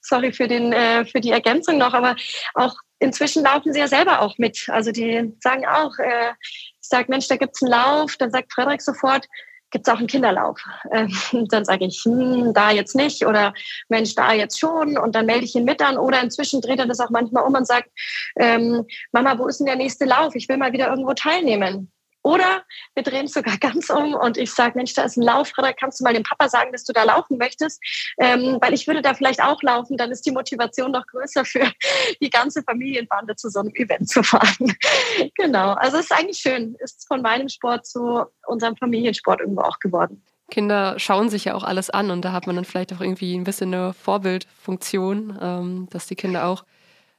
sorry 0.00 0.32
für 0.32 0.46
den 0.46 0.72
äh, 0.72 1.04
für 1.04 1.20
die 1.20 1.32
Ergänzung 1.32 1.78
noch, 1.78 1.92
aber 1.92 2.14
auch 2.54 2.74
inzwischen 3.00 3.42
laufen 3.42 3.72
sie 3.72 3.80
ja 3.80 3.88
selber 3.88 4.20
auch 4.20 4.38
mit. 4.38 4.68
Also 4.68 4.92
die 4.92 5.34
sagen 5.40 5.66
auch, 5.66 5.98
äh, 5.98 6.32
ich 6.42 6.88
sage, 6.88 7.06
Mensch, 7.08 7.26
da 7.26 7.36
gibt's 7.36 7.62
einen 7.62 7.72
Lauf, 7.72 8.16
dann 8.16 8.30
sagt 8.30 8.52
Frederik 8.52 8.82
sofort, 8.82 9.26
gibt 9.70 9.86
es 9.86 9.92
auch 9.92 9.98
einen 9.98 10.06
Kinderlauf. 10.06 10.60
Ähm, 10.92 11.10
dann 11.50 11.64
sage 11.64 11.86
ich, 11.86 12.02
hm, 12.04 12.52
da 12.52 12.70
jetzt 12.70 12.94
nicht 12.94 13.26
oder 13.26 13.54
Mensch, 13.88 14.14
da 14.14 14.32
jetzt 14.32 14.58
schon 14.58 14.98
und 14.98 15.14
dann 15.14 15.26
melde 15.26 15.44
ich 15.44 15.54
ihn 15.54 15.64
mit 15.64 15.82
an 15.82 15.98
oder 15.98 16.22
inzwischen 16.22 16.60
dreht 16.60 16.78
er 16.78 16.86
das 16.86 17.00
auch 17.00 17.10
manchmal 17.10 17.44
um 17.44 17.54
und 17.54 17.66
sagt, 17.66 17.90
ähm, 18.36 18.84
Mama, 19.12 19.38
wo 19.38 19.46
ist 19.46 19.58
denn 19.58 19.66
der 19.66 19.76
nächste 19.76 20.04
Lauf? 20.04 20.34
Ich 20.34 20.48
will 20.48 20.56
mal 20.56 20.72
wieder 20.72 20.88
irgendwo 20.88 21.14
teilnehmen. 21.14 21.90
Oder 22.22 22.62
wir 22.94 23.02
drehen 23.02 23.26
es 23.26 23.32
sogar 23.32 23.56
ganz 23.60 23.90
um 23.90 24.14
und 24.14 24.36
ich 24.36 24.52
sage, 24.52 24.72
Mensch, 24.76 24.94
da 24.94 25.02
ist 25.02 25.16
ein 25.16 25.22
Laufräder, 25.22 25.72
kannst 25.72 26.00
du 26.00 26.04
mal 26.04 26.14
dem 26.14 26.22
Papa 26.22 26.48
sagen, 26.48 26.72
dass 26.72 26.84
du 26.84 26.92
da 26.92 27.04
laufen 27.04 27.38
möchtest? 27.38 27.80
Ähm, 28.18 28.58
weil 28.60 28.74
ich 28.74 28.86
würde 28.86 29.02
da 29.02 29.14
vielleicht 29.14 29.42
auch 29.42 29.62
laufen, 29.62 29.96
dann 29.96 30.10
ist 30.10 30.26
die 30.26 30.30
Motivation 30.30 30.92
noch 30.92 31.06
größer 31.06 31.44
für 31.44 31.70
die 32.20 32.30
ganze 32.30 32.62
Familienbande 32.62 33.36
zu 33.36 33.48
so 33.48 33.60
einem 33.60 33.74
Event 33.74 34.08
zu 34.08 34.22
fahren. 34.22 34.74
genau, 35.36 35.72
also 35.74 35.98
es 35.98 36.04
ist 36.04 36.12
eigentlich 36.12 36.38
schön, 36.38 36.76
ist 36.80 37.06
von 37.08 37.22
meinem 37.22 37.48
Sport 37.48 37.86
zu 37.86 38.24
unserem 38.46 38.76
Familiensport 38.76 39.40
irgendwo 39.40 39.62
auch 39.62 39.78
geworden. 39.78 40.22
Kinder 40.50 40.98
schauen 40.98 41.28
sich 41.28 41.44
ja 41.44 41.54
auch 41.54 41.62
alles 41.62 41.90
an 41.90 42.10
und 42.10 42.24
da 42.24 42.32
hat 42.32 42.46
man 42.46 42.56
dann 42.56 42.64
vielleicht 42.64 42.92
auch 42.92 43.00
irgendwie 43.00 43.36
ein 43.36 43.44
bisschen 43.44 43.72
eine 43.72 43.94
Vorbildfunktion, 43.94 45.38
ähm, 45.40 45.88
dass 45.90 46.08
die 46.08 46.16
Kinder 46.16 46.46
auch 46.46 46.64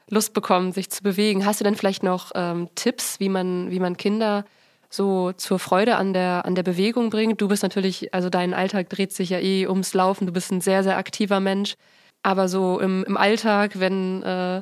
Lust 0.10 0.34
bekommen, 0.34 0.74
sich 0.74 0.92
zu 0.92 1.02
bewegen. 1.02 1.46
Hast 1.46 1.62
du 1.62 1.64
denn 1.64 1.76
vielleicht 1.76 2.04
noch 2.04 2.32
ähm, 2.36 2.68
Tipps, 2.76 3.20
wie 3.22 3.30
man, 3.30 3.72
wie 3.72 3.80
man 3.80 3.96
Kinder 3.96 4.44
so 4.92 5.32
zur 5.32 5.58
Freude 5.58 5.96
an 5.96 6.14
der, 6.14 6.46
an 6.46 6.54
der 6.54 6.64
Bewegung 6.64 7.10
bringt. 7.10 7.42
Du 7.42 7.48
bist 7.48 7.64
natürlich, 7.64 8.14
also 8.14 8.30
dein 8.30 8.54
Alltag 8.54 8.90
dreht 8.90 9.14
sich 9.14 9.30
ja 9.30 9.40
eh 9.40 9.66
ums 9.66 9.94
Laufen. 9.94 10.28
Du 10.28 10.34
bist 10.34 10.52
ein 10.52 10.62
sehr, 10.62 10.84
sehr 10.84 10.98
aktiver 10.98 11.40
Mensch. 11.40 11.76
Aber 12.24 12.48
so 12.48 12.80
im, 12.80 13.04
im 13.06 13.18
Alltag, 13.18 13.80
wenn 13.80 14.22
äh, 14.22 14.62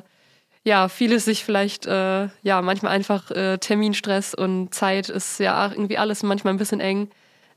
ja 0.64 0.88
vieles 0.88 1.24
sich 1.24 1.44
vielleicht, 1.44 1.84
äh, 1.86 2.28
ja, 2.42 2.62
manchmal 2.62 2.92
einfach 2.92 3.30
äh, 3.32 3.58
Terminstress 3.58 4.32
und 4.34 4.72
Zeit 4.72 5.08
ist 5.08 5.40
ja 5.40 5.70
irgendwie 5.70 5.98
alles 5.98 6.22
manchmal 6.22 6.54
ein 6.54 6.58
bisschen 6.58 6.80
eng. 6.80 7.10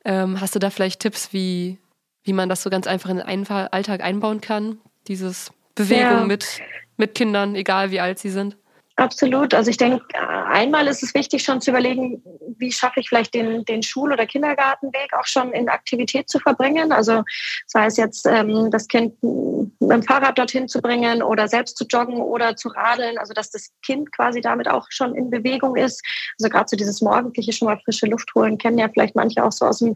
Ähm, 0.03 0.41
hast 0.41 0.55
du 0.55 0.59
da 0.59 0.71
vielleicht 0.71 0.99
Tipps, 0.99 1.31
wie, 1.31 1.77
wie 2.23 2.33
man 2.33 2.49
das 2.49 2.63
so 2.63 2.69
ganz 2.69 2.88
einfach 2.88 3.09
in 3.12 3.17
den 3.17 3.27
Alltag 3.27 4.01
einbauen 4.01 4.41
kann? 4.41 4.79
Dieses 5.07 5.51
Bewegung 5.75 6.01
ja. 6.01 6.25
mit, 6.25 6.59
mit 6.97 7.13
Kindern, 7.13 7.55
egal 7.55 7.91
wie 7.91 7.99
alt 7.99 8.19
sie 8.19 8.31
sind? 8.31 8.57
Absolut. 8.95 9.56
Also 9.56 9.71
ich 9.71 9.77
denke, 9.77 10.06
einmal 10.13 10.86
ist 10.88 11.01
es 11.01 11.15
wichtig, 11.15 11.43
schon 11.43 11.62
zu 11.62 11.71
überlegen, 11.71 12.21
wie 12.60 12.71
schaffe 12.71 12.99
ich 12.99 13.10
vielleicht 13.10 13.34
den, 13.34 13.65
den 13.65 13.82
Schul- 13.82 14.13
oder 14.13 14.27
Kindergartenweg 14.27 15.12
auch 15.17 15.25
schon 15.25 15.51
in 15.51 15.67
Aktivität 15.67 16.29
zu 16.29 16.38
verbringen. 16.38 16.91
Also 16.91 17.23
sei 17.65 17.88
es 17.88 17.97
jetzt 17.97 18.27
ähm, 18.27 18.69
das 18.69 18.88
Kind 18.88 19.15
mit 19.23 19.89
dem 19.91 20.03
Fahrrad 20.03 20.38
dorthin 20.38 20.67
zu 20.67 20.79
bringen 20.79 21.23
oder 21.23 21.47
selbst 21.47 21.75
zu 21.75 21.86
joggen 21.86 22.21
oder 22.21 22.56
zu 22.56 22.69
radeln. 22.69 23.17
Also 23.17 23.34
dass 23.34 23.49
das 23.49 23.71
Kind 23.84 24.12
quasi 24.12 24.41
damit 24.41 24.67
auch 24.67 24.86
schon 24.89 25.15
in 25.15 25.32
Bewegung 25.32 25.75
ist. 25.75 26.06
Also 26.39 26.49
gerade 26.49 26.69
so 26.69 26.77
dieses 26.77 27.01
morgendliche 27.01 27.51
schon 27.51 27.69
mal 27.69 27.79
frische 27.84 28.06
Luft 28.06 28.29
holen, 28.36 28.60
kennen 28.60 28.77
ja 28.77 28.89
vielleicht 28.89 29.15
manche 29.15 29.43
auch 29.43 29.51
so 29.51 29.65
aus 29.65 29.79
dem 29.79 29.95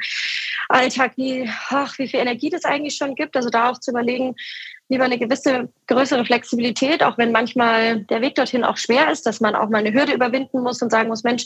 Alltag, 0.70 1.12
wie, 1.18 1.48
ach, 1.70 1.96
wie 2.00 2.08
viel 2.08 2.20
Energie 2.20 2.50
das 2.50 2.66
eigentlich 2.66 2.96
schon 2.96 3.14
gibt. 3.14 3.36
Also 3.36 3.52
da 3.52 3.70
auch 3.70 3.80
zu 3.80 3.92
überlegen, 3.92 4.36
lieber 4.90 5.04
eine 5.04 5.20
gewisse 5.20 5.70
größere 5.88 6.26
Flexibilität, 6.26 7.04
auch 7.04 7.18
wenn 7.18 7.32
manchmal 7.32 8.02
der 8.02 8.22
Weg 8.22 8.36
dorthin 8.36 8.64
auch 8.64 8.78
schwer 8.78 9.12
ist, 9.12 9.26
dass 9.26 9.42
man 9.42 9.56
auch 9.56 9.70
mal 9.70 9.80
eine 9.80 9.94
Hürde 9.94 10.14
überwinden 10.14 10.62
muss 10.62 10.82
und 10.82 10.92
sagen 10.92 11.10
muss, 11.10 11.24
Mensch, 11.24 11.46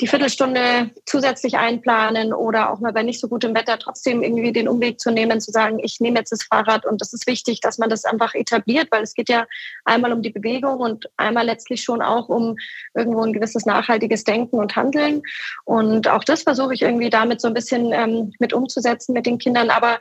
die 0.00 0.06
Viertelstunde 0.06 0.90
zusätzlich 1.06 1.56
einplanen 1.56 2.32
oder 2.32 2.72
auch 2.72 2.78
mal 2.78 2.92
bei 2.92 3.02
nicht 3.02 3.20
so 3.20 3.28
gutem 3.28 3.54
Wetter 3.54 3.78
trotzdem 3.78 4.22
irgendwie 4.22 4.52
den 4.52 4.68
Umweg 4.68 5.00
zu 5.00 5.10
nehmen, 5.10 5.40
zu 5.40 5.50
sagen, 5.50 5.78
ich 5.82 6.00
nehme 6.00 6.18
jetzt 6.18 6.30
das 6.30 6.44
Fahrrad 6.44 6.86
und 6.86 7.00
das 7.00 7.12
ist 7.12 7.26
wichtig, 7.26 7.60
dass 7.60 7.78
man 7.78 7.90
das 7.90 8.04
einfach 8.04 8.34
etabliert, 8.34 8.88
weil 8.90 9.02
es 9.02 9.14
geht 9.14 9.28
ja 9.28 9.46
einmal 9.84 10.12
um 10.12 10.22
die 10.22 10.30
Bewegung 10.30 10.78
und 10.78 11.08
einmal 11.16 11.46
letztlich 11.46 11.82
schon 11.82 12.00
auch 12.00 12.28
um 12.28 12.56
irgendwo 12.94 13.22
ein 13.22 13.32
gewisses 13.32 13.66
nachhaltiges 13.66 14.24
Denken 14.24 14.58
und 14.58 14.76
Handeln. 14.76 15.22
Und 15.64 16.08
auch 16.08 16.24
das 16.24 16.42
versuche 16.42 16.74
ich 16.74 16.82
irgendwie 16.82 17.10
damit 17.10 17.40
so 17.40 17.48
ein 17.48 17.54
bisschen 17.54 17.92
ähm, 17.92 18.32
mit 18.38 18.52
umzusetzen 18.52 19.12
mit 19.12 19.26
den 19.26 19.38
Kindern. 19.38 19.70
Aber 19.70 19.98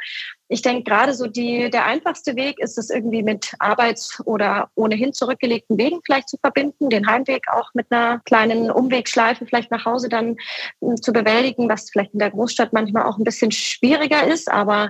ich 0.50 0.62
denke, 0.62 0.84
gerade 0.84 1.14
so 1.14 1.28
die, 1.28 1.70
der 1.70 1.86
einfachste 1.86 2.36
Weg 2.36 2.60
ist 2.60 2.78
es 2.78 2.90
irgendwie 2.90 3.22
mit 3.22 3.54
Arbeits- 3.60 4.22
oder 4.26 4.70
ohnehin 4.76 5.14
zurückgelegten 5.14 5.78
Wegen 5.78 6.00
vielleicht 6.06 6.30
zu 6.30 6.38
verbinden, 6.38 6.90
den 6.90 7.08
Heimweg 7.08 7.48
auch 7.52 7.74
mit 7.74 7.88
einer 7.92 8.20
kleinen 8.20 8.72
Umwegschleife 8.72 9.46
vielleicht 9.46 9.72
nach 9.72 9.86
Hause 9.86 10.08
dann 10.08 10.38
hm, 10.82 11.02
zu 11.02 11.12
bewältigen, 11.12 11.68
was 11.68 11.90
vielleicht 11.90 12.14
in 12.14 12.20
der 12.20 12.32
Großstadt 12.32 12.72
manchmal 12.72 13.04
auch 13.04 13.18
ein 13.18 13.26
bisschen 13.26 13.52
schwieriger 13.52 14.26
ist. 14.26 14.50
Aber 14.50 14.90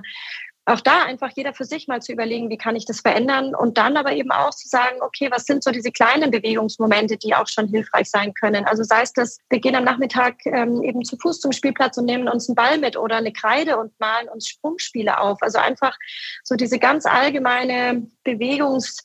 auch 0.68 0.80
da 0.80 1.02
einfach 1.02 1.30
jeder 1.34 1.54
für 1.54 1.64
sich 1.64 1.88
mal 1.88 2.02
zu 2.02 2.12
überlegen, 2.12 2.50
wie 2.50 2.58
kann 2.58 2.76
ich 2.76 2.84
das 2.84 3.00
verändern 3.00 3.54
und 3.54 3.78
dann 3.78 3.96
aber 3.96 4.12
eben 4.12 4.30
auch 4.30 4.50
zu 4.50 4.68
sagen, 4.68 4.98
okay, 5.00 5.30
was 5.30 5.44
sind 5.44 5.64
so 5.64 5.70
diese 5.70 5.90
kleinen 5.90 6.30
Bewegungsmomente, 6.30 7.16
die 7.16 7.34
auch 7.34 7.48
schon 7.48 7.68
hilfreich 7.68 8.10
sein 8.10 8.34
können. 8.34 8.64
Also 8.66 8.82
sei 8.82 9.02
es 9.02 9.12
das, 9.12 9.38
wir 9.50 9.60
gehen 9.60 9.74
am 9.74 9.84
Nachmittag 9.84 10.44
ähm, 10.46 10.82
eben 10.82 11.04
zu 11.04 11.16
Fuß 11.16 11.40
zum 11.40 11.52
Spielplatz 11.52 11.96
und 11.96 12.04
nehmen 12.04 12.28
uns 12.28 12.48
einen 12.48 12.56
Ball 12.56 12.78
mit 12.78 12.96
oder 12.96 13.16
eine 13.16 13.32
Kreide 13.32 13.78
und 13.78 13.92
malen 13.98 14.28
uns 14.28 14.48
Sprungspiele 14.48 15.20
auf. 15.20 15.38
Also 15.42 15.58
einfach 15.58 15.96
so 16.44 16.54
diese 16.54 16.78
ganz 16.78 17.06
allgemeine 17.06 18.06
Bewegungs 18.24 19.02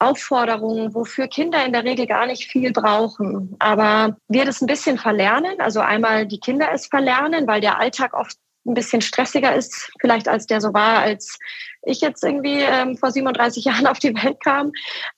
Aufforderungen, 0.00 0.94
wofür 0.94 1.26
Kinder 1.26 1.64
in 1.64 1.72
der 1.72 1.82
Regel 1.82 2.06
gar 2.06 2.26
nicht 2.26 2.46
viel 2.50 2.72
brauchen. 2.72 3.56
Aber 3.58 4.16
wir 4.28 4.44
das 4.44 4.60
ein 4.60 4.66
bisschen 4.66 4.96
verlernen, 4.96 5.60
also 5.60 5.80
einmal 5.80 6.26
die 6.26 6.38
Kinder 6.38 6.68
es 6.72 6.86
verlernen, 6.86 7.48
weil 7.48 7.60
der 7.60 7.80
Alltag 7.80 8.14
oft 8.14 8.36
ein 8.68 8.74
bisschen 8.74 9.00
stressiger 9.00 9.54
ist, 9.54 9.90
vielleicht 10.00 10.28
als 10.28 10.46
der 10.46 10.60
so 10.60 10.72
war, 10.72 10.98
als 10.98 11.38
ich 11.82 12.00
jetzt 12.00 12.22
irgendwie 12.22 12.60
ähm, 12.60 12.96
vor 12.96 13.10
37 13.10 13.64
Jahren 13.66 13.86
auf 13.86 13.98
die 13.98 14.14
Welt 14.14 14.38
kam. 14.42 14.72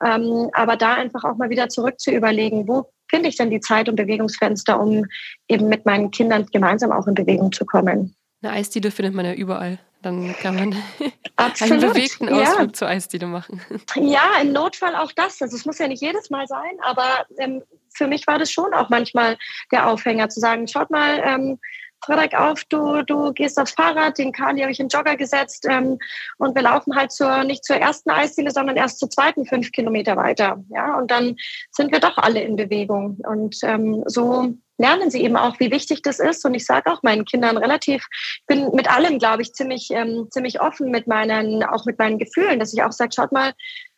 Ähm, 0.05 0.51
aber 0.53 0.77
da 0.77 0.95
einfach 0.95 1.25
auch 1.25 1.37
mal 1.37 1.51
wieder 1.51 1.69
zurück 1.69 2.01
zu 2.01 2.11
überlegen, 2.11 2.69
wo 2.69 2.91
finde 3.09 3.29
ich 3.29 3.37
denn 3.37 3.51
die 3.51 3.61
Zeit 3.61 3.89
und 3.89 3.97
Bewegungsfenster, 3.97 4.81
um 4.81 5.05
eben 5.49 5.69
mit 5.69 5.85
meinen 5.85 6.11
Kindern 6.11 6.47
gemeinsam 6.47 6.93
auch 6.93 7.07
in 7.07 7.15
Bewegung 7.15 7.53
zu 7.53 7.67
kommen. 7.67 8.15
Eine 8.43 8.53
Eisdiele 8.53 8.91
findet 8.91 9.15
man 9.15 9.27
ja 9.27 9.35
überall. 9.35 9.79
Dann 10.03 10.35
kann 10.37 10.55
man 10.55 10.77
Absolut. 11.37 11.73
einen 11.73 11.93
bewegten 11.93 12.29
Ausflug 12.31 12.69
ja. 12.69 12.73
zur 12.73 12.89
Eisdiele 12.89 13.27
machen. 13.27 13.61
Ja, 13.97 14.41
im 14.41 14.53
Notfall 14.53 14.97
auch 14.97 15.13
das. 15.13 15.43
Also 15.43 15.57
es 15.57 15.67
muss 15.67 15.79
ja 15.79 15.89
nicht 15.89 16.01
jedes 16.01 16.31
Mal 16.31 16.47
sein, 16.47 16.79
aber 16.83 17.27
ähm, 17.39 17.63
für 17.93 18.07
mich 18.07 18.27
war 18.27 18.39
das 18.39 18.51
schon 18.51 18.73
auch 18.73 18.89
manchmal 18.89 19.37
der 19.73 19.89
Aufhänger 19.89 20.29
zu 20.31 20.41
sagen, 20.41 20.69
schaut 20.69 20.91
mal, 20.91 21.21
ähm, 21.23 21.59
Frederik 22.05 22.35
auf, 22.35 22.65
du, 22.65 23.03
du 23.03 23.33
gehst 23.33 23.59
aufs 23.59 23.73
Fahrrad, 23.73 24.19
den 24.19 24.33
Kali 24.33 24.61
habe 24.61 24.73
ich 24.73 24.81
in 24.81 24.89
Jogger 24.89 25.17
gesetzt 25.17 25.67
ähm, 25.69 25.99
und 26.39 26.55
wir 26.55 26.63
laufen 26.63 26.97
halt 26.97 27.13
zur, 27.13 27.45
nicht 27.45 27.65
zur 27.65 27.77
ersten 27.77 28.11
Eisdiele, 28.11 28.51
sondern 28.51 28.77
erst 28.77 28.99
zur 28.99 29.11
zweiten 29.11 29.47
fünf 29.47 29.73
Kilometer 29.73 30.17
weiter. 30.17 30.63
Ja, 30.71 30.99
und 30.99 31.11
dann 31.11 31.37
sind 31.71 31.93
wir 31.93 32.01
doch 32.01 32.17
alle 32.17 32.43
in 32.43 32.57
Bewegung. 32.57 33.19
Und 33.27 33.59
ähm, 33.63 34.03
so 34.07 34.55
lernen 34.79 35.11
sie 35.11 35.23
eben 35.23 35.37
auch, 35.37 35.61
wie 35.61 35.71
wichtig 35.71 36.03
das 36.03 36.19
ist. 36.19 36.45
Und 36.45 36.55
ich 36.55 36.65
sage 36.65 36.91
auch 36.91 37.03
meinen 37.03 37.25
Kindern 37.25 37.59
relativ, 37.59 38.07
ich 38.13 38.43
bin 38.47 38.71
mit 38.75 38.91
allem, 38.91 39.19
glaube 39.19 39.43
ich, 39.43 39.53
ziemlich, 39.53 39.89
ähm, 39.91 40.29
ziemlich 40.31 40.61
offen 40.61 40.91
mit 40.91 41.07
meinen, 41.07 41.63
auch 41.63 41.85
mit 41.85 41.99
meinen 41.99 42.19
Gefühlen, 42.19 42.59
dass 42.59 42.73
ich 42.73 42.83
auch 42.83 42.93
sage, 42.93 43.11
schaut 43.15 43.31
mal, 43.31 43.53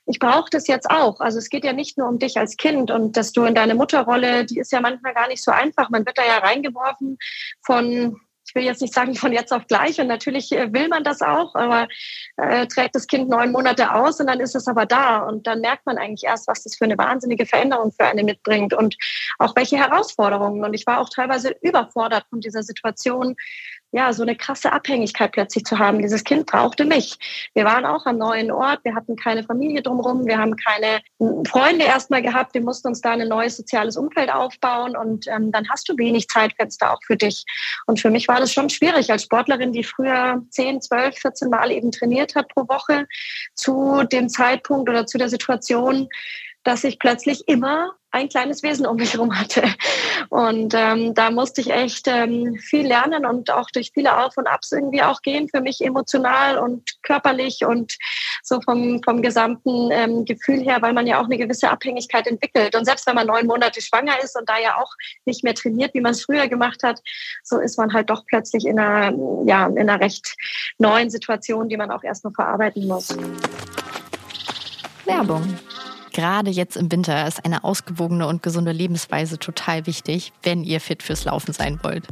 ich 0.06 0.18
brauche 0.18 0.50
das 0.50 0.66
jetzt 0.66 0.90
auch. 0.90 1.20
Also 1.20 1.38
es 1.38 1.48
geht 1.48 1.64
ja 1.64 1.72
nicht 1.72 1.96
nur 1.96 2.08
um 2.08 2.18
dich 2.18 2.36
als 2.38 2.56
Kind 2.56 2.90
und 2.90 3.16
dass 3.16 3.32
du 3.32 3.44
in 3.44 3.54
deine 3.54 3.74
Mutterrolle, 3.74 4.44
die 4.44 4.58
ist 4.58 4.72
ja 4.72 4.80
manchmal 4.80 5.14
gar 5.14 5.28
nicht 5.28 5.42
so 5.42 5.50
einfach. 5.50 5.90
Man 5.90 6.04
wird 6.04 6.18
da 6.18 6.24
ja 6.24 6.38
reingeworfen 6.38 7.18
von, 7.64 8.20
ich 8.44 8.54
will 8.54 8.64
jetzt 8.64 8.82
nicht 8.82 8.92
sagen 8.92 9.14
von 9.14 9.32
jetzt 9.32 9.52
auf 9.52 9.66
gleich 9.68 10.00
und 10.00 10.08
natürlich 10.08 10.50
äh, 10.52 10.72
will 10.72 10.88
man 10.88 11.04
das 11.04 11.22
auch, 11.22 11.54
aber 11.54 11.86
äh, 12.36 12.66
trägt 12.66 12.96
das 12.96 13.06
Kind 13.06 13.28
neun 13.28 13.52
Monate 13.52 13.94
aus 13.94 14.18
und 14.18 14.26
dann 14.26 14.40
ist 14.40 14.56
es 14.56 14.66
aber 14.66 14.86
da 14.86 15.20
und 15.20 15.46
dann 15.46 15.60
merkt 15.60 15.86
man 15.86 15.98
eigentlich 15.98 16.24
erst, 16.24 16.48
was 16.48 16.64
das 16.64 16.76
für 16.76 16.84
eine 16.84 16.98
wahnsinnige 16.98 17.46
Veränderung 17.46 17.92
für 17.92 18.04
eine 18.04 18.24
mitbringt 18.24 18.74
und 18.74 18.96
auch 19.38 19.54
welche 19.54 19.76
Herausforderungen. 19.76 20.64
Und 20.64 20.74
ich 20.74 20.86
war 20.86 21.00
auch 21.00 21.08
teilweise 21.08 21.54
überfordert 21.62 22.26
von 22.28 22.40
dieser 22.40 22.64
Situation, 22.64 23.36
ja, 23.92 24.12
so 24.14 24.22
eine 24.22 24.36
krasse 24.36 24.72
Abhängigkeit 24.72 25.32
plötzlich 25.32 25.64
zu 25.64 25.78
haben. 25.78 26.00
Dieses 26.00 26.24
Kind 26.24 26.46
brauchte 26.46 26.86
mich. 26.86 27.18
Wir 27.54 27.64
waren 27.64 27.84
auch 27.84 28.06
am 28.06 28.16
neuen 28.16 28.50
Ort, 28.50 28.80
wir 28.84 28.94
hatten 28.94 29.16
keine 29.16 29.44
Familie 29.44 29.82
drumherum, 29.82 30.26
wir 30.26 30.38
haben 30.38 30.56
keine 30.56 31.00
Freunde 31.46 31.84
erstmal 31.84 32.22
gehabt, 32.22 32.54
wir 32.54 32.62
mussten 32.62 32.88
uns 32.88 33.02
da 33.02 33.12
ein 33.12 33.28
neues 33.28 33.58
soziales 33.58 33.98
Umfeld 33.98 34.32
aufbauen 34.32 34.96
und 34.96 35.26
ähm, 35.28 35.52
dann 35.52 35.68
hast 35.68 35.88
du 35.90 35.98
wenig 35.98 36.28
Zeitfenster 36.28 36.92
auch 36.92 37.00
für 37.06 37.16
dich. 37.16 37.44
Und 37.86 38.00
für 38.00 38.10
mich 38.10 38.28
war 38.28 38.40
das 38.40 38.52
schon 38.52 38.70
schwierig 38.70 39.10
als 39.10 39.24
Sportlerin, 39.24 39.72
die 39.72 39.84
früher 39.84 40.42
10, 40.48 40.80
12, 40.80 41.18
14 41.18 41.50
Mal 41.50 41.70
eben 41.70 41.92
trainiert 41.92 42.34
hat 42.34 42.48
pro 42.48 42.62
Woche, 42.68 43.06
zu 43.54 44.04
dem 44.04 44.30
Zeitpunkt 44.30 44.88
oder 44.88 45.06
zu 45.06 45.18
der 45.18 45.28
Situation, 45.28 46.08
dass 46.64 46.84
ich 46.84 46.98
plötzlich 46.98 47.48
immer 47.48 47.94
ein 48.12 48.28
kleines 48.28 48.62
Wesen 48.62 48.86
um 48.86 48.96
mich 48.96 49.14
herum 49.14 49.38
hatte. 49.38 49.62
Und 50.28 50.74
ähm, 50.76 51.14
da 51.14 51.30
musste 51.30 51.62
ich 51.62 51.70
echt 51.70 52.06
ähm, 52.08 52.56
viel 52.56 52.86
lernen 52.86 53.26
und 53.26 53.50
auch 53.50 53.70
durch 53.70 53.90
viele 53.92 54.18
Auf 54.18 54.36
und 54.36 54.46
Abs 54.46 54.72
irgendwie 54.72 55.02
auch 55.02 55.22
gehen, 55.22 55.48
für 55.48 55.62
mich 55.62 55.80
emotional 55.80 56.58
und 56.58 57.02
körperlich 57.02 57.64
und 57.64 57.96
so 58.42 58.60
vom, 58.60 59.02
vom 59.02 59.22
gesamten 59.22 59.90
ähm, 59.90 60.24
Gefühl 60.24 60.60
her, 60.60 60.78
weil 60.82 60.92
man 60.92 61.06
ja 61.06 61.20
auch 61.20 61.24
eine 61.24 61.38
gewisse 61.38 61.70
Abhängigkeit 61.70 62.26
entwickelt. 62.26 62.76
Und 62.76 62.84
selbst 62.84 63.06
wenn 63.06 63.14
man 63.14 63.26
neun 63.26 63.46
Monate 63.46 63.80
schwanger 63.80 64.22
ist 64.22 64.38
und 64.38 64.48
da 64.48 64.58
ja 64.58 64.76
auch 64.76 64.92
nicht 65.24 65.42
mehr 65.42 65.54
trainiert, 65.54 65.94
wie 65.94 66.00
man 66.00 66.12
es 66.12 66.22
früher 66.24 66.48
gemacht 66.48 66.82
hat, 66.82 67.00
so 67.42 67.58
ist 67.58 67.78
man 67.78 67.92
halt 67.94 68.10
doch 68.10 68.26
plötzlich 68.26 68.66
in 68.66 68.78
einer, 68.78 69.16
ja, 69.46 69.66
in 69.66 69.78
einer 69.78 70.00
recht 70.00 70.36
neuen 70.78 71.08
Situation, 71.08 71.68
die 71.68 71.78
man 71.78 71.90
auch 71.90 72.04
erst 72.04 72.24
noch 72.24 72.34
verarbeiten 72.34 72.86
muss. 72.86 73.16
Werbung. 75.06 75.58
Gerade 76.12 76.50
jetzt 76.50 76.76
im 76.76 76.92
Winter 76.92 77.26
ist 77.26 77.44
eine 77.44 77.64
ausgewogene 77.64 78.26
und 78.26 78.42
gesunde 78.42 78.72
Lebensweise 78.72 79.38
total 79.38 79.86
wichtig, 79.86 80.32
wenn 80.42 80.62
ihr 80.62 80.80
fit 80.80 81.02
fürs 81.02 81.24
Laufen 81.24 81.52
sein 81.52 81.78
wollt. 81.82 82.06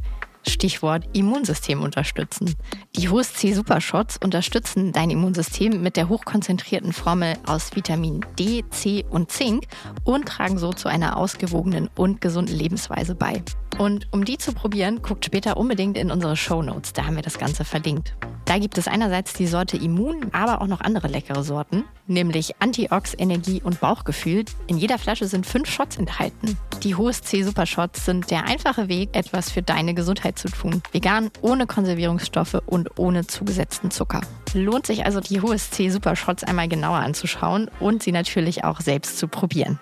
Stichwort 0.47 1.05
Immunsystem 1.13 1.83
unterstützen. 1.83 2.55
Die 2.97 3.11
HSC 3.11 3.53
Supershots 3.53 4.17
unterstützen 4.17 4.93
dein 4.93 5.11
Immunsystem 5.11 5.83
mit 5.83 5.97
der 5.97 6.09
hochkonzentrierten 6.09 6.95
Formel 6.95 7.35
aus 7.47 7.77
Vitamin 7.77 8.25
D, 8.39 8.65
C 8.71 9.05
und 9.11 9.31
Zink 9.31 9.65
und 10.05 10.27
tragen 10.27 10.57
so 10.57 10.73
zu 10.73 10.89
einer 10.89 11.19
ausgewogenen 11.19 11.91
und 11.95 12.23
gesunden 12.23 12.57
Lebensweise 12.57 13.15
bei. 13.15 13.43
Und 13.79 14.09
um 14.13 14.25
die 14.25 14.39
zu 14.39 14.53
probieren, 14.53 15.03
guckt 15.03 15.27
später 15.27 15.59
unbedingt 15.59 15.99
in 15.99 16.11
unsere 16.11 16.37
Show 16.37 16.63
Notes, 16.63 16.95
da 16.95 17.05
haben 17.05 17.17
wir 17.17 17.23
das 17.23 17.39
Ganze 17.39 17.65
verlinkt. 17.65 18.15
Da 18.51 18.59
gibt 18.59 18.79
es 18.79 18.89
einerseits 18.89 19.33
die 19.33 19.47
Sorte 19.47 19.77
Immun, 19.77 20.27
aber 20.33 20.61
auch 20.61 20.67
noch 20.67 20.81
andere 20.81 21.07
leckere 21.07 21.45
Sorten, 21.45 21.85
nämlich 22.09 22.57
Antiox, 22.59 23.15
Energie 23.17 23.63
und 23.63 23.79
Bauchgefühl. 23.79 24.45
In 24.67 24.77
jeder 24.77 24.99
Flasche 24.99 25.29
sind 25.29 25.47
fünf 25.47 25.71
Shots 25.71 25.97
enthalten. 25.99 26.59
Die 26.83 26.97
HSC 26.97 27.45
Super 27.45 27.65
Shots 27.65 28.07
sind 28.07 28.29
der 28.33 28.47
einfache 28.47 28.89
Weg, 28.89 29.11
etwas 29.13 29.53
für 29.53 29.63
deine 29.63 29.95
Gesundheit 29.95 30.37
zu 30.37 30.49
tun. 30.49 30.83
Vegan, 30.91 31.31
ohne 31.43 31.69
Konservierungsstoffe 31.69 32.61
und 32.67 32.99
ohne 32.99 33.25
zugesetzten 33.25 33.93
Zucker. 33.93 34.21
Lohnt 34.53 34.85
sich 34.85 35.07
also 35.07 35.21
die 35.21 35.41
HSC 35.41 35.89
Super 35.91 36.17
Shots 36.17 36.43
einmal 36.43 36.67
genauer 36.67 36.99
anzuschauen 36.99 37.71
und 37.79 38.03
sie 38.03 38.11
natürlich 38.11 38.65
auch 38.65 38.81
selbst 38.81 39.17
zu 39.17 39.29
probieren. 39.29 39.79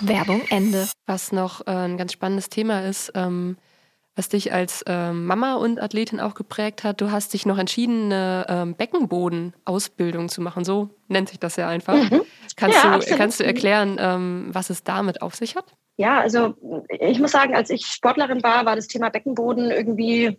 Werbung 0.00 0.42
Ende. 0.48 0.86
Was 1.06 1.32
noch 1.32 1.66
äh, 1.66 1.70
ein 1.70 1.98
ganz 1.98 2.12
spannendes 2.12 2.50
Thema 2.50 2.84
ist, 2.84 3.10
ähm, 3.16 3.56
was 4.16 4.30
dich 4.30 4.52
als 4.52 4.82
ähm, 4.86 5.26
Mama 5.26 5.54
und 5.54 5.80
Athletin 5.80 6.20
auch 6.20 6.34
geprägt 6.34 6.82
hat. 6.84 7.00
Du 7.02 7.10
hast 7.12 7.34
dich 7.34 7.44
noch 7.44 7.58
entschieden, 7.58 8.06
eine 8.06 8.46
ähm, 8.48 8.74
Beckenbodenausbildung 8.74 10.30
zu 10.30 10.40
machen. 10.40 10.64
So 10.64 10.88
nennt 11.08 11.28
sich 11.28 11.38
das 11.38 11.56
ja 11.56 11.68
einfach. 11.68 11.94
Mhm. 11.94 12.22
Kannst, 12.56 12.82
ja, 12.82 12.98
du, 12.98 13.16
kannst 13.16 13.40
du 13.40 13.44
erklären, 13.44 13.98
ähm, 14.00 14.48
was 14.50 14.70
es 14.70 14.82
damit 14.82 15.20
auf 15.20 15.34
sich 15.34 15.54
hat? 15.54 15.76
Ja, 15.98 16.20
also 16.20 16.54
ich 16.88 17.20
muss 17.20 17.32
sagen, 17.32 17.54
als 17.54 17.70
ich 17.70 17.86
Sportlerin 17.86 18.42
war, 18.42 18.64
war 18.64 18.76
das 18.76 18.86
Thema 18.86 19.10
Beckenboden 19.10 19.70
irgendwie 19.70 20.38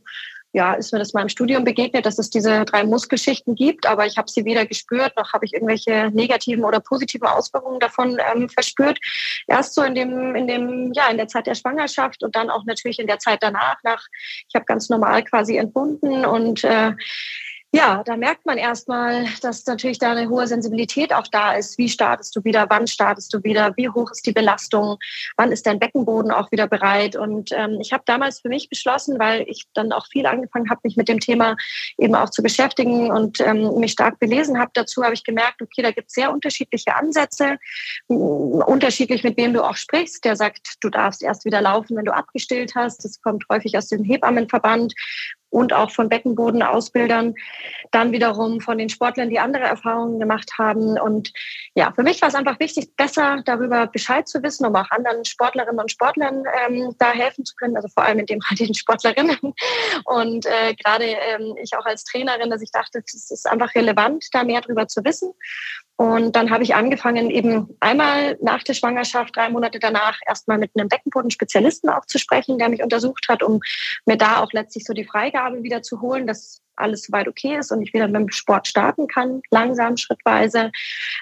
ja, 0.58 0.74
ist 0.74 0.92
mir 0.92 0.98
das 0.98 1.14
mal 1.14 1.22
im 1.22 1.30
Studium 1.30 1.64
begegnet, 1.64 2.08
dass 2.08 2.18
es 2.18 2.32
diese 2.32 2.66
drei 2.66 2.84
Muskelschichten 2.84 3.54
gibt, 3.54 3.86
aber 3.86 4.08
ich 4.08 4.18
habe 4.18 4.28
sie 4.28 4.44
weder 4.44 4.66
gespürt, 4.66 5.16
noch 5.16 5.32
habe 5.32 5.46
ich 5.46 5.54
irgendwelche 5.54 6.10
negativen 6.12 6.66
oder 6.66 6.80
positiven 6.80 7.28
Auswirkungen 7.28 7.80
davon 7.80 8.18
ähm, 8.34 8.50
verspürt. 8.50 8.98
Erst 9.46 9.76
so 9.76 9.84
in 9.84 9.94
dem, 9.94 10.36
in 10.36 10.48
dem, 10.48 10.94
ja, 10.94 11.10
in 11.10 11.18
der 11.18 11.28
Zeit 11.28 11.46
der 11.46 11.54
Schwangerschaft 11.54 12.24
und 12.24 12.36
dann 12.36 12.50
auch 12.50 12.66
natürlich 12.66 12.98
in 12.98 13.06
der 13.06 13.20
Zeit 13.20 13.44
danach, 13.44 13.78
nach, 13.84 14.04
ich 14.50 14.56
habe 14.56 14.66
ganz 14.66 14.90
normal 14.90 15.24
quasi 15.24 15.58
entbunden 15.58 16.26
und 16.26 16.64
äh, 16.64 16.94
Ja, 17.74 18.02
da 18.06 18.16
merkt 18.16 18.46
man 18.46 18.58
erstmal, 18.58 19.26
dass 19.42 19.66
natürlich 19.66 20.00
da 20.00 20.12
eine 20.12 20.30
hohe 20.30 20.48
Sensibilität 20.48 21.14
auch 21.14 21.28
da 21.28 21.52
ist. 21.52 21.78
Wie 21.78 21.90
startest 21.90 22.34
du 22.34 22.44
wieder? 22.46 22.66
Wann 22.70 22.88
startest 22.88 23.34
du 23.34 23.44
wieder? 23.44 23.76
Wie 23.76 23.90
hoch 23.90 24.10
ist 24.10 24.26
die 24.26 24.32
Belastung? 24.32 24.98
Wann 25.36 25.52
ist 25.52 25.68
dein 25.68 25.78
Beckenboden 25.78 26.32
auch 26.32 26.50
wieder 26.52 26.68
bereit? 26.68 27.18
Und 27.18 27.52
ähm, 27.52 27.78
ich 27.82 27.92
habe 27.92 28.04
damals 28.06 28.40
für 28.40 28.48
mich 28.48 28.70
beschlossen, 28.70 29.20
weil 29.20 29.44
ich 29.50 29.66
dann 29.74 29.92
auch 29.92 30.08
viel 30.08 30.26
angefangen 30.26 30.70
habe, 30.70 30.80
mich 30.86 30.96
mit 30.96 31.10
dem 31.10 31.20
Thema 31.20 31.58
eben 31.98 32.16
auch 32.16 32.30
zu 32.30 32.42
beschäftigen 32.42 33.12
und 33.12 33.42
ähm, 33.42 33.78
mich 33.80 33.92
stark 33.92 34.18
belesen 34.18 34.58
habe. 34.58 34.72
Dazu 34.74 35.04
habe 35.04 35.14
ich 35.14 35.26
gemerkt, 35.26 35.62
okay, 35.62 35.82
da 35.82 35.92
gibt 35.92 36.08
es 36.08 36.14
sehr 36.14 36.32
unterschiedliche 36.32 36.96
Ansätze, 36.96 37.58
unterschiedlich 38.08 39.26
mit 39.26 39.36
wem 39.36 39.54
du 39.54 39.62
auch 39.62 39.76
sprichst. 39.76 40.24
Der 40.24 40.38
sagt, 40.38 40.76
du 40.80 40.90
darfst 40.90 41.22
erst 41.22 41.44
wieder 41.44 41.62
laufen, 41.62 41.98
wenn 41.98 42.06
du 42.06 42.16
abgestillt 42.16 42.76
hast. 42.76 43.04
Das 43.04 43.22
kommt 43.22 43.44
häufig 43.50 43.78
aus 43.78 43.90
dem 43.90 44.06
Hebammenverband 44.06 44.94
und 45.50 45.74
auch 45.74 45.92
von 45.92 46.10
Beckenbodenausbildern, 46.10 47.36
dann 47.92 48.12
wiederum 48.12 48.62
von 48.62 48.78
den 48.78 48.90
Sportlern, 48.90 49.30
die 49.30 49.40
andere 49.40 49.64
Erfahrungen 49.64 50.20
gemacht 50.20 50.52
haben. 50.58 51.00
Und 51.00 51.32
ja, 51.74 51.92
für 51.94 52.04
mich 52.04 52.22
war 52.22 52.30
es 52.30 52.36
einfach 52.36 52.60
wichtig, 52.60 52.96
besser 52.96 53.42
darüber 53.46 53.88
Bescheid 53.88 54.28
zu 54.28 54.44
wissen, 54.44 54.66
um 54.66 54.76
auch 54.76 54.90
anderen 54.92 55.24
Sportlerinnen 55.26 55.80
und 55.80 55.92
Sportlern 55.92 56.44
ähm, 56.68 56.96
da 57.00 57.12
helfen 57.12 57.46
zu 57.46 57.56
können, 57.56 57.76
also 57.76 57.88
vor 57.88 58.04
allem 58.04 58.20
in 58.20 58.26
dem 58.26 58.42
Fall 58.42 58.58
den 58.58 58.74
Sportlerinnen. 58.74 59.38
Und 60.06 60.46
äh, 60.46 60.76
gerade 60.76 61.06
ähm, 61.06 61.56
ich 61.62 61.76
auch 61.78 61.86
als 61.86 62.04
Trainerin, 62.04 62.50
dass 62.50 62.62
ich 62.62 62.72
dachte, 62.72 63.02
es 63.06 63.32
ist 63.32 63.48
einfach 63.48 63.74
relevant, 63.76 64.26
da 64.32 64.44
mehr 64.44 64.62
darüber 64.62 64.88
zu 64.88 65.04
wissen. 65.04 65.34
Und 65.98 66.36
dann 66.36 66.52
habe 66.52 66.64
ich 66.64 66.76
angefangen, 66.76 67.32
eben 67.32 67.76
einmal 67.80 68.38
nach 68.40 68.62
der 68.62 68.76
Schwangerschaft, 68.76 69.36
drei 69.36 69.50
Monate 69.50 69.80
danach, 69.80 70.20
erstmal 70.28 70.60
mit 70.60 70.72
einem 70.76 70.90
Beckenbodenspezialisten 70.90 71.90
auch 71.90 72.06
zu 72.06 72.20
sprechen, 72.20 72.60
der 72.60 72.70
mich 72.70 72.84
untersucht 72.84 73.28
hat, 73.28 73.42
um 73.42 73.60
mir 74.06 74.16
da 74.16 74.44
auch 74.44 74.54
letztlich 74.54 74.86
so 74.86 74.94
die 74.94 75.06
Freigabe 75.06 75.64
wieder 75.64 75.82
zu 75.82 76.00
holen, 76.00 76.28
dass 76.28 76.62
alles 76.76 77.02
soweit 77.02 77.28
okay 77.28 77.58
ist 77.58 77.72
und 77.72 77.82
ich 77.82 77.94
wieder 77.94 78.08
mit 78.08 78.16
dem 78.16 78.30
Sport 78.30 78.68
starten 78.68 79.08
kann, 79.08 79.42
langsam, 79.50 79.98
schrittweise. 79.98 80.72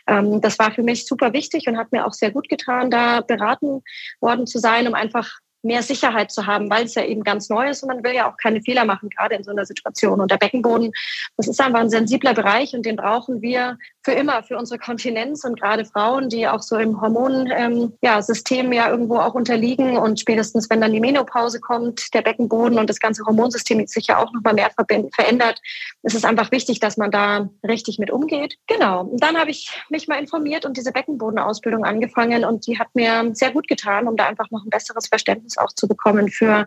Ähm, 0.07 0.41
das 0.41 0.59
war 0.59 0.71
für 0.73 0.83
mich 0.83 1.07
super 1.07 1.31
wichtig 1.31 1.67
und 1.67 1.77
hat 1.77 1.93
mir 1.93 2.05
auch 2.05 2.13
sehr 2.13 2.31
gut 2.31 2.49
getan, 2.49 2.91
da 2.91 3.21
beraten 3.21 3.81
worden 4.19 4.45
zu 4.45 4.59
sein, 4.59 4.87
um 4.87 4.93
einfach 4.93 5.39
mehr 5.65 5.81
Sicherheit 5.81 6.31
zu 6.31 6.45
haben, 6.45 6.69
weil 6.69 6.85
es 6.85 6.95
ja 6.95 7.03
eben 7.03 7.23
ganz 7.23 7.49
neu 7.49 7.69
ist 7.69 7.83
und 7.83 7.89
man 7.89 8.03
will 8.03 8.13
ja 8.13 8.29
auch 8.29 8.37
keine 8.37 8.61
Fehler 8.61 8.85
machen, 8.85 9.09
gerade 9.09 9.35
in 9.35 9.43
so 9.43 9.51
einer 9.51 9.65
Situation. 9.65 10.21
Und 10.21 10.31
der 10.31 10.37
Beckenboden, 10.37 10.91
das 11.37 11.47
ist 11.47 11.59
einfach 11.59 11.79
ein 11.79 11.89
sensibler 11.89 12.33
Bereich 12.33 12.73
und 12.73 12.85
den 12.85 12.95
brauchen 12.95 13.41
wir 13.41 13.77
für 14.03 14.11
immer, 14.11 14.43
für 14.43 14.57
unsere 14.57 14.79
Kontinenz 14.79 15.43
und 15.43 15.59
gerade 15.59 15.83
Frauen, 15.83 16.29
die 16.29 16.47
auch 16.47 16.61
so 16.61 16.77
im 16.77 17.01
Hormonsystem 17.01 18.65
ähm, 18.67 18.71
ja, 18.71 18.89
irgendwo 18.89 19.17
auch 19.17 19.33
unterliegen 19.33 19.97
und 19.97 20.19
spätestens, 20.19 20.69
wenn 20.69 20.81
dann 20.81 20.93
die 20.93 20.99
Menopause 20.99 21.59
kommt, 21.59 22.13
der 22.13 22.21
Beckenboden 22.21 22.77
und 22.77 22.89
das 22.89 22.99
ganze 22.99 23.25
Hormonsystem 23.25 23.85
sich 23.87 24.07
ja 24.07 24.17
auch 24.17 24.31
nochmal 24.31 24.53
mehr 24.53 24.69
verändert, 25.15 25.59
ist 26.03 26.15
es 26.15 26.23
einfach 26.23 26.51
wichtig, 26.51 26.79
dass 26.79 26.97
man 26.97 27.09
da 27.09 27.49
richtig 27.67 27.97
mit 27.97 28.11
umgeht. 28.11 28.57
Genau. 28.67 29.01
Und 29.01 29.23
dann 29.23 29.37
habe 29.37 29.49
ich 29.49 29.71
mich 29.89 30.07
mal 30.07 30.19
informiert 30.19 30.65
und 30.65 30.77
diese 30.77 30.91
Beckenbodenausbildung 30.91 31.83
angefangen 31.83 32.45
und 32.45 32.67
die 32.67 32.77
hat 32.77 32.89
mir 32.93 33.31
sehr 33.33 33.51
gut 33.51 33.67
getan, 33.67 34.07
um 34.07 34.15
da 34.15 34.27
einfach 34.27 34.51
noch 34.51 34.63
ein 34.63 34.69
besseres 34.69 35.07
Verständnis 35.07 35.54
auch 35.57 35.73
zu 35.73 35.87
bekommen 35.87 36.29
für 36.29 36.65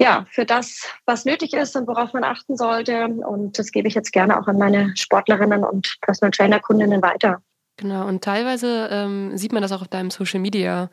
ja, 0.00 0.26
für 0.30 0.44
das, 0.44 0.86
was 1.06 1.24
nötig 1.24 1.54
ist 1.54 1.74
und 1.74 1.88
worauf 1.88 2.12
man 2.12 2.22
achten 2.22 2.56
sollte. 2.56 3.06
Und 3.06 3.58
das 3.58 3.72
gebe 3.72 3.88
ich 3.88 3.94
jetzt 3.94 4.12
gerne 4.12 4.38
auch 4.38 4.46
an 4.46 4.56
meine 4.56 4.92
Sportlerinnen 4.96 5.64
und 5.64 5.96
Personal 6.02 6.30
Trainer 6.30 6.60
Kundinnen 6.60 7.02
weiter. 7.02 7.42
Genau, 7.76 8.06
und 8.06 8.22
teilweise 8.22 8.88
ähm, 8.90 9.36
sieht 9.36 9.52
man 9.52 9.62
das 9.62 9.72
auch 9.72 9.82
auf 9.82 9.88
deinem 9.88 10.10
Social 10.10 10.40
Media 10.40 10.90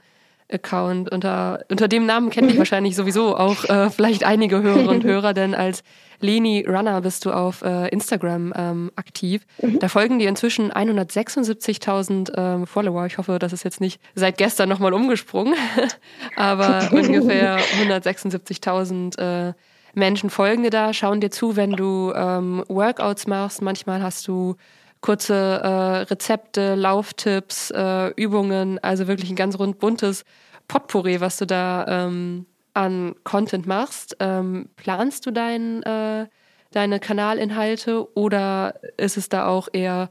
Account. 0.52 1.12
Unter, 1.12 1.66
unter 1.70 1.88
dem 1.88 2.06
Namen 2.06 2.30
kennen 2.30 2.48
dich 2.48 2.56
mhm. 2.56 2.60
wahrscheinlich 2.66 2.96
sowieso 2.96 3.36
auch 3.36 3.64
äh, 3.66 3.90
vielleicht 3.90 4.24
einige 4.24 4.62
Hörer 4.62 4.90
und 4.90 5.04
Hörer, 5.06 5.34
denn 5.34 5.56
als 5.56 5.84
Leni 6.20 6.66
Runner 6.68 7.02
bist 7.02 7.26
du 7.26 7.32
auf 7.32 7.62
äh, 7.62 7.90
Instagram 7.90 8.54
ähm, 8.56 8.92
aktiv. 8.96 9.46
Mhm. 9.62 9.80
Da 9.80 9.88
folgen 9.90 10.20
dir 10.20 10.30
inzwischen 10.30 10.72
176.000 10.72 12.32
ähm, 12.38 12.68
Follower. 12.68 13.06
Ich 13.06 13.18
hoffe, 13.18 13.40
das 13.40 13.54
ist 13.54 13.64
jetzt 13.64 13.82
nicht 13.82 14.00
seit 14.14 14.38
gestern 14.38 14.70
nochmal 14.70 14.94
umgesprungen, 14.94 15.56
aber 16.36 16.90
ungefähr 16.92 17.58
176.000 17.84 19.50
äh, 19.50 19.54
Menschen 19.94 20.30
folgen 20.30 20.64
dir 20.64 20.70
da, 20.70 20.94
schauen 20.94 21.22
dir 21.22 21.32
zu, 21.32 21.56
wenn 21.56 21.72
du 21.72 22.12
ähm, 22.14 22.64
Workouts 22.68 23.28
machst. 23.28 23.62
Manchmal 23.62 24.04
hast 24.04 24.28
du 24.28 24.56
kurze 25.06 25.36
äh, 25.36 26.02
Rezepte, 26.10 26.74
Lauftipps, 26.74 27.70
äh, 27.70 28.08
Übungen, 28.16 28.80
also 28.80 29.08
wirklich 29.08 29.30
ein 29.30 29.36
ganz 29.36 29.60
rund 29.60 29.78
buntes 29.78 30.26
Potpourri, 30.68 31.22
was 31.22 31.38
du 31.38 31.46
da 31.46 31.86
ähm, 31.88 32.48
an 32.74 33.14
Content 33.24 33.68
machst. 33.68 34.18
Ähm, 34.20 34.68
planst 34.78 35.28
du 35.28 35.32
dein, 35.32 35.84
äh, 35.84 36.26
deine 36.72 37.00
Kanalinhalte 37.00 38.18
oder 38.18 38.80
ist 38.98 39.16
es 39.16 39.30
da 39.30 39.46
auch 39.46 39.68
eher 39.74 40.10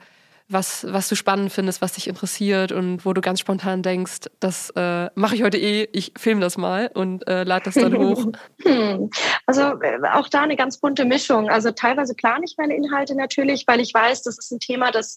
was, 0.49 0.86
was 0.90 1.09
du 1.09 1.14
spannend 1.14 1.53
findest, 1.53 1.80
was 1.80 1.95
dich 1.95 2.07
interessiert 2.07 2.70
und 2.70 3.07
wo 3.07 3.14
du 3.14 3.22
ganz 3.22 3.40
spontan 3.40 3.82
denkst, 3.82 4.28
das 4.40 4.70
äh, 4.76 5.09
mache 5.14 5.34
ich 5.36 5.42
heute 5.42 5.57
eh, 5.57 5.88
ich 5.92 6.12
filme 6.18 6.42
das 6.42 6.59
mal 6.59 6.90
und 6.92 7.26
äh, 7.26 7.45
lade 7.45 7.64
das 7.64 7.74
dann 7.74 7.97
hoch? 7.97 8.26
Hm. 8.62 9.11
Also 9.47 9.62
äh, 9.82 9.99
auch 10.12 10.28
da 10.28 10.42
eine 10.42 10.57
ganz 10.57 10.78
bunte 10.78 11.05
Mischung. 11.05 11.51
Also 11.51 11.70
teilweise 11.70 12.14
plane 12.14 12.45
ich 12.47 12.55
meine 12.57 12.74
Inhalte 12.74 13.14
natürlich, 13.14 13.64
weil 13.66 13.80
ich 13.80 13.92
weiß, 13.92 14.22
das 14.22 14.38
ist 14.38 14.51
ein 14.53 14.61
Thema, 14.61 14.90
das 14.90 15.16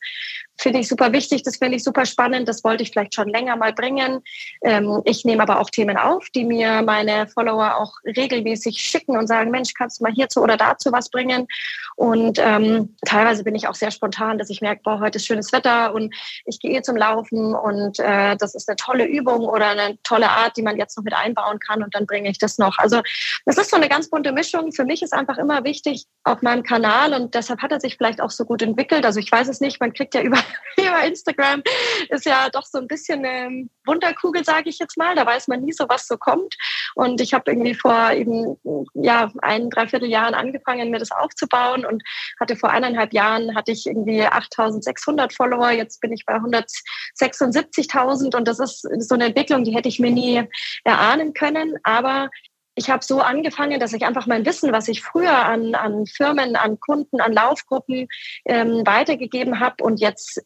finde 0.59 0.79
ich 0.79 0.87
super 0.87 1.13
wichtig, 1.13 1.43
das 1.43 1.57
finde 1.57 1.77
ich 1.77 1.83
super 1.83 2.05
spannend, 2.05 2.47
das 2.47 2.63
wollte 2.63 2.83
ich 2.83 2.91
vielleicht 2.91 3.13
schon 3.13 3.29
länger 3.29 3.55
mal 3.55 3.73
bringen. 3.73 4.21
Ähm, 4.63 5.01
ich 5.05 5.23
nehme 5.23 5.43
aber 5.43 5.59
auch 5.59 5.69
Themen 5.69 5.97
auf, 5.97 6.29
die 6.29 6.43
mir 6.43 6.81
meine 6.81 7.27
Follower 7.27 7.77
auch 7.77 7.93
regelmäßig 8.05 8.77
schicken 8.81 9.17
und 9.17 9.27
sagen, 9.27 9.51
Mensch, 9.51 9.73
kannst 9.73 9.99
du 9.99 10.03
mal 10.03 10.13
hierzu 10.13 10.41
oder 10.41 10.57
dazu 10.57 10.91
was 10.91 11.09
bringen? 11.09 11.47
Und 11.95 12.39
ähm, 12.39 12.95
teilweise 13.05 13.43
bin 13.43 13.55
ich 13.55 13.67
auch 13.67 13.75
sehr 13.75 13.91
spontan, 13.91 14.37
dass 14.37 14.49
ich 14.49 14.61
merke, 14.61 14.81
boah, 14.83 14.99
heute 14.99 15.17
ist 15.17 15.26
schönes 15.27 15.51
Wetter 15.53 15.93
und 15.93 16.13
ich 16.45 16.59
gehe 16.59 16.81
zum 16.81 16.97
Laufen 16.97 17.53
und 17.55 17.99
äh, 17.99 18.35
das 18.37 18.55
ist 18.55 18.67
eine 18.67 18.75
tolle 18.75 19.05
Übung 19.05 19.41
oder 19.41 19.69
eine 19.69 20.01
tolle 20.03 20.29
Art, 20.29 20.57
die 20.57 20.61
man 20.61 20.77
jetzt 20.77 20.97
noch 20.97 21.03
mit 21.03 21.13
einbauen 21.13 21.59
kann 21.59 21.83
und 21.83 21.93
dann 21.93 22.05
bringe 22.05 22.29
ich 22.29 22.39
das 22.39 22.57
noch. 22.57 22.77
Also 22.79 23.01
das 23.45 23.57
ist 23.57 23.69
so 23.69 23.77
eine 23.77 23.89
ganz 23.89 24.09
bunte 24.09 24.31
Mischung. 24.31 24.71
Für 24.71 24.85
mich 24.85 25.03
ist 25.03 25.13
einfach 25.13 25.37
immer 25.37 25.63
wichtig 25.63 26.05
auf 26.23 26.41
meinem 26.41 26.63
Kanal 26.63 27.13
und 27.13 27.35
deshalb 27.35 27.61
hat 27.61 27.71
er 27.71 27.79
sich 27.79 27.97
vielleicht 27.97 28.21
auch 28.21 28.31
so 28.31 28.45
gut 28.45 28.61
entwickelt. 28.61 29.05
Also 29.05 29.19
ich 29.19 29.31
weiß 29.31 29.47
es 29.47 29.61
nicht, 29.61 29.79
man 29.79 29.93
kriegt 29.93 30.15
ja 30.15 30.21
über, 30.21 30.37
über 30.77 31.03
Instagram 31.03 31.63
ist 32.09 32.25
ja 32.25 32.49
doch 32.49 32.65
so 32.65 32.77
ein 32.77 32.87
bisschen 32.87 33.25
eine 33.25 33.67
Wunderkugel, 33.85 34.43
sage 34.43 34.69
ich 34.69 34.79
jetzt 34.79 34.97
mal. 34.97 35.15
Da 35.15 35.25
weiß 35.25 35.47
man 35.47 35.61
nie 35.61 35.73
so, 35.73 35.85
was 35.87 36.07
so 36.07 36.17
kommt. 36.17 36.55
Und 36.95 37.21
ich 37.21 37.33
habe 37.33 37.51
irgendwie 37.51 37.73
vor 37.73 38.11
eben 38.11 38.57
ja 38.93 39.31
ein, 39.41 39.69
dreiviertel 39.69 40.09
Jahren 40.09 40.33
angefangen, 40.33 40.89
mir 40.89 40.99
das 40.99 41.11
aufzubauen 41.11 41.85
und 41.85 42.03
hatte 42.39 42.55
vor 42.55 42.69
eineinhalb 42.69 43.13
Jahren 43.13 43.55
hatte 43.55 43.71
ich 43.71 43.85
irgendwie 43.87 44.23
8.600 44.23 45.06
500 45.07 45.33
Follower, 45.33 45.71
jetzt 45.71 46.01
bin 46.01 46.11
ich 46.11 46.25
bei 46.25 46.35
176.000 46.35 48.35
und 48.35 48.47
das 48.47 48.59
ist 48.59 48.81
so 48.81 49.15
eine 49.15 49.27
Entwicklung, 49.27 49.63
die 49.63 49.75
hätte 49.75 49.89
ich 49.89 49.99
mir 49.99 50.11
nie 50.11 50.43
erahnen 50.83 51.33
können. 51.33 51.77
Aber 51.83 52.29
ich 52.75 52.89
habe 52.89 53.03
so 53.03 53.21
angefangen, 53.21 53.79
dass 53.79 53.93
ich 53.93 54.05
einfach 54.05 54.27
mein 54.27 54.45
Wissen, 54.45 54.71
was 54.71 54.87
ich 54.87 55.01
früher 55.01 55.33
an, 55.33 55.73
an 55.73 56.05
Firmen, 56.05 56.55
an 56.55 56.79
Kunden, 56.79 57.21
an 57.21 57.33
Laufgruppen 57.33 58.07
ähm, 58.45 58.83
weitergegeben 58.85 59.59
habe 59.59 59.83
und 59.83 59.99
jetzt 59.99 60.43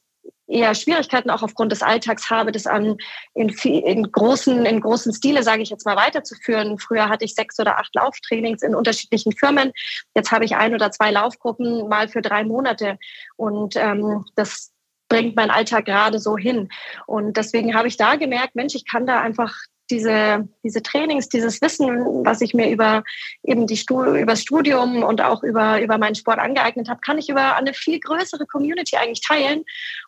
eher 0.52 0.76
Schwierigkeiten 0.76 1.30
auch 1.30 1.42
aufgrund 1.44 1.72
des 1.72 1.82
Alltags 1.82 2.30
habe, 2.30 2.52
das 2.52 2.68
an 2.68 2.98
in, 3.34 3.50
in 3.50 4.12
großen 4.12 4.66
in 4.66 4.82
großen 4.82 5.14
Stile 5.14 5.44
sage 5.44 5.62
ich 5.62 5.70
jetzt 5.70 5.86
mal 5.86 5.96
weiterzuführen. 5.96 6.78
Früher 6.78 7.10
hatte 7.10 7.26
ich 7.26 7.36
sechs 7.36 7.60
oder 7.60 7.78
acht 7.78 7.96
Lauftrainings 7.96 8.62
in 8.62 8.76
unterschiedlichen 8.76 9.32
Firmen. 9.32 9.72
Jetzt 10.16 10.32
habe 10.32 10.46
ich 10.46 10.56
ein 10.56 10.74
oder 10.74 10.92
zwei 10.92 11.12
Laufgruppen 11.12 11.88
mal 11.88 12.08
für 12.08 12.22
drei 12.22 12.44
Monate 12.44 12.98
und 13.38 13.76
ähm, 13.76 14.26
das 14.36 14.72
bringt 15.10 15.36
mein 15.36 15.52
Alltag 15.52 15.86
gerade 15.86 16.20
so 16.20 16.38
hin. 16.38 16.70
Und 17.06 17.36
deswegen 17.36 17.76
habe 17.76 17.90
ich 17.90 17.98
da 17.98 18.16
gemerkt, 18.16 18.56
Mensch, 18.56 18.76
ich 18.76 18.88
kann 18.88 19.06
da 19.06 19.20
einfach 19.20 19.54
diese, 19.92 20.48
diese 20.64 20.82
Trainings, 20.82 21.30
dieses 21.30 21.62
Wissen, 21.62 22.26
was 22.26 22.42
ich 22.42 22.54
mir 22.54 22.72
über 22.72 23.04
eben 23.44 23.68
die 23.68 23.78
Stu 23.78 24.04
über 24.04 24.32
das 24.32 24.42
Studium 24.42 25.04
und 25.04 25.22
auch 25.22 25.44
über, 25.44 25.82
über 25.82 25.98
meinen 25.98 26.16
Sport 26.16 26.40
angeeignet 26.40 26.90
habe, 26.90 27.02
kann 27.02 27.18
ich 27.18 27.30
über 27.30 27.56
eine 27.56 27.74
viel 27.74 28.00
größere 28.00 28.48
Community 28.48 28.96
eigentlich 28.96 29.22
teilen. 29.22 29.64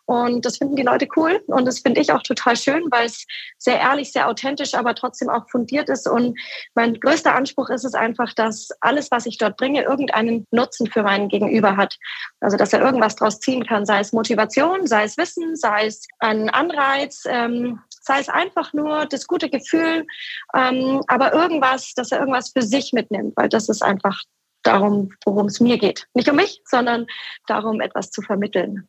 Und 0.06 0.44
das 0.44 0.58
finden 0.58 0.76
die 0.76 0.82
Leute 0.82 1.06
cool. 1.16 1.42
Und 1.46 1.66
das 1.66 1.80
finde 1.80 2.00
ich 2.00 2.12
auch 2.12 2.22
total 2.22 2.56
schön, 2.56 2.84
weil 2.90 3.06
es 3.06 3.26
sehr 3.58 3.78
ehrlich, 3.78 4.12
sehr 4.12 4.28
authentisch, 4.28 4.74
aber 4.74 4.94
trotzdem 4.94 5.28
auch 5.28 5.48
fundiert 5.50 5.88
ist. 5.88 6.08
Und 6.08 6.38
mein 6.74 6.98
größter 6.98 7.34
Anspruch 7.34 7.70
ist 7.70 7.84
es 7.84 7.94
einfach, 7.94 8.32
dass 8.32 8.70
alles, 8.80 9.10
was 9.10 9.26
ich 9.26 9.38
dort 9.38 9.56
bringe, 9.56 9.82
irgendeinen 9.82 10.46
Nutzen 10.50 10.90
für 10.90 11.02
meinen 11.02 11.28
Gegenüber 11.28 11.76
hat. 11.76 11.98
Also, 12.40 12.56
dass 12.56 12.72
er 12.72 12.80
irgendwas 12.80 13.16
draus 13.16 13.38
ziehen 13.40 13.66
kann, 13.66 13.86
sei 13.86 14.00
es 14.00 14.12
Motivation, 14.12 14.86
sei 14.86 15.04
es 15.04 15.16
Wissen, 15.18 15.56
sei 15.56 15.86
es 15.86 16.06
ein 16.18 16.48
Anreiz, 16.48 17.24
ähm, 17.26 17.80
sei 18.04 18.20
es 18.20 18.28
einfach 18.28 18.72
nur 18.72 19.06
das 19.06 19.26
gute 19.26 19.48
Gefühl, 19.50 20.06
ähm, 20.54 21.02
aber 21.08 21.32
irgendwas, 21.32 21.94
dass 21.94 22.12
er 22.12 22.20
irgendwas 22.20 22.50
für 22.50 22.62
sich 22.62 22.92
mitnimmt, 22.92 23.36
weil 23.36 23.48
das 23.48 23.68
ist 23.68 23.82
einfach 23.82 24.22
darum, 24.62 25.10
worum 25.24 25.46
es 25.46 25.60
mir 25.60 25.78
geht. 25.78 26.06
Nicht 26.14 26.28
um 26.28 26.36
mich, 26.36 26.62
sondern 26.64 27.06
darum, 27.46 27.80
etwas 27.80 28.10
zu 28.10 28.22
vermitteln. 28.22 28.88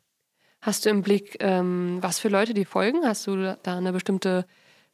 Hast 0.61 0.86
du 0.86 0.89
im 0.89 1.01
Blick, 1.01 1.38
ähm, 1.39 1.97
was 2.01 2.20
für 2.20 2.30
Leute 2.30 2.53
die 2.53 2.66
folgen? 2.66 3.05
Hast 3.05 3.28
du 3.28 3.57
da 3.61 3.78
eine 3.78 3.91
bestimmte 3.91 4.45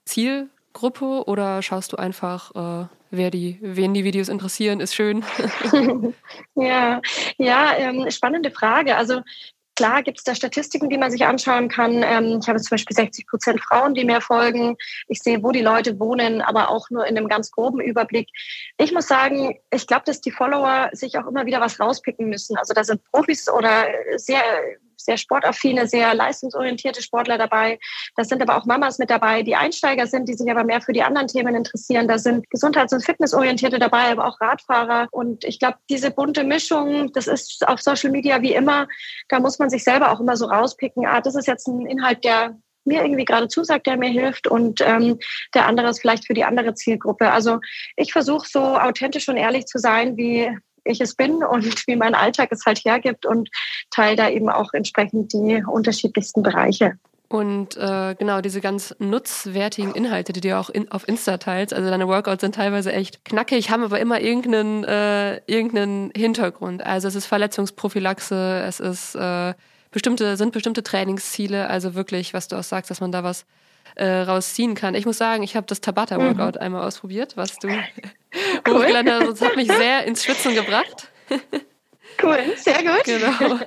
Ziel, 0.06 0.50
Zielgruppe 0.72 1.24
oder 1.28 1.62
schaust 1.62 1.94
du 1.94 1.98
einfach, 1.98 2.52
äh, 2.56 2.88
wer 3.12 3.30
die, 3.30 3.58
wen 3.62 3.94
die 3.94 4.04
Videos 4.04 4.30
interessieren, 4.30 4.80
ist 4.80 4.96
schön? 4.96 5.24
ja, 6.56 7.02
ja, 7.38 7.76
ähm, 7.78 8.10
spannende 8.10 8.52
Frage. 8.52 8.96
Also 8.96 9.22
Klar 9.76 10.04
gibt 10.04 10.18
es 10.18 10.24
da 10.24 10.36
Statistiken, 10.36 10.90
die 10.90 10.98
man 10.98 11.12
sich 11.12 11.26
anschauen 11.26 11.70
kann. 11.70 12.04
Ähm, 12.04 12.40
ich 12.42 12.50
habe 12.50 12.60
zum 12.60 12.72
Beispiel 12.72 12.96
60 12.96 13.28
Prozent 13.28 13.62
Frauen, 13.62 13.94
die 13.94 14.06
mir 14.06 14.22
folgen. 14.22 14.76
Ich 15.08 15.22
sehe, 15.22 15.42
wo 15.44 15.52
die 15.52 15.62
Leute 15.62 16.00
wohnen, 16.00 16.42
aber 16.42 16.70
auch 16.70 16.90
nur 16.90 17.06
in 17.06 17.18
einem 17.18 17.28
ganz 17.28 17.52
groben 17.52 17.80
Überblick. 17.80 18.30
Ich 18.78 18.92
muss 18.92 19.08
sagen, 19.08 19.58
ich 19.72 19.88
glaube, 19.88 20.04
dass 20.06 20.22
die 20.22 20.32
Follower 20.32 20.90
sich 20.92 21.18
auch 21.18 21.28
immer 21.28 21.46
wieder 21.46 21.62
was 21.62 21.80
rauspicken 21.80 22.30
müssen. 22.30 22.58
Also 22.58 22.74
da 22.74 22.84
sind 22.84 23.02
Profis 23.12 23.50
oder 23.50 23.86
sehr 24.18 24.42
sehr 25.06 25.18
sportaffine, 25.18 25.88
sehr 25.88 26.14
leistungsorientierte 26.14 27.02
Sportler 27.02 27.38
dabei. 27.38 27.80
Da 28.16 28.24
sind 28.24 28.42
aber 28.42 28.58
auch 28.58 28.66
Mamas 28.66 29.00
mit 29.00 29.10
dabei, 29.10 29.44
die 29.44 29.56
Einsteiger 29.56 30.08
sind, 30.08 30.28
die 30.28 30.34
sich 30.34 30.50
aber 30.50 30.64
mehr 30.64 30.82
für 30.82 30.94
die 30.94 31.04
anderen 31.04 31.28
Themen 31.28 31.56
interessieren. 31.56 32.08
Da 32.08 32.18
sind 32.18 32.50
Gesundheits- 32.50 32.94
und 32.94 33.04
Fitnessorientierte 33.04 33.80
dabei, 33.80 34.12
aber 34.12 34.28
auch 34.28 34.40
Radfahrer. 34.42 35.08
Und 35.12 35.44
ich 35.44 35.60
glaube, 35.60 35.78
diese 35.90 36.12
bunte 36.12 36.44
Mischung, 36.44 37.12
das 37.14 37.28
ist 37.28 37.68
auf 37.68 37.82
Social 37.82 38.12
Media 38.12 38.42
wie 38.42 38.54
immer, 38.54 38.88
da 39.30 39.40
muss 39.40 39.60
man 39.60 39.70
sich 39.70 39.84
selber 39.84 40.12
auch 40.12 40.20
immer 40.20 40.38
so 40.38 40.46
rauspicken, 40.46 41.06
ah, 41.06 41.22
das 41.22 41.36
ist 41.36 41.48
jetzt 41.48 41.68
ein 41.68 41.86
Inhalt, 41.86 42.24
der 42.24 42.56
mir 42.84 43.04
irgendwie 43.04 43.26
gerade 43.26 43.48
zusagt, 43.48 43.88
der 43.88 43.98
mir 43.98 44.10
hilft 44.10 44.48
und 44.48 44.82
ähm, 44.82 45.20
der 45.54 45.68
andere 45.68 45.90
ist 45.90 46.02
vielleicht 46.02 46.26
für 46.26 46.34
die 46.34 46.44
andere 46.44 46.74
Zielgruppe. 46.74 47.32
Also 47.32 47.60
ich 47.96 48.12
versuche 48.12 48.48
so 48.48 48.60
authentisch 48.60 49.30
und 49.30 49.38
ehrlich 49.38 49.66
zu 49.66 49.78
sein, 49.78 50.18
wie 50.18 50.58
ich 50.84 51.02
es 51.02 51.16
bin 51.16 51.44
und 51.44 51.66
wie 51.88 51.96
mein 51.96 52.16
Alltag 52.16 52.50
es 52.52 52.66
halt 52.66 52.80
hergibt 52.80 53.26
und 53.26 53.50
teile 53.90 54.16
da 54.16 54.30
eben 54.30 54.50
auch 54.50 54.74
entsprechend 54.74 55.34
die 55.34 55.64
unterschiedlichsten 55.66 56.44
Bereiche. 56.44 56.98
Und 57.32 57.78
äh, 57.78 58.14
genau, 58.20 58.42
diese 58.42 58.60
ganz 58.60 58.94
nutzwertigen 59.00 59.94
Inhalte, 59.94 60.34
die 60.34 60.42
du 60.42 60.58
auch 60.58 60.70
in, 60.70 60.92
auf 60.92 61.08
Insta 61.08 61.38
teilst, 61.38 61.74
also 61.74 61.90
deine 61.90 62.10
Workouts 62.10 62.42
sind 62.42 62.56
teilweise 62.56 62.92
echt 62.92 63.24
knackig, 63.24 63.72
haben 63.72 63.86
aber 63.86 64.02
immer 64.02 64.20
irgendeinen, 64.20 64.84
äh, 64.84 65.38
irgendeinen 65.46 66.12
Hintergrund. 66.14 66.86
Also 66.86 67.08
es 67.08 67.16
ist 67.16 67.28
Verletzungsprophylaxe, 67.28 68.64
es 68.68 68.82
ist 68.82 69.16
äh, 69.16 69.54
bestimmte, 69.92 70.36
sind 70.36 70.52
bestimmte 70.52 70.84
Trainingsziele, 70.84 71.70
also 71.70 71.96
wirklich, 71.96 72.34
was 72.34 72.50
du 72.50 72.58
auch 72.58 72.64
sagst, 72.64 72.92
dass 72.92 73.00
man 73.00 73.14
da 73.14 73.24
was 73.24 73.46
äh, 73.96 74.08
rausziehen 74.22 74.76
kann. 74.76 74.96
Ich 74.96 75.06
muss 75.06 75.18
sagen, 75.18 75.44
ich 75.44 75.56
habe 75.56 75.68
das 75.68 75.82
Tabata-Workout 75.82 76.56
mhm. 76.56 76.62
einmal 76.62 76.88
ausprobiert, 76.88 77.38
was 77.38 77.58
du 77.58 77.68
cool. 78.68 78.76
hochgeladen 78.76 79.12
hast. 79.12 79.42
Das 79.42 79.42
hat 79.42 79.56
mich 79.56 79.68
sehr 79.68 80.06
ins 80.06 80.24
Schwitzen 80.24 80.56
gebracht. 80.56 81.10
Cool, 82.22 82.38
sehr 82.58 82.84
gut. 82.84 83.04
Genau. 83.06 83.58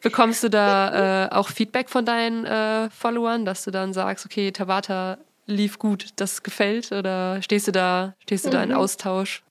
Bekommst 0.00 0.42
du 0.42 0.48
da 0.48 1.26
äh, 1.26 1.34
auch 1.34 1.48
Feedback 1.48 1.90
von 1.90 2.06
deinen 2.06 2.46
äh, 2.46 2.88
Followern, 2.90 3.44
dass 3.44 3.64
du 3.64 3.70
dann 3.70 3.92
sagst, 3.92 4.24
okay, 4.24 4.50
Tabata 4.52 5.18
lief 5.46 5.78
gut, 5.78 6.06
das 6.16 6.42
gefällt? 6.42 6.92
Oder 6.92 7.42
stehst 7.42 7.66
du 7.66 7.72
da, 7.72 8.14
stehst 8.22 8.44
du 8.44 8.48
mhm. 8.48 8.52
da 8.52 8.62
in 8.62 8.68
mhm. 8.70 8.76
Austausch? 8.76 9.42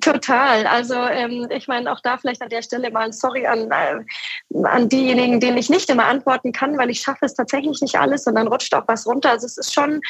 Total. 0.00 0.66
Also 0.66 0.94
ähm, 0.94 1.46
ich 1.50 1.68
meine 1.68 1.92
auch 1.92 2.00
da 2.00 2.18
vielleicht 2.18 2.42
an 2.42 2.48
der 2.48 2.62
Stelle 2.62 2.90
mal 2.90 3.04
ein 3.04 3.12
Sorry 3.12 3.46
an, 3.46 3.70
äh, 3.70 4.64
an 4.64 4.88
diejenigen, 4.88 5.38
denen 5.38 5.56
ich 5.58 5.70
nicht 5.70 5.88
immer 5.88 6.06
antworten 6.06 6.50
kann, 6.50 6.76
weil 6.76 6.90
ich 6.90 7.00
schaffe 7.00 7.24
es 7.24 7.34
tatsächlich 7.34 7.80
nicht 7.80 7.96
alles 7.96 8.26
und 8.26 8.34
dann 8.34 8.48
rutscht 8.48 8.74
auch 8.74 8.88
was 8.88 9.06
runter. 9.06 9.30
Also 9.30 9.46
es 9.46 9.56
ist 9.58 9.72
schon 9.72 10.00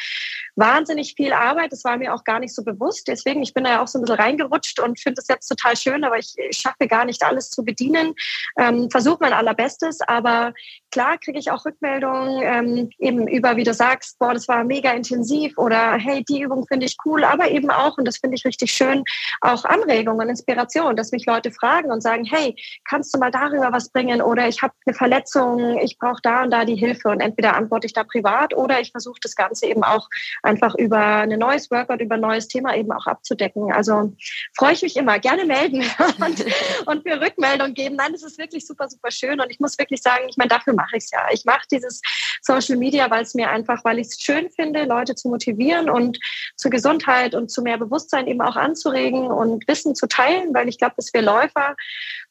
wahnsinnig 0.57 1.13
viel 1.15 1.31
Arbeit. 1.31 1.71
Das 1.71 1.83
war 1.83 1.97
mir 1.97 2.13
auch 2.13 2.23
gar 2.23 2.39
nicht 2.39 2.53
so 2.53 2.63
bewusst. 2.63 3.07
Deswegen, 3.07 3.43
ich 3.43 3.53
bin 3.53 3.63
da 3.63 3.69
ja 3.69 3.83
auch 3.83 3.87
so 3.87 3.99
ein 3.99 4.01
bisschen 4.01 4.19
reingerutscht 4.19 4.79
und 4.79 4.99
finde 4.99 5.21
es 5.21 5.27
jetzt 5.27 5.47
total 5.47 5.77
schön, 5.77 6.03
aber 6.03 6.17
ich, 6.17 6.33
ich 6.37 6.57
schaffe 6.57 6.87
gar 6.87 7.05
nicht 7.05 7.23
alles 7.23 7.49
zu 7.49 7.63
bedienen. 7.63 8.15
Ähm, 8.57 8.89
Versuche 8.89 9.19
mein 9.21 9.33
allerbestes, 9.33 9.99
aber 10.01 10.53
klar 10.91 11.17
kriege 11.17 11.37
ich 11.37 11.51
auch 11.51 11.63
Rückmeldungen 11.63 12.41
ähm, 12.41 12.89
eben 12.97 13.27
über, 13.27 13.55
wie 13.55 13.63
du 13.63 13.73
sagst, 13.73 14.17
boah, 14.19 14.33
das 14.33 14.47
war 14.47 14.63
mega 14.63 14.91
intensiv 14.91 15.57
oder 15.57 15.93
hey, 15.93 16.23
die 16.27 16.41
Übung 16.41 16.65
finde 16.67 16.87
ich 16.87 16.97
cool, 17.05 17.23
aber 17.23 17.51
eben 17.51 17.69
auch, 17.69 17.97
und 17.97 18.05
das 18.05 18.17
finde 18.17 18.35
ich 18.35 18.45
richtig 18.45 18.71
schön, 18.71 19.03
auch 19.41 19.63
Anregungen, 19.65 20.29
Inspiration, 20.29 20.95
dass 20.95 21.11
mich 21.11 21.25
Leute 21.25 21.51
fragen 21.51 21.91
und 21.91 22.01
sagen, 22.01 22.25
hey, 22.25 22.55
kannst 22.89 23.13
du 23.13 23.19
mal 23.19 23.31
darüber 23.31 23.71
was 23.71 23.89
bringen 23.89 24.21
oder 24.21 24.47
ich 24.47 24.61
habe 24.63 24.73
eine 24.85 24.95
Verletzung, 24.95 25.77
ich 25.77 25.99
brauche 25.99 26.21
da 26.23 26.43
und 26.43 26.51
da 26.51 26.65
die 26.65 26.75
Hilfe 26.75 27.09
und 27.09 27.19
entweder 27.19 27.55
antworte 27.55 27.85
ich 27.85 27.93
da 27.93 28.03
privat 28.03 28.55
oder 28.55 28.79
ich 28.79 28.91
versuche 28.91 29.19
das 29.21 29.35
Ganze 29.35 29.67
eben 29.67 29.83
auch 29.83 30.07
einfach 30.47 30.73
über 30.75 30.97
ein 30.97 31.37
neues 31.37 31.69
Workout, 31.69 32.01
über 32.01 32.15
ein 32.15 32.21
neues 32.21 32.47
Thema 32.47 32.75
eben 32.75 32.91
auch 32.91 33.05
abzudecken. 33.05 33.71
Also 33.71 34.13
freue 34.57 34.73
ich 34.73 34.81
mich 34.81 34.97
immer, 34.97 35.19
gerne 35.19 35.45
melden 35.45 35.83
und, 36.25 36.45
und 36.85 37.05
mir 37.05 37.21
Rückmeldung 37.21 37.73
geben. 37.73 37.95
Nein, 37.97 38.13
das 38.13 38.23
ist 38.23 38.39
wirklich 38.39 38.65
super, 38.65 38.87
super 38.89 39.11
schön 39.11 39.39
und 39.39 39.51
ich 39.51 39.59
muss 39.59 39.77
wirklich 39.77 40.01
sagen, 40.01 40.25
ich 40.29 40.37
meine, 40.37 40.49
dafür 40.49 40.73
mache 40.73 40.97
ich 40.97 41.03
es 41.03 41.11
ja. 41.11 41.25
Ich 41.31 41.45
mache 41.45 41.67
dieses 41.71 42.01
Social 42.41 42.77
Media, 42.77 43.09
weil 43.11 43.23
es 43.23 43.35
mir 43.35 43.49
einfach, 43.49 43.83
weil 43.83 43.99
ich 43.99 44.07
es 44.07 44.19
schön 44.21 44.49
finde, 44.49 44.85
Leute 44.85 45.15
zu 45.15 45.29
motivieren 45.29 45.89
und 45.89 46.17
zur 46.55 46.71
Gesundheit 46.71 47.35
und 47.35 47.51
zu 47.51 47.61
mehr 47.61 47.77
Bewusstsein 47.77 48.27
eben 48.27 48.41
auch 48.41 48.55
anzuregen 48.55 49.27
und 49.27 49.67
Wissen 49.67 49.95
zu 49.95 50.07
teilen, 50.07 50.53
weil 50.53 50.69
ich 50.69 50.77
glaube, 50.77 50.93
dass 50.95 51.13
wir 51.13 51.21
Läufer 51.21 51.75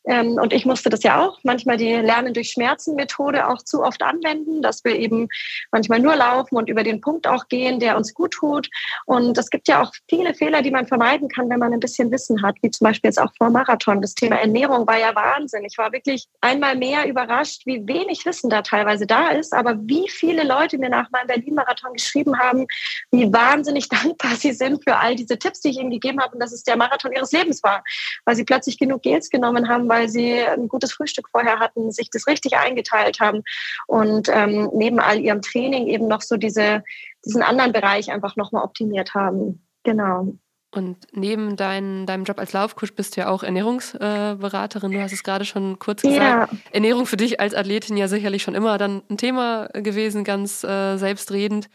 ähm, 0.07 0.39
und 0.41 0.53
ich 0.53 0.65
musste 0.65 0.89
das 0.89 1.03
ja 1.03 1.25
auch 1.25 1.39
manchmal 1.43 1.77
die 1.77 1.93
Lernen 1.93 2.33
durch 2.33 2.51
Schmerzen 2.51 2.95
Methode 2.95 3.49
auch 3.49 3.63
zu 3.63 3.83
oft 3.83 4.03
anwenden, 4.03 4.63
dass 4.63 4.85
wir 4.85 4.97
eben 4.97 5.29
manchmal 5.73 5.99
nur 5.99 6.15
laufen 6.15 6.57
und 6.57 6.69
über 6.69 6.85
den 6.85 7.01
Punkt 7.01 7.27
auch 7.27 7.49
gehen, 7.49 7.81
der 7.81 7.97
uns 7.97 8.15
gut 8.15 8.33
tut. 8.33 8.69
Und 9.05 9.37
es 9.37 9.51
gibt 9.51 9.67
ja 9.69 9.83
auch 9.83 9.93
viele 10.09 10.35
Fehler, 10.35 10.63
die 10.63 10.71
man 10.71 10.87
vermeiden 10.87 11.29
kann, 11.29 11.51
wenn 11.51 11.59
man 11.59 11.73
ein 11.73 11.81
bisschen 11.81 12.11
Wissen 12.13 12.43
hat, 12.43 12.57
wie 12.63 12.71
zum 12.71 12.87
Beispiel 12.87 13.09
jetzt 13.09 13.21
auch 13.21 13.33
vor 13.37 13.51
Marathon. 13.51 14.01
Das 14.01 14.15
Thema 14.15 14.37
Ernährung 14.37 14.87
war 14.87 14.99
ja 14.99 15.15
Wahnsinn. 15.15 15.65
Ich 15.65 15.77
war 15.77 15.93
wirklich 15.93 16.27
einmal 16.41 16.77
mehr 16.77 17.09
überrascht, 17.09 17.67
wie 17.67 17.87
wenig 17.87 18.25
Wissen 18.25 18.49
da 18.49 18.63
teilweise 18.63 19.07
da 19.07 19.31
ist, 19.31 19.53
aber 19.53 19.77
wie 19.81 20.09
viele 20.09 20.45
Leute 20.45 20.79
mir 20.79 20.91
nach 20.91 21.11
meinem 21.11 21.27
Berlin-Marathon 21.27 21.95
geschrieben 21.95 22.39
haben, 22.39 22.67
wie 23.11 23.33
wahnsinnig 23.33 23.89
dankbar 23.89 24.37
sie 24.37 24.53
sind 24.53 24.85
für 24.85 24.97
all 24.97 25.17
diese 25.17 25.39
Tipps, 25.39 25.61
die 25.61 25.71
ich 25.71 25.79
ihnen 25.79 25.91
gegeben 25.91 26.21
habe 26.21 26.35
und 26.35 26.41
dass 26.41 26.53
es 26.53 26.63
der 26.63 26.77
Marathon 26.77 27.13
ihres 27.13 27.33
Lebens 27.33 27.63
war, 27.65 27.83
weil 28.25 28.37
sie 28.37 28.45
plötzlich 28.45 28.79
genug 28.79 29.03
Gels 29.03 29.31
genommen 29.31 29.69
haben, 29.69 29.89
weil 29.97 30.09
sie 30.09 30.41
ein 30.43 30.69
gutes 30.69 30.93
Frühstück 30.93 31.29
vorher 31.31 31.59
hatten, 31.59 31.91
sich 31.91 32.11
das 32.11 32.27
richtig 32.27 32.57
eingeteilt 32.57 33.19
haben 33.21 33.43
und 33.87 34.29
ähm, 34.31 34.71
neben 34.75 35.01
all 35.01 35.19
ihrem 35.19 35.41
Training 35.41 35.87
eben 35.87 36.07
noch 36.07 36.21
so 36.21 36.37
diese, 36.37 36.85
diesen 37.25 37.43
anderen 37.43 37.73
Bereich 37.73 38.11
einfach 38.11 38.37
nochmal 38.37 38.63
optimiert 38.63 39.15
haben. 39.15 39.67
Genau. 39.85 40.35
Und 40.75 40.99
neben 41.13 41.57
dein, 41.57 42.05
deinem 42.05 42.25
Job 42.25 42.39
als 42.39 42.53
Laufcoach 42.53 42.95
bist 42.95 43.17
du 43.17 43.23
ja 43.23 43.29
auch 43.29 43.43
Ernährungsberaterin. 43.43 44.93
Du 44.93 45.01
hast 45.01 45.13
es 45.13 45.23
gerade 45.23 45.47
schon 45.47 45.79
kurz 45.79 46.03
gesagt. 46.03 46.53
Ja. 46.53 46.59
Ernährung 46.73 47.07
für 47.07 47.17
dich 47.17 47.41
als 47.41 47.55
Athletin 47.55 47.97
ja 47.97 48.09
sicherlich 48.09 48.43
schon 48.43 48.55
immer 48.55 48.77
dann 48.77 49.03
ein 49.09 49.17
Thema 49.17 49.69
gewesen, 49.73 50.25
ganz 50.25 50.63
äh, 50.65 50.99
selbstredend. 50.99 51.71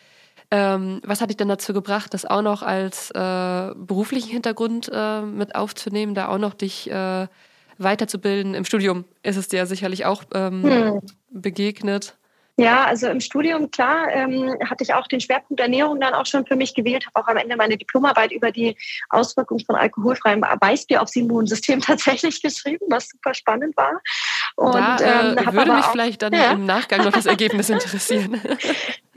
Ähm, 0.52 1.02
was 1.04 1.22
hat 1.22 1.30
dich 1.30 1.38
denn 1.38 1.48
dazu 1.48 1.74
gebracht, 1.74 2.14
das 2.14 2.26
auch 2.26 2.44
noch 2.44 2.62
als 2.62 3.10
äh, 3.12 3.72
beruflichen 3.76 4.30
Hintergrund 4.30 4.92
äh, 4.94 5.22
mit 5.22 5.56
aufzunehmen, 5.56 6.14
da 6.14 6.28
auch 6.28 6.38
noch 6.38 6.54
dich 6.54 6.92
äh, 6.92 7.28
weiterzubilden. 7.84 8.54
Im 8.54 8.66
Studium 8.66 9.06
ist 9.24 9.38
es 9.38 9.48
dir 9.48 9.66
sicherlich 9.66 10.06
auch 10.06 10.24
ähm, 10.34 10.64
hm. 10.64 11.02
begegnet. 11.30 12.18
Ja, 12.62 12.86
also 12.86 13.08
im 13.08 13.20
Studium, 13.20 13.72
klar, 13.72 14.08
ähm, 14.12 14.56
hatte 14.70 14.84
ich 14.84 14.94
auch 14.94 15.08
den 15.08 15.20
Schwerpunkt 15.20 15.60
Ernährung 15.60 16.00
dann 16.00 16.14
auch 16.14 16.28
schon 16.28 16.46
für 16.46 16.56
mich 16.56 16.76
gewählt, 16.76 17.08
habe 17.08 17.24
auch 17.24 17.28
am 17.28 17.38
Ende 17.38 17.56
meine 17.56 17.76
Diplomarbeit 17.76 18.32
über 18.32 18.52
die 18.52 18.78
Auswirkungen 19.10 19.66
von 19.66 19.76
alkoholfreiem 19.76 20.42
Weißbier 20.42 21.02
aufs 21.02 21.16
Immunsystem 21.16 21.82
tatsächlich 21.82 22.42
geschrieben, 22.42 22.86
was 22.90 23.10
super 23.10 23.34
spannend 23.34 23.76
war. 23.76 24.00
Und 24.56 24.76
da, 24.76 24.98
äh, 24.98 25.30
ähm, 25.32 25.54
würde 25.54 25.74
mich 25.74 25.86
auch, 25.86 25.92
vielleicht 25.92 26.22
dann 26.22 26.34
ja. 26.34 26.52
im 26.52 26.66
Nachgang 26.66 27.04
noch 27.04 27.12
das 27.12 27.26
Ergebnis 27.26 27.70
interessieren. 27.70 28.40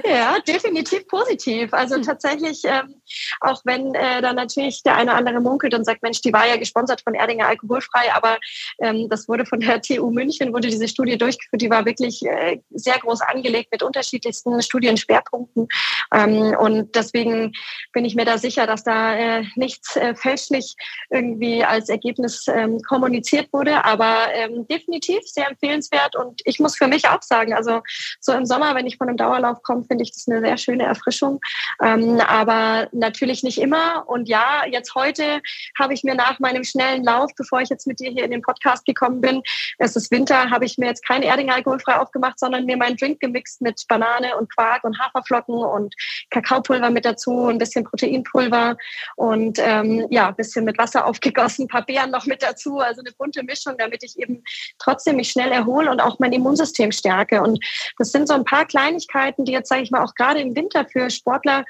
Ja, 0.07 0.37
definitiv 0.47 1.07
positiv. 1.07 1.73
Also 1.73 1.99
tatsächlich, 2.01 2.63
ähm, 2.65 3.01
auch 3.41 3.63
wenn 3.65 3.95
äh, 3.95 4.21
dann 4.21 4.37
natürlich 4.37 4.83
der 4.83 4.97
eine 4.97 5.11
oder 5.11 5.19
andere 5.19 5.41
munkelt 5.41 5.73
und 5.73 5.85
sagt, 5.85 6.03
Mensch, 6.03 6.21
die 6.21 6.33
war 6.33 6.47
ja 6.47 6.57
gesponsert 6.57 7.01
von 7.01 7.15
Erdinger 7.15 7.47
alkoholfrei, 7.47 8.13
aber 8.13 8.39
ähm, 8.81 9.09
das 9.09 9.29
wurde 9.29 9.47
von 9.47 9.61
der 9.61 9.81
TU 9.83 10.11
München, 10.11 10.53
wurde 10.53 10.69
diese 10.69 10.89
Studie 10.89 11.17
durchgeführt, 11.17 11.63
die 11.63 11.71
war 11.71 11.87
wirklich 11.87 12.23
äh, 12.27 12.61
sehr 12.71 12.99
groß 12.99 13.23
angelegt 13.35 13.71
mit 13.73 13.83
unterschiedlichsten 13.83 14.61
Studienschwerpunkten. 14.63 15.69
Ähm, 16.13 16.57
und 16.59 16.95
deswegen 16.95 17.53
bin 17.93 18.05
ich 18.05 18.15
mir 18.15 18.25
da 18.25 18.39
sicher, 18.39 18.67
dass 18.67 18.85
da 18.85 19.15
äh, 19.15 19.45
nichts 19.57 19.97
äh, 19.97 20.15
fälschlich 20.15 20.77
irgendwie 21.11 21.65
als 21.65 21.89
Ergebnis 21.89 22.47
ähm, 22.49 22.81
kommuniziert 22.89 23.53
wurde, 23.53 23.85
aber 23.85 24.33
ähm, 24.33 24.67
definitiv 24.69 25.21
sehr 25.25 25.49
empfehlenswert. 25.49 26.17
Und 26.17 26.41
ich 26.45 26.59
muss 26.61 26.77
für 26.77 26.89
mich 26.89 27.09
auch 27.09 27.23
sagen, 27.23 27.55
also 27.55 27.83
so 28.21 28.33
im 28.33 28.47
Sommer, 28.47 28.75
wenn 28.75 28.87
ich 28.87 28.97
von 28.97 29.09
einem 29.09 29.17
Dauerlauf 29.17 29.63
komme, 29.63 29.85
finde 29.85 30.05
ich 30.05 30.13
das 30.13 30.27
eine 30.29 30.41
sehr 30.41 30.57
schöne 30.57 30.85
Erfrischung. 30.85 31.41
Ähm, 31.83 32.21
aber 32.21 32.89
natürlich 32.93 33.43
nicht 33.43 33.59
immer. 33.59 34.05
Und 34.07 34.29
ja, 34.29 34.65
jetzt 34.71 34.95
heute 34.95 35.41
habe 35.79 35.95
ich 35.95 36.05
mir 36.05 36.15
nach 36.15 36.39
meinem 36.39 36.65
schnellen 36.65 37.05
Lauf, 37.05 37.31
bevor 37.37 37.61
ich 37.61 37.69
jetzt 37.69 37.87
mit 37.87 38.01
dir 38.01 38.11
hier 38.11 38.25
in 38.25 38.31
den 38.31 38.43
Podcast 38.43 38.85
gekommen 38.85 39.21
bin, 39.21 39.43
es 39.79 39.97
ist 39.97 40.11
Winter, 40.11 40.51
habe 40.51 40.65
ich 40.65 40.79
mir 40.79 40.87
jetzt 40.87 41.07
kein 41.07 41.23
Erding 41.23 41.51
alkoholfrei 41.51 41.97
aufgemacht, 41.97 42.39
sondern 42.39 42.65
mir 42.65 42.77
meinen 42.77 42.97
Drink 42.97 43.14
gemixt 43.21 43.61
mit 43.61 43.83
Banane 43.89 44.37
und 44.37 44.55
Quark 44.55 44.85
und 44.85 44.99
Haferflocken 44.99 45.55
und 45.55 45.95
Kakaopulver 46.31 46.91
mit 46.91 47.05
dazu, 47.05 47.49
ein 47.49 47.59
bisschen 47.59 47.85
Proteinpulver 47.85 48.77
und 49.17 49.59
ähm, 49.61 50.07
ja, 50.11 50.29
ein 50.29 50.37
bisschen 50.37 50.65
mit 50.65 50.79
Wasser 50.79 51.07
aufgegossen, 51.07 51.65
ein 51.65 51.69
paar 51.69 51.85
Beeren 51.85 52.11
noch 52.11 52.27
mit 52.27 52.43
dazu, 52.43 52.79
also 52.79 53.01
eine 53.01 53.13
bunte 53.13 53.43
Mischung, 53.43 53.75
damit 53.79 54.03
ich 54.03 54.19
eben 54.19 54.43
trotzdem 54.79 55.17
mich 55.17 55.31
schnell 55.31 55.53
erhole 55.53 55.91
und 55.91 56.01
auch 56.01 56.19
mein 56.19 56.33
Immunsystem 56.33 56.93
stärke. 56.93 57.43
Und 57.43 57.65
das 57.99 58.13
sind 58.13 58.29
so 58.29 58.35
ein 58.35 58.45
paar 58.45 58.67
Kleinigkeiten, 58.67 59.45
die 59.45 59.53
jetzt, 59.53 59.69
sage 59.69 59.83
ich 59.83 59.91
mal, 59.91 60.05
auch 60.05 60.15
gerade 60.15 60.41
im 60.41 60.55
Winter 60.55 60.87
für 60.87 61.11
Sportler 61.11 61.65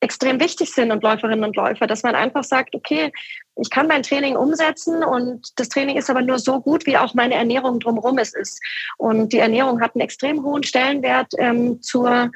extrem 0.00 0.40
wichtig 0.40 0.72
sind 0.72 0.92
und 0.92 1.02
Läuferinnen 1.02 1.44
und 1.44 1.56
Läufer, 1.56 1.86
dass 1.86 2.02
man 2.02 2.14
einfach 2.14 2.44
sagt, 2.44 2.74
okay, 2.74 3.12
ich 3.56 3.70
kann 3.70 3.86
mein 3.86 4.02
Training 4.02 4.36
umsetzen 4.36 5.02
und 5.02 5.48
das 5.56 5.68
Training 5.68 5.96
ist 5.96 6.10
aber 6.10 6.22
nur 6.22 6.38
so 6.38 6.60
gut, 6.60 6.86
wie 6.86 6.98
auch 6.98 7.14
meine 7.14 7.34
Ernährung 7.34 7.80
drumherum 7.80 8.18
es 8.18 8.34
ist. 8.34 8.60
Und 8.98 9.32
die 9.32 9.38
Ernährung 9.38 9.80
hat 9.80 9.94
einen 9.94 10.02
extrem 10.02 10.44
hohen 10.44 10.62
Stellenwert 10.62 11.32
ähm, 11.38 11.80
zur 11.80 12.30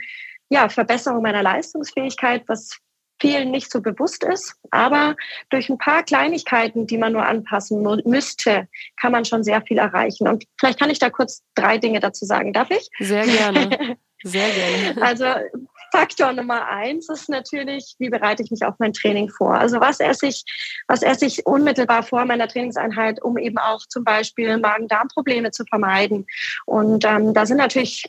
ja, 0.48 0.68
Verbesserung 0.68 1.22
meiner 1.22 1.42
Leistungsfähigkeit, 1.42 2.44
was 2.46 2.78
vielen 3.20 3.50
nicht 3.50 3.70
so 3.70 3.80
bewusst 3.80 4.24
ist. 4.24 4.54
Aber 4.70 5.14
durch 5.50 5.68
ein 5.68 5.78
paar 5.78 6.02
Kleinigkeiten, 6.02 6.86
die 6.86 6.98
man 6.98 7.12
nur 7.12 7.24
anpassen 7.24 7.82
müsste, 8.04 8.66
kann 9.00 9.12
man 9.12 9.24
schon 9.24 9.44
sehr 9.44 9.62
viel 9.62 9.78
erreichen. 9.78 10.26
Und 10.26 10.44
vielleicht 10.58 10.78
kann 10.78 10.90
ich 10.90 10.98
da 10.98 11.10
kurz 11.10 11.42
drei 11.54 11.78
Dinge 11.78 12.00
dazu 12.00 12.24
sagen. 12.24 12.52
Darf 12.52 12.70
ich? 12.70 12.88
Sehr 12.98 13.26
gerne. 13.26 13.96
Sehr 14.22 14.48
gerne. 14.50 15.02
Also 15.02 15.24
Faktor 15.92 16.32
Nummer 16.32 16.68
eins 16.68 17.08
ist 17.08 17.28
natürlich, 17.28 17.94
wie 17.98 18.10
bereite 18.10 18.42
ich 18.42 18.50
mich 18.50 18.64
auf 18.64 18.74
mein 18.78 18.92
Training 18.92 19.28
vor? 19.28 19.54
Also 19.54 19.80
was 19.80 20.00
esse 20.00 20.26
ich, 20.26 20.44
was 20.88 21.02
esse 21.02 21.26
ich 21.26 21.46
unmittelbar 21.46 22.02
vor 22.02 22.24
meiner 22.24 22.48
Trainingseinheit, 22.48 23.22
um 23.22 23.38
eben 23.38 23.58
auch 23.58 23.80
zum 23.88 24.04
Beispiel 24.04 24.56
Magen-Darm-Probleme 24.58 25.50
zu 25.50 25.64
vermeiden? 25.64 26.26
Und 26.66 27.04
ähm, 27.04 27.34
da 27.34 27.46
sind 27.46 27.56
natürlich 27.56 28.06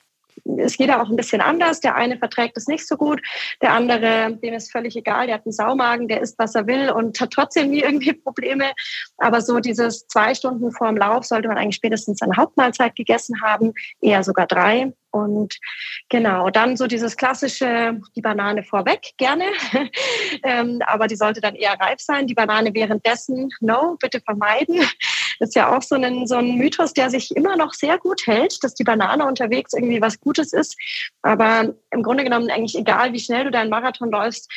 ist 0.57 0.79
jeder 0.79 1.01
auch 1.01 1.09
ein 1.09 1.15
bisschen 1.15 1.41
anders. 1.41 1.81
Der 1.81 1.95
eine 1.95 2.17
verträgt 2.17 2.57
es 2.57 2.67
nicht 2.67 2.87
so 2.87 2.97
gut, 2.97 3.21
der 3.61 3.73
andere, 3.73 4.37
dem 4.41 4.53
ist 4.53 4.71
völlig 4.71 4.95
egal, 4.95 5.27
der 5.27 5.35
hat 5.35 5.45
einen 5.45 5.53
Saumagen, 5.53 6.07
der 6.07 6.21
isst, 6.21 6.37
was 6.39 6.55
er 6.55 6.67
will 6.67 6.91
und 6.91 7.19
hat 7.19 7.31
trotzdem 7.31 7.69
nie 7.69 7.81
irgendwie 7.81 8.13
Probleme. 8.13 8.71
Aber 9.17 9.41
so 9.41 9.59
dieses 9.59 10.07
zwei 10.07 10.33
Stunden 10.33 10.71
vor 10.71 10.87
dem 10.87 10.97
Lauf 10.97 11.25
sollte 11.25 11.47
man 11.47 11.57
eigentlich 11.57 11.75
spätestens 11.75 12.21
eine 12.21 12.35
Hauptmahlzeit 12.37 12.95
gegessen 12.95 13.41
haben, 13.41 13.73
eher 14.01 14.23
sogar 14.23 14.47
drei. 14.47 14.93
Und 15.11 15.57
genau, 16.09 16.49
dann 16.49 16.77
so 16.77 16.87
dieses 16.87 17.17
klassische, 17.17 17.99
die 18.15 18.21
Banane 18.21 18.63
vorweg, 18.63 19.11
gerne. 19.17 19.45
ähm, 20.43 20.81
aber 20.85 21.07
die 21.07 21.17
sollte 21.17 21.41
dann 21.41 21.55
eher 21.55 21.73
reif 21.73 21.99
sein. 21.99 22.27
Die 22.27 22.33
Banane 22.33 22.73
währenddessen, 22.73 23.49
no, 23.59 23.97
bitte 23.99 24.21
vermeiden. 24.21 24.81
Das 25.41 25.49
ist 25.49 25.55
ja 25.55 25.75
auch 25.75 25.81
so 25.81 25.95
ein, 25.95 26.27
so 26.27 26.35
ein 26.35 26.55
Mythos, 26.55 26.93
der 26.93 27.09
sich 27.09 27.35
immer 27.35 27.57
noch 27.57 27.73
sehr 27.73 27.97
gut 27.97 28.27
hält, 28.27 28.63
dass 28.63 28.75
die 28.75 28.83
Banane 28.83 29.25
unterwegs 29.25 29.73
irgendwie 29.73 29.99
was 29.99 30.19
Gutes 30.19 30.53
ist. 30.53 30.77
Aber 31.23 31.73
im 31.89 32.03
Grunde 32.03 32.23
genommen 32.23 32.51
eigentlich 32.51 32.77
egal, 32.77 33.11
wie 33.11 33.19
schnell 33.19 33.45
du 33.45 33.49
deinen 33.51 33.71
Marathon 33.71 34.11
läufst, 34.11 34.51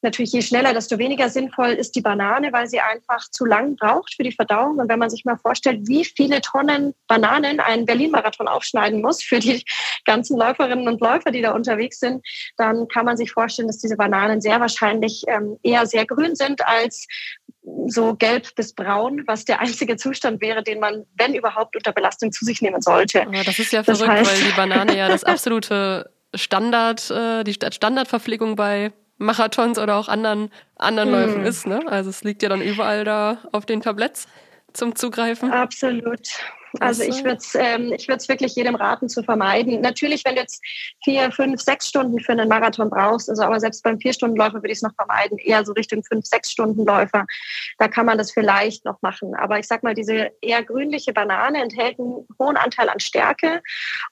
natürlich 0.00 0.32
je 0.32 0.42
schneller, 0.42 0.72
desto 0.72 0.98
weniger 0.98 1.28
sinnvoll 1.28 1.70
ist 1.70 1.96
die 1.96 2.00
Banane, 2.00 2.52
weil 2.52 2.68
sie 2.68 2.78
einfach 2.80 3.28
zu 3.30 3.44
lang 3.44 3.76
braucht 3.76 4.14
für 4.14 4.22
die 4.22 4.32
Verdauung. 4.32 4.78
Und 4.78 4.88
wenn 4.88 4.98
man 4.98 5.10
sich 5.10 5.24
mal 5.24 5.36
vorstellt, 5.36 5.88
wie 5.88 6.04
viele 6.04 6.40
Tonnen 6.40 6.94
Bananen 7.08 7.58
ein 7.58 7.84
Berlin-Marathon 7.84 8.46
aufschneiden 8.46 9.02
muss 9.02 9.22
für 9.22 9.40
die 9.40 9.64
ganzen 10.04 10.38
Läuferinnen 10.38 10.86
und 10.86 11.00
Läufer, 11.00 11.32
die 11.32 11.42
da 11.42 11.52
unterwegs 11.52 11.98
sind, 11.98 12.24
dann 12.56 12.86
kann 12.88 13.04
man 13.04 13.16
sich 13.16 13.32
vorstellen, 13.32 13.68
dass 13.68 13.78
diese 13.78 13.96
Bananen 13.96 14.40
sehr 14.40 14.60
wahrscheinlich 14.60 15.24
ähm, 15.26 15.58
eher 15.62 15.86
sehr 15.86 16.06
grün 16.06 16.36
sind 16.36 16.64
als 16.66 17.06
so 17.86 18.14
gelb 18.14 18.54
bis 18.54 18.74
braun, 18.74 19.22
was 19.26 19.44
der 19.44 19.60
einzige 19.60 19.96
Zustand 19.96 20.40
wäre, 20.40 20.62
den 20.62 20.80
man, 20.80 21.04
wenn 21.16 21.34
überhaupt, 21.34 21.76
unter 21.76 21.92
Belastung 21.92 22.32
zu 22.32 22.44
sich 22.44 22.60
nehmen 22.62 22.82
sollte. 22.82 23.22
Aber 23.22 23.44
das 23.44 23.58
ist 23.58 23.72
ja 23.72 23.82
verrückt, 23.82 24.02
das 24.02 24.08
heißt, 24.08 24.42
weil 24.42 24.50
die 24.50 24.56
Banane 24.56 24.96
ja 24.96 25.08
das 25.08 25.24
absolute 25.24 26.10
Standard, 26.34 27.10
äh, 27.10 27.44
die 27.44 27.54
Standardverpflegung 27.54 28.56
bei 28.56 28.92
Marathons 29.18 29.78
oder 29.78 29.96
auch 29.96 30.08
anderen, 30.08 30.50
anderen 30.76 31.10
mhm. 31.10 31.14
Läufen 31.14 31.44
ist. 31.44 31.66
Ne? 31.66 31.82
Also 31.86 32.10
es 32.10 32.24
liegt 32.24 32.42
ja 32.42 32.48
dann 32.48 32.60
überall 32.60 33.04
da 33.04 33.38
auf 33.52 33.64
den 33.64 33.80
Tabletts 33.80 34.26
zum 34.72 34.94
Zugreifen. 34.94 35.50
Absolut. 35.50 36.28
Also 36.80 37.02
ich 37.02 37.24
würde 37.24 37.36
es 37.36 37.54
ähm, 37.54 37.92
ich 37.92 38.08
würd's 38.08 38.28
wirklich 38.28 38.54
jedem 38.54 38.74
raten 38.74 39.08
zu 39.08 39.22
vermeiden. 39.22 39.80
Natürlich, 39.80 40.24
wenn 40.24 40.34
du 40.34 40.40
jetzt 40.40 40.62
vier, 41.02 41.30
fünf, 41.30 41.60
sechs 41.60 41.88
Stunden 41.88 42.20
für 42.20 42.32
einen 42.32 42.48
Marathon 42.48 42.90
brauchst, 42.90 43.28
also 43.30 43.42
aber 43.42 43.60
selbst 43.60 43.82
beim 43.82 43.98
Vier-Stunden-Läufer 44.00 44.54
würde 44.54 44.68
ich 44.68 44.78
es 44.78 44.82
noch 44.82 44.94
vermeiden, 44.94 45.38
eher 45.38 45.64
so 45.64 45.72
Richtung 45.72 46.02
fünf, 46.04 46.26
sechs 46.26 46.50
Stunden 46.50 46.84
Läufer. 46.84 47.26
Da 47.78 47.88
kann 47.88 48.06
man 48.06 48.18
das 48.18 48.32
vielleicht 48.32 48.84
noch 48.84 49.00
machen. 49.02 49.34
Aber 49.34 49.58
ich 49.58 49.66
sag 49.66 49.82
mal, 49.82 49.94
diese 49.94 50.30
eher 50.40 50.62
grünliche 50.62 51.12
Banane 51.12 51.62
enthält 51.62 51.98
einen 51.98 52.26
hohen 52.38 52.56
Anteil 52.56 52.88
an 52.88 53.00
Stärke 53.00 53.62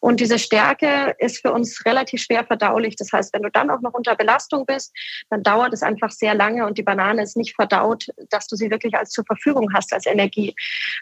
und 0.00 0.20
diese 0.20 0.38
Stärke 0.38 1.14
ist 1.18 1.40
für 1.40 1.52
uns 1.52 1.84
relativ 1.84 2.22
schwer 2.22 2.44
verdaulich. 2.44 2.96
Das 2.96 3.12
heißt, 3.12 3.32
wenn 3.34 3.42
du 3.42 3.50
dann 3.50 3.70
auch 3.70 3.80
noch 3.80 3.94
unter 3.94 4.14
Belastung 4.16 4.66
bist, 4.66 4.92
dann 5.30 5.42
dauert 5.42 5.72
es 5.72 5.82
einfach 5.82 6.10
sehr 6.10 6.34
lange 6.34 6.66
und 6.66 6.78
die 6.78 6.82
Banane 6.82 7.22
ist 7.22 7.36
nicht 7.36 7.54
verdaut, 7.54 8.06
dass 8.30 8.46
du 8.46 8.56
sie 8.56 8.70
wirklich 8.70 8.94
als 8.94 9.10
zur 9.10 9.24
Verfügung 9.24 9.72
hast 9.74 9.92
als 9.92 10.06
Energie. 10.06 10.54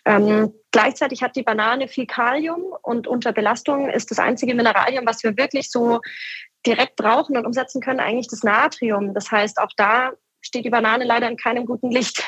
Ähm, 0.05 0.53
Gleichzeitig 0.73 1.23
hat 1.23 1.37
die 1.37 1.43
Banane 1.43 1.89
viel 1.89 2.07
Kalium 2.07 2.63
und 2.83 3.07
unter 3.09 3.33
Belastung 3.33 3.89
ist 3.89 4.11
das 4.11 4.19
einzige 4.19 4.55
Mineralium, 4.55 5.05
was 5.07 5.23
wir 5.25 5.37
wirklich 5.37 5.71
so 5.71 6.01
direkt 6.67 6.97
brauchen 6.97 7.37
und 7.37 7.47
umsetzen 7.47 7.81
können, 7.81 8.01
eigentlich 8.01 8.29
das 8.29 8.43
Natrium. 8.43 9.15
Das 9.15 9.31
heißt, 9.31 9.59
auch 9.59 9.73
da 9.77 10.13
steht 10.41 10.65
die 10.65 10.71
Banane 10.71 11.05
leider 11.05 11.29
in 11.29 11.37
keinem 11.37 11.67
guten 11.67 11.91
Licht. 11.91 12.23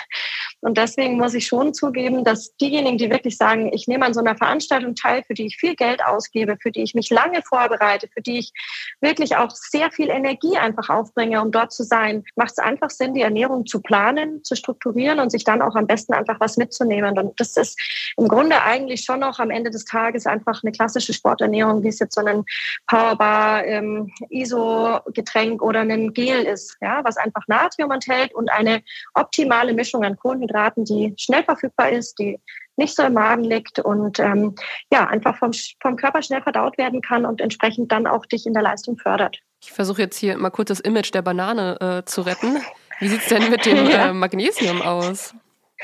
Und 0.62 0.78
deswegen 0.78 1.16
muss 1.16 1.34
ich 1.34 1.46
schon 1.46 1.74
zugeben, 1.74 2.22
dass 2.22 2.56
diejenigen, 2.56 2.96
die 2.96 3.10
wirklich 3.10 3.36
sagen, 3.36 3.72
ich 3.74 3.88
nehme 3.88 4.06
an 4.06 4.14
so 4.14 4.20
einer 4.20 4.36
Veranstaltung 4.36 4.94
teil, 4.94 5.24
für 5.26 5.34
die 5.34 5.46
ich 5.46 5.56
viel 5.56 5.74
Geld 5.74 6.04
ausgebe, 6.04 6.56
für 6.62 6.70
die 6.70 6.82
ich 6.82 6.94
mich 6.94 7.10
lange 7.10 7.42
vorbereite, 7.42 8.08
für 8.14 8.22
die 8.22 8.38
ich 8.38 8.52
wirklich 9.00 9.36
auch 9.36 9.50
sehr 9.50 9.90
viel 9.90 10.08
Energie 10.08 10.56
einfach 10.56 10.88
aufbringe, 10.88 11.42
um 11.42 11.50
dort 11.50 11.72
zu 11.72 11.82
sein, 11.82 12.22
macht 12.36 12.52
es 12.52 12.58
einfach 12.58 12.90
Sinn, 12.90 13.12
die 13.12 13.22
Ernährung 13.22 13.66
zu 13.66 13.82
planen, 13.82 14.44
zu 14.44 14.54
strukturieren 14.54 15.18
und 15.18 15.30
sich 15.30 15.42
dann 15.42 15.62
auch 15.62 15.74
am 15.74 15.88
besten 15.88 16.14
einfach 16.14 16.38
was 16.38 16.56
mitzunehmen. 16.56 17.18
Und 17.18 17.40
das 17.40 17.56
ist 17.56 17.76
im 18.16 18.28
Grunde 18.28 18.62
eigentlich 18.62 19.02
schon 19.02 19.18
noch 19.18 19.40
am 19.40 19.50
Ende 19.50 19.70
des 19.70 19.84
Tages 19.84 20.26
einfach 20.26 20.62
eine 20.62 20.70
klassische 20.70 21.12
Sporternährung, 21.12 21.82
wie 21.82 21.88
es 21.88 21.98
jetzt 21.98 22.14
so 22.14 22.24
ein 22.24 22.44
Powerbar, 22.86 23.64
ähm, 23.66 24.12
ISO-Getränk 24.30 25.60
oder 25.60 25.80
ein 25.80 26.12
Gel 26.12 26.44
ist, 26.44 26.76
ja, 26.80 27.00
was 27.02 27.16
einfach 27.16 27.42
Natrium 27.48 27.90
enthält 27.90 28.32
und 28.32 28.48
eine 28.52 28.82
optimale 29.14 29.74
Mischung 29.74 30.04
an 30.04 30.16
Kohlenhydraten 30.16 30.51
Kohlenhydraten, 30.52 30.84
die 30.84 31.14
schnell 31.16 31.44
verfügbar 31.44 31.90
ist, 31.90 32.18
die 32.18 32.38
nicht 32.76 32.96
so 32.96 33.02
im 33.02 33.14
Magen 33.14 33.44
liegt 33.44 33.78
und 33.78 34.18
ähm, 34.18 34.54
ja, 34.90 35.06
einfach 35.06 35.36
vom, 35.36 35.52
vom 35.80 35.96
Körper 35.96 36.22
schnell 36.22 36.42
verdaut 36.42 36.78
werden 36.78 37.02
kann 37.02 37.26
und 37.26 37.40
entsprechend 37.40 37.92
dann 37.92 38.06
auch 38.06 38.24
dich 38.26 38.46
in 38.46 38.54
der 38.54 38.62
Leistung 38.62 38.96
fördert. 38.96 39.38
Ich 39.62 39.72
versuche 39.72 40.02
jetzt 40.02 40.18
hier 40.18 40.36
mal 40.38 40.50
kurz 40.50 40.68
das 40.68 40.80
Image 40.80 41.12
der 41.14 41.22
Banane 41.22 41.78
äh, 41.80 42.04
zu 42.04 42.22
retten. 42.22 42.58
Wie 42.98 43.08
sieht 43.08 43.20
es 43.20 43.28
denn 43.28 43.50
mit 43.50 43.66
dem 43.66 43.86
ja. 43.86 44.06
äh, 44.10 44.12
Magnesium 44.12 44.82
aus? 44.82 45.34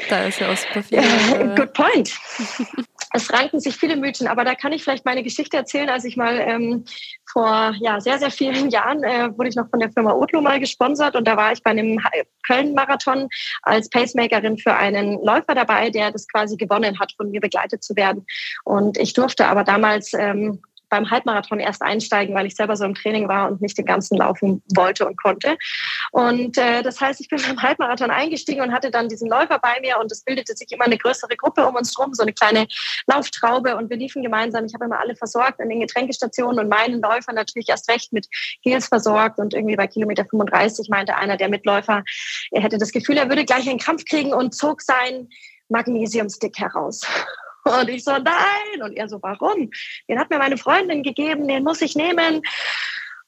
Da 0.08 0.24
ist 0.24 0.40
ja 0.40 0.50
auch 0.50 0.56
super 0.56 0.82
viel. 0.82 0.98
Äh 0.98 1.54
Good 1.56 1.72
point. 1.72 2.12
es 3.18 3.32
ranken 3.32 3.60
sich 3.60 3.76
viele 3.76 3.96
Mythen, 3.96 4.26
aber 4.26 4.44
da 4.44 4.54
kann 4.54 4.72
ich 4.72 4.82
vielleicht 4.82 5.04
meine 5.04 5.22
Geschichte 5.22 5.56
erzählen, 5.56 5.88
als 5.88 6.04
ich 6.04 6.16
mal 6.16 6.38
ähm, 6.40 6.84
vor 7.30 7.74
ja, 7.80 8.00
sehr, 8.00 8.18
sehr 8.18 8.30
vielen 8.30 8.70
Jahren 8.70 9.02
äh, 9.02 9.36
wurde 9.36 9.48
ich 9.48 9.56
noch 9.56 9.68
von 9.68 9.80
der 9.80 9.90
Firma 9.90 10.12
Otlo 10.12 10.40
mal 10.40 10.60
gesponsert 10.60 11.16
und 11.16 11.26
da 11.26 11.36
war 11.36 11.52
ich 11.52 11.62
bei 11.62 11.70
einem 11.70 12.00
Köln-Marathon 12.46 13.28
als 13.62 13.90
Pacemakerin 13.90 14.58
für 14.58 14.74
einen 14.74 15.22
Läufer 15.24 15.54
dabei, 15.54 15.90
der 15.90 16.10
das 16.10 16.26
quasi 16.28 16.56
gewonnen 16.56 16.98
hat, 16.98 17.12
von 17.16 17.30
mir 17.30 17.40
begleitet 17.40 17.82
zu 17.82 17.96
werden. 17.96 18.26
Und 18.64 18.98
ich 18.98 19.12
durfte 19.12 19.46
aber 19.46 19.64
damals 19.64 20.14
ähm, 20.14 20.62
beim 20.88 21.10
Halbmarathon 21.10 21.60
erst 21.60 21.82
einsteigen, 21.82 22.34
weil 22.34 22.46
ich 22.46 22.56
selber 22.56 22.76
so 22.76 22.84
im 22.84 22.94
Training 22.94 23.28
war 23.28 23.50
und 23.50 23.60
nicht 23.60 23.76
den 23.78 23.86
ganzen 23.86 24.16
laufen 24.18 24.62
wollte 24.74 25.06
und 25.06 25.20
konnte. 25.20 25.56
Und 26.12 26.56
äh, 26.58 26.82
das 26.82 27.00
heißt, 27.00 27.20
ich 27.20 27.28
bin 27.28 27.40
beim 27.46 27.62
Halbmarathon 27.62 28.10
eingestiegen 28.10 28.62
und 28.62 28.72
hatte 28.72 28.90
dann 28.90 29.08
diesen 29.08 29.28
Läufer 29.28 29.58
bei 29.58 29.80
mir 29.80 29.98
und 29.98 30.10
es 30.10 30.22
bildete 30.22 30.56
sich 30.56 30.70
immer 30.72 30.84
eine 30.84 30.98
größere 30.98 31.36
Gruppe 31.36 31.66
um 31.66 31.74
uns 31.74 31.98
rum, 31.98 32.14
so 32.14 32.22
eine 32.22 32.32
kleine 32.32 32.66
Lauftraube 33.06 33.76
und 33.76 33.90
wir 33.90 33.96
liefen 33.96 34.22
gemeinsam. 34.22 34.64
Ich 34.64 34.74
habe 34.74 34.84
immer 34.84 35.00
alle 35.00 35.16
versorgt 35.16 35.60
an 35.60 35.68
den 35.68 35.80
Getränkestationen 35.80 36.58
und 36.58 36.68
meinen 36.68 37.00
Läufer 37.00 37.32
natürlich 37.32 37.68
erst 37.68 37.88
recht 37.90 38.12
mit 38.12 38.28
Gels 38.62 38.88
versorgt 38.88 39.38
und 39.38 39.54
irgendwie 39.54 39.76
bei 39.76 39.86
Kilometer 39.86 40.24
35 40.24 40.88
meinte 40.88 41.16
einer 41.16 41.36
der 41.36 41.48
Mitläufer, 41.48 42.04
er 42.50 42.62
hätte 42.62 42.78
das 42.78 42.92
Gefühl, 42.92 43.16
er 43.16 43.28
würde 43.28 43.44
gleich 43.44 43.68
einen 43.68 43.78
Krampf 43.78 44.04
kriegen 44.04 44.32
und 44.32 44.54
zog 44.54 44.82
sein 44.82 45.28
Magnesiumstick 45.68 46.58
heraus. 46.58 47.02
Und 47.68 47.88
ich 47.88 48.04
so, 48.04 48.12
nein. 48.12 48.82
Und 48.82 48.96
er 48.96 49.08
so, 49.08 49.18
warum? 49.22 49.70
Den 50.08 50.18
hat 50.18 50.30
mir 50.30 50.38
meine 50.38 50.56
Freundin 50.56 51.02
gegeben, 51.02 51.48
den 51.48 51.64
muss 51.64 51.82
ich 51.82 51.94
nehmen. 51.94 52.42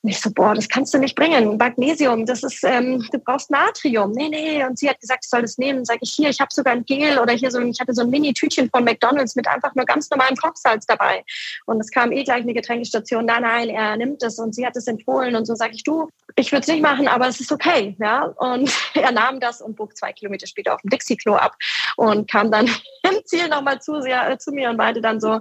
Und 0.02 0.10
ich 0.10 0.20
so, 0.20 0.30
boah, 0.30 0.54
das 0.54 0.68
kannst 0.68 0.94
du 0.94 0.98
nicht 0.98 1.14
bringen. 1.14 1.58
Magnesium, 1.58 2.24
das 2.24 2.42
ist, 2.42 2.64
ähm, 2.64 3.04
du 3.12 3.18
brauchst 3.18 3.50
Natrium. 3.50 4.12
Nee, 4.12 4.30
nee. 4.30 4.64
Und 4.64 4.78
sie 4.78 4.88
hat 4.88 4.98
gesagt, 4.98 5.24
ich 5.24 5.30
soll 5.30 5.42
das 5.42 5.58
nehmen. 5.58 5.84
Sag 5.84 5.98
ich, 6.00 6.10
hier, 6.10 6.30
ich 6.30 6.40
habe 6.40 6.50
sogar 6.52 6.72
ein 6.72 6.86
Gel 6.86 7.18
oder 7.18 7.34
hier 7.34 7.50
so, 7.50 7.60
ich 7.60 7.78
hatte 7.78 7.92
so 7.92 8.02
ein 8.02 8.08
Mini-Tütchen 8.08 8.70
von 8.70 8.84
McDonalds 8.84 9.36
mit 9.36 9.46
einfach 9.46 9.74
nur 9.74 9.84
ganz 9.84 10.08
normalem 10.08 10.36
Kochsalz 10.36 10.86
dabei. 10.86 11.22
Und 11.66 11.80
es 11.80 11.90
kam 11.90 12.12
eh 12.12 12.24
gleich 12.24 12.42
eine 12.42 12.54
Getränkestation. 12.54 13.26
Nein, 13.26 13.42
nein, 13.42 13.68
er 13.68 13.96
nimmt 13.98 14.22
es 14.22 14.38
und 14.38 14.54
sie 14.54 14.66
hat 14.66 14.74
es 14.74 14.86
empfohlen. 14.86 15.36
Und 15.36 15.44
so 15.44 15.54
sage 15.54 15.74
ich, 15.74 15.84
du, 15.84 16.08
ich 16.34 16.50
würde 16.50 16.62
es 16.62 16.68
nicht 16.68 16.82
machen, 16.82 17.06
aber 17.06 17.28
es 17.28 17.38
ist 17.38 17.52
okay. 17.52 17.94
Ja. 18.00 18.24
Und 18.24 18.72
er 18.94 19.12
nahm 19.12 19.38
das 19.38 19.60
und 19.60 19.76
bog 19.76 19.94
zwei 19.98 20.14
Kilometer 20.14 20.46
später 20.46 20.74
auf 20.74 20.80
dem 20.80 20.88
Dixie-Klo 20.88 21.34
ab 21.34 21.56
und 22.00 22.30
kam 22.30 22.50
dann 22.50 22.66
im 23.02 23.24
Ziel 23.26 23.48
nochmal 23.48 23.80
zu, 23.80 23.96
äh, 23.96 24.38
zu 24.38 24.52
mir 24.52 24.70
und 24.70 24.76
meinte 24.76 25.02
dann 25.02 25.20
so, 25.20 25.38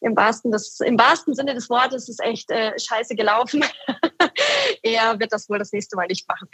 im 0.00 0.16
wahrsten, 0.16 0.50
des, 0.50 0.80
im 0.80 0.98
wahrsten 0.98 1.34
Sinne 1.34 1.54
des 1.54 1.68
Wortes 1.68 2.08
ist 2.08 2.22
echt 2.22 2.50
äh, 2.50 2.72
scheiße 2.78 3.14
gelaufen. 3.14 3.64
er 4.82 5.20
wird 5.20 5.32
das 5.32 5.48
wohl 5.50 5.58
das 5.58 5.72
nächste 5.72 5.96
Mal 5.96 6.06
nicht 6.06 6.26
machen. 6.26 6.48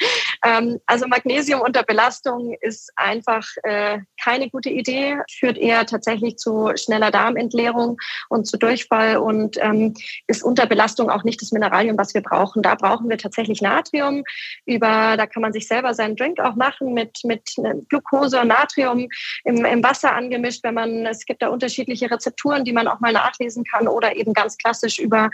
Ähm, 0.45 0.81
also 0.87 1.07
Magnesium 1.07 1.61
unter 1.61 1.85
Belastung 1.85 2.57
ist 2.61 2.91
einfach 2.97 3.47
äh, 3.63 4.01
keine 4.21 4.51
gute 4.51 4.71
Idee, 4.71 5.19
führt 5.31 5.59
eher 5.59 5.87
tatsächlich 5.87 6.37
zu 6.39 6.73
schneller 6.75 7.13
Darmentleerung 7.13 7.99
und 8.29 8.47
zu 8.47 8.57
Durchfall 8.57 9.19
und 9.19 9.57
ähm, 9.61 9.95
ist 10.27 10.43
unter 10.43 10.67
Belastung 10.67 11.09
auch 11.09 11.23
nicht 11.23 11.41
das 11.41 11.53
Mineralium, 11.53 11.97
was 11.97 12.15
wir 12.15 12.23
brauchen. 12.23 12.63
Da 12.63 12.75
brauchen 12.75 13.09
wir 13.09 13.19
tatsächlich 13.19 13.63
Natrium. 13.63 14.25
Über, 14.65 15.17
da 15.17 15.27
kann 15.27 15.43
man 15.43 15.53
sich 15.53 15.69
selber 15.69 15.95
seinen 15.95 16.17
Drink 16.17 16.41
auch 16.41 16.57
machen 16.57 16.95
mit, 16.95 17.21
mit 17.23 17.55
Glucose 17.89 18.41
und 18.41 18.49
Natrium 18.49 19.09
im, 19.45 19.65
im 19.65 19.83
Wasser 19.83 20.15
angemischt, 20.15 20.63
wenn 20.65 20.75
man, 20.75 21.07
es 21.07 21.25
gibt 21.27 21.43
da 21.43 21.49
unterschiedliche 21.49 22.11
Rezepturen, 22.11 22.65
die 22.65 22.73
man 22.73 22.89
auch 22.89 23.01
mal 23.01 23.13
nachlesen 23.13 23.65
kann 23.65 23.89
oder 23.89 24.17
eben 24.17 24.33
ganz 24.33 24.57
klassisch 24.59 24.99
über 24.99 25.31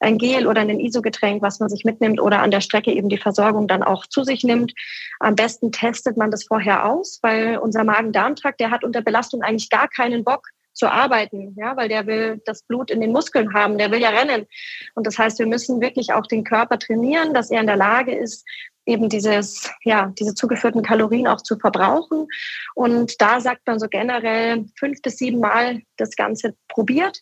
ein 0.00 0.18
Gel 0.18 0.46
oder 0.46 0.60
ein 0.60 0.80
ISO-Getränk, 0.80 1.42
was 1.42 1.60
man 1.60 1.68
sich 1.68 1.84
mitnimmt 1.84 2.20
oder 2.20 2.40
an 2.40 2.50
der 2.50 2.60
Strecke 2.60 2.92
eben 2.92 3.08
die 3.08 3.18
Versorgung 3.18 3.68
dann 3.68 3.82
auch 3.82 4.06
zu 4.06 4.24
sich 4.24 4.44
nimmt. 4.44 4.72
Am 5.20 5.34
besten 5.34 5.72
testet 5.72 6.16
man 6.16 6.30
das 6.30 6.44
vorher 6.44 6.86
aus, 6.86 7.18
weil 7.22 7.58
unser 7.58 7.84
Magen-Darm-Trakt, 7.84 8.60
der 8.60 8.70
hat 8.70 8.84
unter 8.84 9.02
Belastung 9.02 9.42
eigentlich 9.42 9.70
gar 9.70 9.88
keinen 9.88 10.24
Bock, 10.24 10.48
zu 10.72 10.90
arbeiten, 10.90 11.54
ja, 11.56 11.76
weil 11.76 11.88
der 11.88 12.06
will 12.06 12.40
das 12.44 12.62
Blut 12.62 12.90
in 12.90 13.00
den 13.00 13.12
Muskeln 13.12 13.54
haben, 13.54 13.78
der 13.78 13.90
will 13.90 14.00
ja 14.00 14.10
rennen. 14.10 14.46
Und 14.94 15.06
das 15.06 15.18
heißt, 15.18 15.38
wir 15.38 15.46
müssen 15.46 15.80
wirklich 15.80 16.12
auch 16.12 16.26
den 16.26 16.44
Körper 16.44 16.78
trainieren, 16.78 17.34
dass 17.34 17.50
er 17.50 17.60
in 17.60 17.66
der 17.66 17.76
Lage 17.76 18.14
ist, 18.14 18.44
eben 18.86 19.08
dieses, 19.08 19.70
ja, 19.84 20.12
diese 20.18 20.34
zugeführten 20.34 20.82
Kalorien 20.82 21.28
auch 21.28 21.40
zu 21.40 21.56
verbrauchen. 21.56 22.26
Und 22.74 23.20
da 23.20 23.40
sagt 23.40 23.66
man 23.66 23.78
so 23.78 23.88
generell 23.88 24.66
fünf 24.78 25.00
bis 25.02 25.18
sieben 25.18 25.40
Mal 25.40 25.82
das 25.96 26.16
Ganze 26.16 26.56
probiert, 26.68 27.20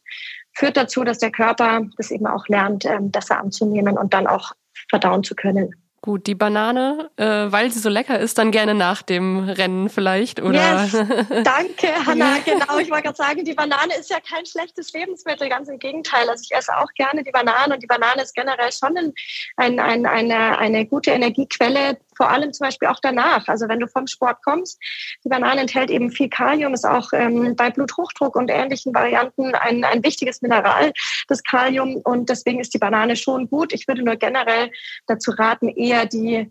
führt 0.54 0.76
dazu, 0.76 1.04
dass 1.04 1.18
der 1.18 1.30
Körper 1.30 1.86
das 1.96 2.10
eben 2.10 2.26
auch 2.26 2.48
lernt, 2.48 2.84
ähm, 2.84 3.10
besser 3.10 3.38
anzunehmen 3.38 3.98
und 3.98 4.14
dann 4.14 4.26
auch 4.26 4.52
verdauen 4.88 5.22
zu 5.22 5.34
können. 5.34 5.74
Gut, 6.02 6.26
die 6.26 6.34
Banane, 6.34 7.10
äh, 7.16 7.24
weil 7.52 7.70
sie 7.70 7.78
so 7.78 7.90
lecker 7.90 8.18
ist, 8.18 8.38
dann 8.38 8.50
gerne 8.52 8.74
nach 8.74 9.02
dem 9.02 9.50
Rennen 9.50 9.90
vielleicht, 9.90 10.40
oder? 10.40 10.84
Yes, 10.84 10.92
danke, 11.44 11.88
Hanna. 12.06 12.38
Genau, 12.42 12.78
ich 12.78 12.90
wollte 12.90 13.02
gerade 13.02 13.16
sagen, 13.16 13.44
die 13.44 13.52
Banane 13.52 13.94
ist 13.98 14.08
ja 14.08 14.16
kein 14.18 14.46
schlechtes 14.46 14.94
Lebensmittel, 14.94 15.50
ganz 15.50 15.68
im 15.68 15.78
Gegenteil. 15.78 16.26
Also 16.30 16.42
ich 16.42 16.56
esse 16.56 16.74
auch 16.74 16.88
gerne 16.94 17.22
die 17.22 17.30
Banane 17.30 17.74
und 17.74 17.82
die 17.82 17.86
Banane 17.86 18.22
ist 18.22 18.34
generell 18.34 18.72
schon 18.72 18.96
ein, 18.96 19.78
ein, 19.78 20.06
eine, 20.06 20.58
eine 20.58 20.86
gute 20.86 21.10
Energiequelle, 21.10 21.98
vor 22.20 22.30
allem 22.30 22.52
zum 22.52 22.66
Beispiel 22.66 22.88
auch 22.88 23.00
danach. 23.00 23.48
Also 23.48 23.66
wenn 23.66 23.80
du 23.80 23.86
vom 23.86 24.06
Sport 24.06 24.42
kommst, 24.44 24.78
die 25.24 25.30
Banane 25.30 25.62
enthält 25.62 25.88
eben 25.88 26.10
viel 26.10 26.28
Kalium, 26.28 26.74
ist 26.74 26.84
auch 26.84 27.14
ähm, 27.14 27.56
bei 27.56 27.70
Bluthochdruck 27.70 28.36
und 28.36 28.50
ähnlichen 28.50 28.92
Varianten 28.92 29.54
ein, 29.54 29.84
ein 29.84 30.04
wichtiges 30.04 30.42
Mineral, 30.42 30.92
das 31.28 31.42
Kalium. 31.42 31.96
Und 31.96 32.28
deswegen 32.28 32.60
ist 32.60 32.74
die 32.74 32.78
Banane 32.78 33.16
schon 33.16 33.48
gut. 33.48 33.72
Ich 33.72 33.88
würde 33.88 34.02
nur 34.02 34.16
generell 34.16 34.70
dazu 35.06 35.30
raten, 35.30 35.70
eher 35.70 36.04
die 36.04 36.50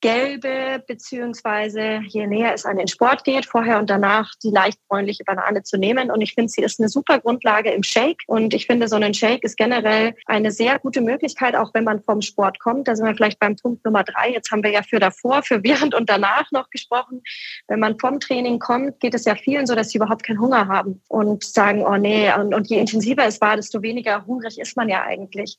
gelbe, 0.00 0.82
beziehungsweise 0.86 2.00
je 2.06 2.26
näher 2.26 2.52
es 2.54 2.64
an 2.64 2.76
den 2.76 2.88
Sport 2.88 3.24
geht, 3.24 3.46
vorher 3.46 3.78
und 3.78 3.88
danach 3.88 4.30
die 4.42 4.50
leicht 4.50 4.78
bräunliche 4.88 5.24
Banane 5.24 5.62
zu 5.62 5.78
nehmen. 5.78 6.10
Und 6.10 6.20
ich 6.20 6.34
finde, 6.34 6.50
sie 6.50 6.62
ist 6.62 6.78
eine 6.78 6.88
super 6.88 7.18
Grundlage 7.18 7.70
im 7.70 7.82
Shake. 7.82 8.22
Und 8.26 8.52
ich 8.52 8.66
finde, 8.66 8.88
so 8.88 8.96
ein 8.96 9.14
Shake 9.14 9.42
ist 9.44 9.56
generell 9.56 10.14
eine 10.26 10.50
sehr 10.50 10.78
gute 10.78 11.00
Möglichkeit, 11.00 11.56
auch 11.56 11.72
wenn 11.74 11.84
man 11.84 12.02
vom 12.02 12.20
Sport 12.20 12.58
kommt. 12.58 12.88
Da 12.88 12.94
sind 12.94 13.06
wir 13.06 13.14
vielleicht 13.14 13.40
beim 13.40 13.56
Punkt 13.56 13.84
Nummer 13.84 14.04
drei. 14.04 14.30
Jetzt 14.30 14.50
haben 14.50 14.62
wir 14.62 14.70
ja 14.70 14.82
für 14.82 15.00
davor, 15.00 15.42
für 15.42 15.62
während 15.62 15.94
und 15.94 16.10
danach 16.10 16.50
noch 16.52 16.68
gesprochen. 16.70 17.22
Wenn 17.66 17.80
man 17.80 17.98
vom 17.98 18.20
Training 18.20 18.58
kommt, 18.58 19.00
geht 19.00 19.14
es 19.14 19.24
ja 19.24 19.34
vielen 19.34 19.66
so, 19.66 19.74
dass 19.74 19.90
sie 19.90 19.98
überhaupt 19.98 20.24
keinen 20.24 20.40
Hunger 20.40 20.68
haben 20.68 21.02
und 21.08 21.44
sagen, 21.44 21.84
oh 21.84 21.96
nee, 21.96 22.32
und, 22.32 22.54
und 22.54 22.68
je 22.68 22.78
intensiver 22.78 23.24
es 23.26 23.40
war, 23.40 23.56
desto 23.56 23.82
weniger 23.82 24.26
hungrig 24.26 24.58
ist 24.58 24.76
man 24.76 24.88
ja 24.88 25.02
eigentlich. 25.02 25.58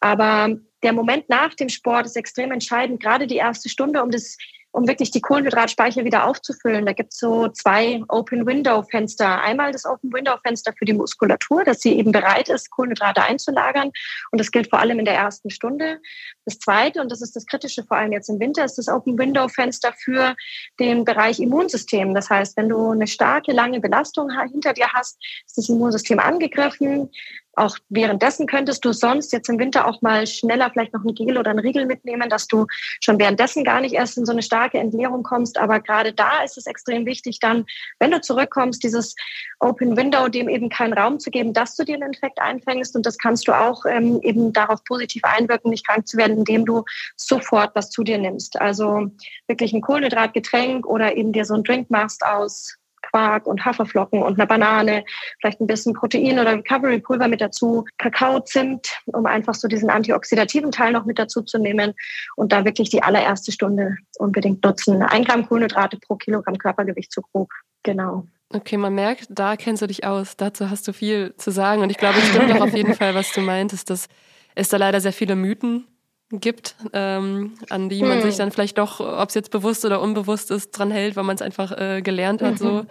Aber 0.00 0.50
der 0.82 0.92
Moment 0.92 1.28
nach 1.28 1.54
dem 1.54 1.68
Sport 1.68 2.06
ist 2.06 2.16
extrem 2.16 2.52
entscheidend, 2.52 3.02
gerade 3.02 3.26
die 3.26 3.36
erste 3.36 3.68
Stunde, 3.68 4.02
um 4.02 4.10
das 4.10 4.36
um 4.70 4.86
wirklich 4.86 5.10
die 5.10 5.20
Kohlenhydratspeicher 5.20 6.04
wieder 6.04 6.26
aufzufüllen. 6.26 6.84
Da 6.84 6.92
gibt 6.92 7.12
es 7.12 7.18
so 7.18 7.48
zwei 7.48 8.02
Open-Window-Fenster. 8.08 9.42
Einmal 9.42 9.72
das 9.72 9.86
Open-Window-Fenster 9.86 10.72
für 10.78 10.84
die 10.84 10.92
Muskulatur, 10.92 11.64
dass 11.64 11.80
sie 11.80 11.96
eben 11.96 12.12
bereit 12.12 12.48
ist, 12.48 12.70
Kohlenhydrate 12.70 13.22
einzulagern. 13.22 13.90
Und 14.30 14.38
das 14.38 14.50
gilt 14.50 14.68
vor 14.68 14.78
allem 14.78 14.98
in 14.98 15.04
der 15.04 15.14
ersten 15.14 15.50
Stunde. 15.50 16.00
Das 16.44 16.58
zweite, 16.58 17.00
und 17.00 17.10
das 17.10 17.22
ist 17.22 17.34
das 17.34 17.46
Kritische 17.46 17.82
vor 17.84 17.96
allem 17.96 18.12
jetzt 18.12 18.28
im 18.28 18.38
Winter, 18.40 18.64
ist 18.64 18.76
das 18.76 18.88
Open-Window-Fenster 18.88 19.94
für 19.94 20.36
den 20.78 21.04
Bereich 21.04 21.40
Immunsystem. 21.40 22.14
Das 22.14 22.28
heißt, 22.28 22.56
wenn 22.56 22.68
du 22.68 22.90
eine 22.90 23.06
starke, 23.06 23.52
lange 23.52 23.80
Belastung 23.80 24.30
hinter 24.52 24.74
dir 24.74 24.92
hast, 24.92 25.18
ist 25.46 25.56
das 25.56 25.68
Immunsystem 25.68 26.18
angegriffen. 26.18 27.10
Auch 27.58 27.76
währenddessen 27.88 28.46
könntest 28.46 28.84
du 28.84 28.92
sonst 28.92 29.32
jetzt 29.32 29.48
im 29.48 29.58
Winter 29.58 29.86
auch 29.86 30.00
mal 30.00 30.26
schneller 30.28 30.70
vielleicht 30.70 30.92
noch 30.94 31.04
ein 31.04 31.14
Gel 31.14 31.36
oder 31.36 31.50
ein 31.50 31.58
Riegel 31.58 31.86
mitnehmen, 31.86 32.30
dass 32.30 32.46
du 32.46 32.66
schon 33.02 33.18
währenddessen 33.18 33.64
gar 33.64 33.80
nicht 33.80 33.94
erst 33.94 34.16
in 34.16 34.24
so 34.24 34.32
eine 34.32 34.42
starke 34.42 34.78
Entleerung 34.78 35.24
kommst. 35.24 35.58
Aber 35.58 35.80
gerade 35.80 36.12
da 36.12 36.44
ist 36.44 36.56
es 36.56 36.66
extrem 36.66 37.04
wichtig, 37.04 37.40
dann, 37.40 37.66
wenn 37.98 38.12
du 38.12 38.20
zurückkommst, 38.20 38.82
dieses 38.84 39.16
Open 39.58 39.96
Window, 39.96 40.28
dem 40.28 40.48
eben 40.48 40.68
keinen 40.68 40.92
Raum 40.92 41.18
zu 41.18 41.30
geben, 41.30 41.52
dass 41.52 41.74
du 41.74 41.84
dir 41.84 41.96
einen 41.96 42.12
Infekt 42.12 42.40
einfängst. 42.40 42.94
Und 42.94 43.04
das 43.04 43.18
kannst 43.18 43.48
du 43.48 43.52
auch 43.52 43.84
ähm, 43.86 44.20
eben 44.22 44.52
darauf 44.52 44.84
positiv 44.84 45.24
einwirken, 45.24 45.70
nicht 45.70 45.86
krank 45.86 46.06
zu 46.06 46.16
werden, 46.16 46.38
indem 46.38 46.64
du 46.64 46.84
sofort 47.16 47.74
was 47.74 47.90
zu 47.90 48.04
dir 48.04 48.18
nimmst. 48.18 48.60
Also 48.60 49.10
wirklich 49.48 49.72
ein 49.72 49.80
Kohlenhydratgetränk 49.80 50.86
oder 50.86 51.16
eben 51.16 51.32
dir 51.32 51.44
so 51.44 51.54
einen 51.54 51.64
Drink 51.64 51.90
machst 51.90 52.24
aus 52.24 52.77
Quark 53.02 53.46
und 53.46 53.64
Haferflocken 53.64 54.22
und 54.22 54.38
eine 54.38 54.46
Banane, 54.46 55.04
vielleicht 55.40 55.60
ein 55.60 55.66
bisschen 55.66 55.94
Protein 55.94 56.38
oder 56.38 56.52
Recovery-Pulver 56.52 57.28
mit 57.28 57.40
dazu, 57.40 57.84
Kakao, 57.98 58.40
Zimt, 58.40 58.88
um 59.06 59.26
einfach 59.26 59.54
so 59.54 59.68
diesen 59.68 59.90
antioxidativen 59.90 60.70
Teil 60.70 60.92
noch 60.92 61.04
mit 61.04 61.18
dazu 61.18 61.42
zu 61.42 61.58
nehmen 61.58 61.94
und 62.36 62.52
da 62.52 62.64
wirklich 62.64 62.90
die 62.90 63.02
allererste 63.02 63.52
Stunde 63.52 63.96
unbedingt 64.18 64.64
nutzen. 64.64 65.02
Ein 65.02 65.24
Gramm 65.24 65.46
Kohlenhydrate 65.46 65.98
pro 65.98 66.16
Kilogramm 66.16 66.58
Körpergewicht 66.58 67.12
zu 67.12 67.22
grob. 67.22 67.48
Genau. 67.82 68.26
Okay, 68.50 68.78
man 68.78 68.94
merkt, 68.94 69.26
da 69.28 69.56
kennst 69.56 69.82
du 69.82 69.86
dich 69.86 70.04
aus. 70.04 70.36
Dazu 70.36 70.70
hast 70.70 70.88
du 70.88 70.92
viel 70.92 71.34
zu 71.36 71.50
sagen. 71.50 71.82
Und 71.82 71.90
ich 71.90 71.98
glaube, 71.98 72.18
es 72.18 72.28
stimmt 72.28 72.52
auch 72.52 72.62
auf 72.62 72.74
jeden 72.74 72.94
Fall, 72.96 73.14
was 73.14 73.30
du 73.32 73.40
meintest, 73.40 73.90
dass 73.90 74.08
es 74.54 74.68
da 74.68 74.78
leider 74.78 75.00
sehr 75.00 75.12
viele 75.12 75.36
Mythen 75.36 75.86
gibt, 76.30 76.74
ähm, 76.92 77.54
an 77.70 77.88
die 77.88 78.02
man 78.02 78.18
hm. 78.18 78.22
sich 78.22 78.36
dann 78.36 78.50
vielleicht 78.50 78.78
doch, 78.78 79.00
ob 79.00 79.28
es 79.28 79.34
jetzt 79.34 79.50
bewusst 79.50 79.84
oder 79.84 80.00
unbewusst 80.00 80.50
ist, 80.50 80.70
dran 80.70 80.90
hält, 80.90 81.16
weil 81.16 81.24
man 81.24 81.36
es 81.36 81.42
einfach 81.42 81.72
äh, 81.72 82.02
gelernt 82.02 82.42
hat. 82.42 82.54
Mhm. 82.54 82.56
So 82.58 82.86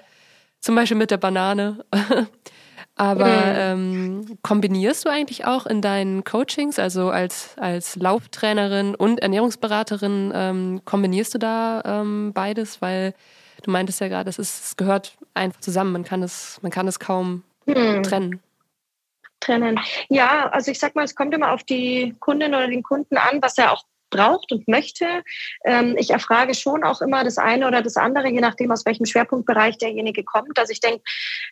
zum 0.59 0.75
Beispiel 0.75 0.97
mit 0.97 1.11
der 1.11 1.17
Banane. 1.17 1.85
Aber 2.95 3.27
mhm. 3.27 4.23
ähm, 4.25 4.37
kombinierst 4.41 5.05
du 5.05 5.09
eigentlich 5.09 5.45
auch 5.45 5.67
in 5.67 5.83
deinen 5.83 6.23
Coachings, 6.23 6.79
also 6.79 7.11
als, 7.11 7.51
als 7.57 7.95
Lauftrainerin 7.95 8.95
und 8.95 9.19
Ernährungsberaterin, 9.19 10.31
ähm, 10.33 10.81
kombinierst 10.83 11.35
du 11.35 11.37
da 11.37 11.83
ähm, 11.85 12.33
beides? 12.33 12.81
Weil 12.81 13.13
du 13.61 13.69
meintest 13.69 14.01
ja 14.01 14.07
gerade, 14.07 14.31
es, 14.31 14.75
gehört 14.77 15.15
einfach 15.35 15.59
zusammen. 15.59 15.91
Man 15.91 16.03
kann 16.05 16.23
es, 16.23 16.57
man 16.63 16.71
kann 16.71 16.87
es 16.87 16.99
kaum 16.99 17.43
mhm. 17.67 18.01
trennen 18.01 18.39
trennen. 19.39 19.79
Ja, 20.09 20.49
also 20.49 20.71
ich 20.71 20.79
sag 20.79 20.95
mal, 20.95 21.03
es 21.03 21.15
kommt 21.15 21.33
immer 21.33 21.51
auf 21.51 21.63
die 21.63 22.15
Kundin 22.19 22.55
oder 22.55 22.67
den 22.67 22.83
Kunden 22.83 23.17
an, 23.17 23.41
was 23.41 23.57
er 23.57 23.73
auch 23.73 23.83
braucht 24.09 24.51
und 24.51 24.67
möchte. 24.67 25.05
Ähm, 25.65 25.95
ich 25.97 26.11
erfrage 26.11 26.53
schon 26.53 26.83
auch 26.83 27.01
immer 27.01 27.23
das 27.23 27.37
eine 27.37 27.67
oder 27.67 27.81
das 27.81 27.97
andere, 27.97 28.29
je 28.29 28.41
nachdem, 28.41 28.71
aus 28.71 28.85
welchem 28.85 29.05
Schwerpunktbereich 29.05 29.77
derjenige 29.77 30.23
kommt. 30.23 30.57
Also 30.59 30.71
ich 30.71 30.79
denke, 30.79 31.01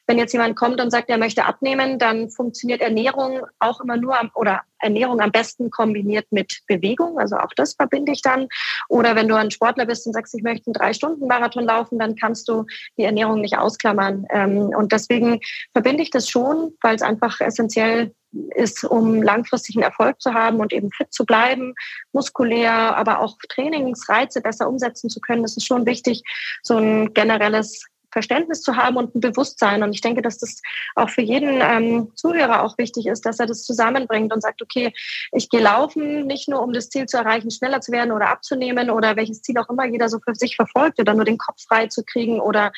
wenn 0.08 0.18
jetzt 0.18 0.34
jemand 0.34 0.56
kommt 0.56 0.82
und 0.82 0.92
sagt, 0.92 1.10
er 1.10 1.18
möchte 1.18 1.46
abnehmen, 1.46 2.00
dann 2.00 2.30
funktioniert 2.30 2.82
Ernährung 2.82 3.42
auch 3.60 3.82
immer 3.82 3.98
nur 3.98 4.20
am, 4.20 4.32
oder 4.36 4.62
Ernährung 4.80 5.20
am 5.20 5.32
besten 5.32 5.70
kombiniert 5.72 6.28
mit 6.32 6.62
Bewegung. 6.68 7.18
Also 7.20 7.38
auch 7.38 7.54
das 7.56 7.74
verbinde 7.74 8.12
ich 8.12 8.22
dann. 8.22 8.48
Oder 8.90 9.16
wenn 9.16 9.28
du 9.28 9.36
ein 9.36 9.52
Sportler 9.52 9.86
bist 9.86 10.06
und 10.06 10.14
sagst, 10.14 10.36
ich 10.36 10.44
möchte 10.44 10.68
einen 10.68 10.74
Drei-Stunden-Marathon 10.74 11.66
laufen, 11.66 12.00
dann 12.00 12.16
kannst 12.16 12.48
du 12.48 12.66
die 12.98 13.04
Ernährung 13.04 13.42
nicht 13.42 13.58
ausklammern. 13.58 14.26
Ähm, 14.30 14.72
und 14.76 14.92
deswegen 14.92 15.40
verbinde 15.74 16.04
ich 16.04 16.12
das 16.12 16.30
schon, 16.30 16.74
weil 16.82 16.96
es 16.96 17.02
einfach 17.02 17.40
essentiell 17.42 18.14
ist, 18.56 18.84
um 18.84 19.22
langfristigen 19.22 19.82
Erfolg 19.82 20.22
zu 20.22 20.34
haben 20.34 20.60
und 20.60 20.74
eben 20.74 20.92
fit 20.92 21.14
zu 21.14 21.26
bleiben, 21.26 21.74
muskulär, 22.12 22.96
aber 22.96 23.20
auch 23.20 23.38
Trainingsreize 23.50 24.42
besser 24.42 24.68
umsetzen 24.68 25.10
zu 25.10 25.20
können. 25.20 25.44
Ist 25.44 25.66
schon 25.66 25.86
wichtig, 25.86 26.24
so 26.64 26.78
ein 26.78 27.14
generelles 27.14 27.86
Verständnis 28.16 28.62
zu 28.62 28.78
haben 28.78 28.96
und 28.96 29.14
ein 29.14 29.20
Bewusstsein. 29.20 29.84
Und 29.84 29.92
ich 29.92 30.00
denke, 30.00 30.22
dass 30.22 30.38
das 30.38 30.62
auch 30.96 31.10
für 31.10 31.22
jeden 31.22 31.60
ähm, 31.62 32.14
Zuhörer 32.16 32.64
auch 32.64 32.78
wichtig 32.78 33.08
ist, 33.08 33.26
dass 33.26 33.40
er 33.40 33.46
das 33.46 33.66
zusammenbringt 33.66 34.34
und 34.34 34.40
sagt, 34.40 34.62
okay, 34.62 34.94
ich 35.34 35.50
gehe 35.50 35.60
laufen, 35.60 36.26
nicht 36.26 36.48
nur 36.48 36.62
um 36.62 36.72
das 36.72 36.90
Ziel 36.90 37.08
zu 37.08 37.18
erreichen, 37.18 37.52
schneller 37.52 37.82
zu 37.82 37.92
werden 37.92 38.14
oder 38.14 38.30
abzunehmen 38.30 38.90
oder 38.90 39.18
welches 39.18 39.42
Ziel 39.42 39.58
auch 39.58 39.70
immer 39.70 39.86
jeder 39.86 40.08
so 40.08 40.20
für 40.20 40.34
sich 40.34 40.56
verfolgt 40.56 40.98
oder 40.98 41.14
nur 41.14 41.26
den 41.26 41.38
Kopf 41.38 41.62
frei 41.68 41.88
zu 41.88 42.06
kriegen 42.06 42.40
oder 42.40 42.72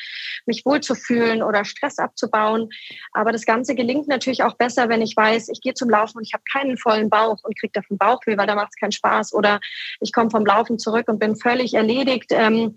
mich 0.44 0.66
wohlzufühlen 0.66 1.44
oder 1.44 1.64
Stress 1.64 2.00
abzubauen. 2.00 2.70
Aber 3.12 3.30
das 3.30 3.46
Ganze 3.46 3.76
gelingt 3.76 4.08
natürlich 4.08 4.42
auch 4.42 4.56
besser, 4.56 4.88
wenn 4.88 5.02
ich 5.02 5.16
weiß, 5.16 5.50
ich 5.50 5.60
gehe 5.60 5.74
zum 5.74 5.88
Laufen 5.88 6.18
und 6.18 6.24
ich 6.24 6.34
habe 6.34 6.42
keinen 6.52 6.76
vollen 6.78 7.10
Bauch 7.10 7.38
und 7.44 7.56
kriege 7.56 7.74
davon 7.74 7.96
Bauchweh, 7.96 8.36
weil 8.36 8.48
da 8.48 8.56
macht 8.56 8.70
es 8.70 8.80
keinen 8.80 8.90
Spaß. 8.90 9.34
Oder 9.34 9.60
ich 10.00 10.12
komme 10.12 10.30
vom 10.30 10.44
Laufen 10.44 10.80
zurück 10.80 11.06
und 11.06 11.20
bin 11.20 11.36
völlig 11.36 11.74
erledigt. 11.74 12.32
Ähm, 12.32 12.74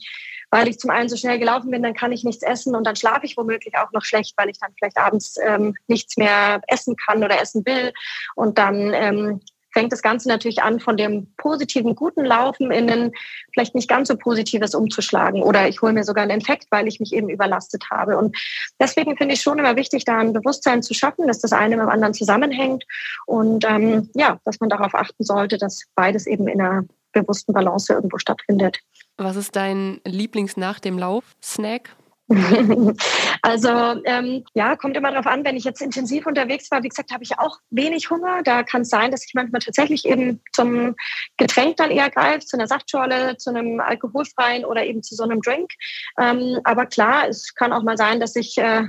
weil 0.51 0.67
ich 0.67 0.79
zum 0.79 0.91
einen 0.91 1.09
so 1.09 1.15
schnell 1.15 1.39
gelaufen 1.39 1.71
bin, 1.71 1.81
dann 1.81 1.95
kann 1.95 2.11
ich 2.11 2.23
nichts 2.23 2.43
essen 2.43 2.75
und 2.75 2.85
dann 2.85 2.95
schlafe 2.95 3.25
ich 3.25 3.37
womöglich 3.37 3.75
auch 3.77 3.91
noch 3.91 4.03
schlecht, 4.03 4.33
weil 4.37 4.49
ich 4.49 4.59
dann 4.59 4.73
vielleicht 4.77 4.97
abends 4.97 5.35
ähm, 5.43 5.75
nichts 5.87 6.17
mehr 6.17 6.61
essen 6.67 6.95
kann 6.95 7.23
oder 7.23 7.41
essen 7.41 7.65
will 7.65 7.93
und 8.35 8.57
dann 8.57 8.93
ähm, 8.93 9.41
fängt 9.71 9.91
das 9.91 10.01
Ganze 10.01 10.27
natürlich 10.27 10.61
an, 10.61 10.79
von 10.79 10.97
dem 10.97 11.33
positiven, 11.37 11.95
guten 11.95 12.25
Laufen 12.25 12.71
in 12.71 12.89
ein 12.89 13.11
vielleicht 13.53 13.75
nicht 13.75 13.89
ganz 13.89 14.09
so 14.09 14.17
positives 14.17 14.75
umzuschlagen. 14.75 15.41
Oder 15.43 15.67
ich 15.67 15.81
hole 15.81 15.93
mir 15.93 16.03
sogar 16.03 16.23
einen 16.23 16.39
Infekt, 16.39 16.67
weil 16.69 16.87
ich 16.87 16.99
mich 16.99 17.13
eben 17.13 17.29
überlastet 17.29 17.85
habe. 17.89 18.17
Und 18.17 18.37
deswegen 18.79 19.17
finde 19.17 19.33
ich 19.33 19.41
schon 19.41 19.59
immer 19.59 19.75
wichtig, 19.75 20.05
da 20.05 20.17
ein 20.17 20.33
Bewusstsein 20.33 20.83
zu 20.83 20.93
schaffen, 20.93 21.27
dass 21.27 21.39
das 21.39 21.53
eine 21.53 21.77
mit 21.77 21.85
dem 21.85 21.89
anderen 21.89 22.13
zusammenhängt 22.13 22.85
und 23.25 23.65
ähm, 23.65 24.09
ja, 24.13 24.39
dass 24.45 24.59
man 24.59 24.69
darauf 24.69 24.93
achten 24.93 25.23
sollte, 25.23 25.57
dass 25.57 25.83
beides 25.95 26.27
eben 26.27 26.47
in 26.47 26.61
einer 26.61 26.83
bewussten 27.13 27.53
Balance 27.53 27.93
irgendwo 27.93 28.17
stattfindet. 28.17 28.79
Was 29.17 29.35
ist 29.35 29.55
dein 29.55 30.01
Lieblings-Nach 30.05 30.79
dem 30.79 30.97
Lauf-Snack? 30.97 31.95
Also 33.43 33.69
ähm, 34.05 34.43
ja, 34.53 34.75
kommt 34.75 34.95
immer 34.95 35.09
darauf 35.09 35.25
an, 35.25 35.43
wenn 35.43 35.55
ich 35.55 35.63
jetzt 35.63 35.81
intensiv 35.81 36.27
unterwegs 36.27 36.69
war, 36.69 36.83
wie 36.83 36.89
gesagt, 36.89 37.11
habe 37.11 37.23
ich 37.23 37.39
auch 37.39 37.57
wenig 37.71 38.09
Hunger. 38.09 38.43
Da 38.43 38.61
kann 38.61 38.83
es 38.83 38.89
sein, 38.89 39.09
dass 39.09 39.25
ich 39.25 39.33
manchmal 39.33 39.61
tatsächlich 39.61 40.05
eben 40.05 40.41
zum 40.53 40.95
Getränk 41.37 41.77
dann 41.77 41.89
eher 41.89 42.09
greife, 42.11 42.45
zu 42.45 42.57
einer 42.57 42.67
Saftschorle, 42.67 43.37
zu 43.37 43.49
einem 43.49 43.79
alkoholfreien 43.79 44.63
oder 44.63 44.85
eben 44.85 45.01
zu 45.01 45.15
so 45.15 45.23
einem 45.23 45.41
Drink. 45.41 45.71
Ähm, 46.19 46.59
aber 46.63 46.85
klar, 46.85 47.27
es 47.29 47.55
kann 47.55 47.73
auch 47.73 47.83
mal 47.83 47.97
sein, 47.97 48.19
dass 48.19 48.35
ich 48.35 48.57
äh, 48.57 48.83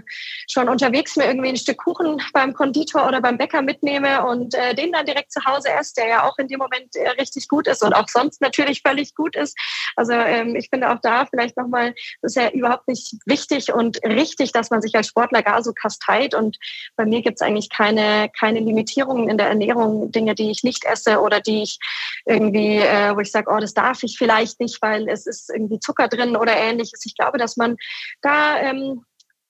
schon 0.50 0.68
unterwegs 0.68 1.16
mir 1.16 1.24
irgendwie 1.24 1.48
ein 1.48 1.56
Stück 1.56 1.78
Kuchen 1.78 2.20
beim 2.34 2.52
Konditor 2.52 3.08
oder 3.08 3.20
beim 3.22 3.38
Bäcker 3.38 3.62
mitnehme 3.62 4.24
und 4.26 4.54
äh, 4.54 4.74
den 4.74 4.92
dann 4.92 5.06
direkt 5.06 5.32
zu 5.32 5.42
Hause 5.44 5.70
esse, 5.70 5.94
der 5.96 6.08
ja 6.08 6.24
auch 6.24 6.36
in 6.38 6.48
dem 6.48 6.58
Moment 6.58 6.94
äh, 6.94 7.08
richtig 7.10 7.48
gut 7.48 7.66
ist 7.66 7.82
und 7.82 7.94
auch 7.94 8.08
sonst 8.08 8.40
natürlich 8.40 8.82
völlig 8.86 9.14
gut 9.14 9.34
ist. 9.34 9.58
Also 9.96 10.12
ähm, 10.12 10.56
ich 10.56 10.68
finde 10.68 10.90
auch 10.90 10.98
da 11.00 11.26
vielleicht 11.26 11.56
nochmal, 11.56 11.94
das 12.20 12.36
ist 12.36 12.42
ja 12.42 12.50
überhaupt 12.50 12.86
nicht 12.88 13.14
wichtig 13.32 13.72
und 13.72 13.98
richtig, 14.04 14.52
dass 14.52 14.70
man 14.70 14.82
sich 14.82 14.94
als 14.94 15.08
Sportler 15.08 15.42
gar 15.42 15.62
so 15.62 15.72
kasteit. 15.72 16.34
Und 16.34 16.58
bei 16.96 17.06
mir 17.06 17.22
gibt 17.22 17.40
es 17.40 17.42
eigentlich 17.42 17.70
keine, 17.70 18.30
keine 18.38 18.60
Limitierungen 18.60 19.30
in 19.30 19.38
der 19.38 19.48
Ernährung, 19.48 20.12
Dinge, 20.12 20.34
die 20.34 20.50
ich 20.50 20.62
nicht 20.62 20.84
esse 20.84 21.20
oder 21.20 21.40
die 21.40 21.62
ich 21.62 21.78
irgendwie, 22.26 22.76
äh, 22.76 23.16
wo 23.16 23.20
ich 23.20 23.30
sage, 23.30 23.50
oh, 23.50 23.58
das 23.58 23.72
darf 23.74 24.02
ich 24.02 24.18
vielleicht 24.18 24.60
nicht, 24.60 24.82
weil 24.82 25.08
es 25.08 25.26
ist 25.26 25.50
irgendwie 25.50 25.80
Zucker 25.80 26.08
drin 26.08 26.36
oder 26.36 26.54
ähnliches. 26.54 27.04
Ich 27.06 27.16
glaube, 27.16 27.38
dass 27.38 27.56
man 27.56 27.76
da 28.20 28.58
ähm, 28.60 29.04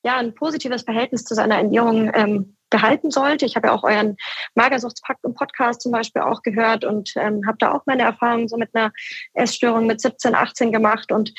ja 0.04 0.16
ein 0.16 0.34
positives 0.34 0.82
Verhältnis 0.82 1.24
zu 1.24 1.34
seiner 1.34 1.56
Ernährung 1.56 2.10
ähm, 2.14 2.56
behalten 2.70 3.10
sollte. 3.10 3.44
Ich 3.46 3.54
habe 3.54 3.68
ja 3.68 3.74
auch 3.74 3.84
euren 3.84 4.16
Magersuchtspodcast 4.54 5.82
zum 5.82 5.92
Beispiel 5.92 6.22
auch 6.22 6.42
gehört 6.42 6.84
und 6.84 7.12
ähm, 7.16 7.42
habe 7.46 7.58
da 7.58 7.72
auch 7.72 7.82
meine 7.86 8.02
Erfahrungen 8.02 8.48
so 8.48 8.56
mit 8.56 8.70
einer 8.74 8.92
Essstörung 9.34 9.86
mit 9.86 10.00
17, 10.00 10.34
18 10.34 10.72
gemacht 10.72 11.12
und 11.12 11.34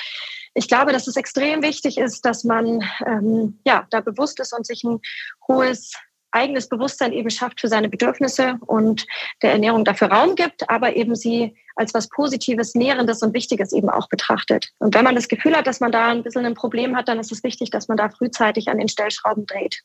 ich 0.53 0.67
glaube, 0.67 0.91
dass 0.93 1.07
es 1.07 1.15
extrem 1.15 1.63
wichtig 1.63 1.97
ist, 1.97 2.25
dass 2.25 2.43
man 2.43 2.83
ähm, 3.05 3.59
ja 3.65 3.87
da 3.89 4.01
bewusst 4.01 4.39
ist 4.39 4.53
und 4.53 4.65
sich 4.65 4.83
ein 4.83 4.99
hohes 5.47 5.93
eigenes 6.33 6.67
Bewusstsein 6.67 7.13
eben 7.13 7.29
schafft 7.29 7.61
für 7.61 7.67
seine 7.67 7.89
Bedürfnisse 7.89 8.55
und 8.65 9.05
der 9.41 9.51
Ernährung 9.51 9.85
dafür 9.85 10.11
Raum 10.11 10.35
gibt, 10.35 10.69
aber 10.69 10.95
eben 10.95 11.15
sie 11.15 11.55
als 11.75 11.93
was 11.93 12.09
Positives, 12.09 12.75
Nährendes 12.75 13.21
und 13.21 13.33
Wichtiges 13.33 13.71
eben 13.71 13.89
auch 13.89 14.09
betrachtet. 14.09 14.69
Und 14.79 14.95
wenn 14.95 15.03
man 15.03 15.15
das 15.15 15.27
Gefühl 15.27 15.55
hat, 15.55 15.67
dass 15.67 15.79
man 15.79 15.91
da 15.91 16.07
ein 16.07 16.23
bisschen 16.23 16.45
ein 16.45 16.55
Problem 16.55 16.95
hat, 16.95 17.07
dann 17.07 17.19
ist 17.19 17.31
es 17.31 17.43
wichtig, 17.43 17.69
dass 17.69 17.87
man 17.87 17.97
da 17.97 18.09
frühzeitig 18.09 18.67
an 18.67 18.77
den 18.77 18.89
Stellschrauben 18.89 19.45
dreht. 19.45 19.81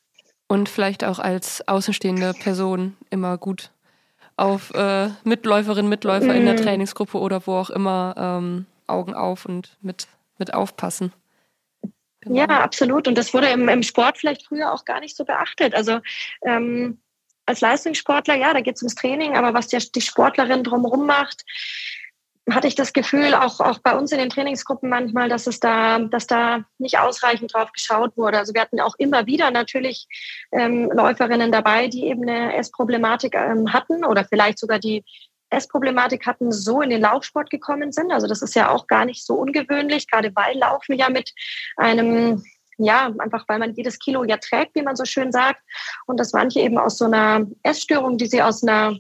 Und 0.49 0.69
vielleicht 0.69 1.05
auch 1.05 1.19
als 1.19 1.67
außenstehende 1.69 2.33
Person 2.33 2.97
immer 3.11 3.37
gut 3.37 3.71
auf 4.37 4.73
äh, 4.75 5.11
Mitläuferinnen, 5.25 5.89
Mitläufer 5.89 6.33
mm. 6.33 6.37
in 6.37 6.45
der 6.47 6.55
mhm. 6.55 6.63
Trainingsgruppe 6.63 7.19
oder 7.19 7.47
wo 7.47 7.55
auch 7.55 7.71
immer 7.71 8.15
ähm, 8.17 8.67
Augen 8.87 9.13
auf 9.13 9.45
und 9.45 9.77
mit 9.83 10.07
mit 10.39 10.55
aufpassen. 10.55 11.13
Genau. 12.21 12.37
Ja, 12.37 12.47
absolut. 12.47 13.07
Und 13.07 13.17
das 13.17 13.33
wurde 13.33 13.49
im, 13.49 13.69
im, 13.69 13.83
Sport 13.83 14.19
vielleicht 14.19 14.47
früher 14.47 14.73
auch 14.73 14.85
gar 14.85 15.01
nicht 15.01 15.17
so 15.17 15.25
beachtet. 15.25 15.75
Also 15.75 16.01
ähm, 16.45 17.01
als 17.47 17.61
Leistungssportler, 17.61 18.35
ja, 18.35 18.53
da 18.53 18.61
geht 18.61 18.77
es 18.77 18.83
ums 18.83 18.97
Training, 18.97 19.37
aber 19.37 19.55
was 19.55 19.69
der, 19.69 19.81
die 19.81 20.01
Sportlerin 20.01 20.65
drumherum 20.65 21.07
macht, 21.07 21.45
hatte 22.51 22.67
ich 22.67 22.75
das 22.75 22.93
Gefühl, 22.93 23.35
auch, 23.35 23.61
auch 23.61 23.79
bei 23.79 23.97
uns 23.97 24.13
in 24.13 24.19
den 24.19 24.31
Trainingsgruppen 24.31 24.89
manchmal, 24.89 25.29
dass 25.29 25.47
es 25.47 25.61
da, 25.61 25.99
dass 25.99 26.27
da 26.27 26.65
nicht 26.79 26.99
ausreichend 26.99 27.53
drauf 27.53 27.73
geschaut 27.73 28.17
wurde. 28.17 28.39
Also 28.39 28.55
wir 28.55 28.61
hatten 28.61 28.81
auch 28.81 28.95
immer 28.99 29.27
wieder 29.27 29.51
natürlich 29.51 30.07
ähm, 30.53 30.91
Läuferinnen 30.93 31.53
dabei, 31.53 31.89
die 31.89 32.07
eben 32.07 32.23
eine 32.23 32.57
Essproblematik 32.57 33.35
ähm, 33.35 33.73
hatten 33.73 34.05
oder 34.05 34.25
vielleicht 34.25 34.59
sogar 34.59 34.79
die 34.79 35.05
Essproblematik 35.51 36.27
hatten, 36.27 36.53
so 36.53 36.83
in 36.83 36.91
den 36.91 37.01
Laufsport 37.01 37.51
gekommen 37.51 37.93
sind. 37.93 38.13
Also 38.13 38.27
das 38.27 38.43
ist 38.43 38.55
ja 38.55 38.71
auch 38.71 38.87
gar 38.87 39.05
nicht 39.05 39.25
so 39.25 39.35
ungewöhnlich, 39.35 40.11
gerade 40.11 40.31
weil 40.35 40.57
Laufen 40.59 40.97
ja 40.97 41.09
mit 41.09 41.33
einem 41.77 42.43
ja, 42.79 43.13
einfach 43.19 43.45
weil 43.49 43.59
man 43.59 43.75
jedes 43.75 43.99
Kilo 43.99 44.25
ja 44.25 44.37
trägt, 44.37 44.77
wie 44.77 44.83
man 44.83 44.95
so 44.95 45.05
schön 45.05 45.33
sagt. 45.33 45.61
Und 46.07 46.19
dass 46.19 46.33
manche 46.33 46.61
eben 46.61 46.79
aus 46.79 46.97
so 46.99 47.07
einer 47.07 47.45
Essstörung, 47.65 48.19
die 48.19 48.27
sie 48.27 48.41
aus 48.41 48.63
einer 48.63 48.97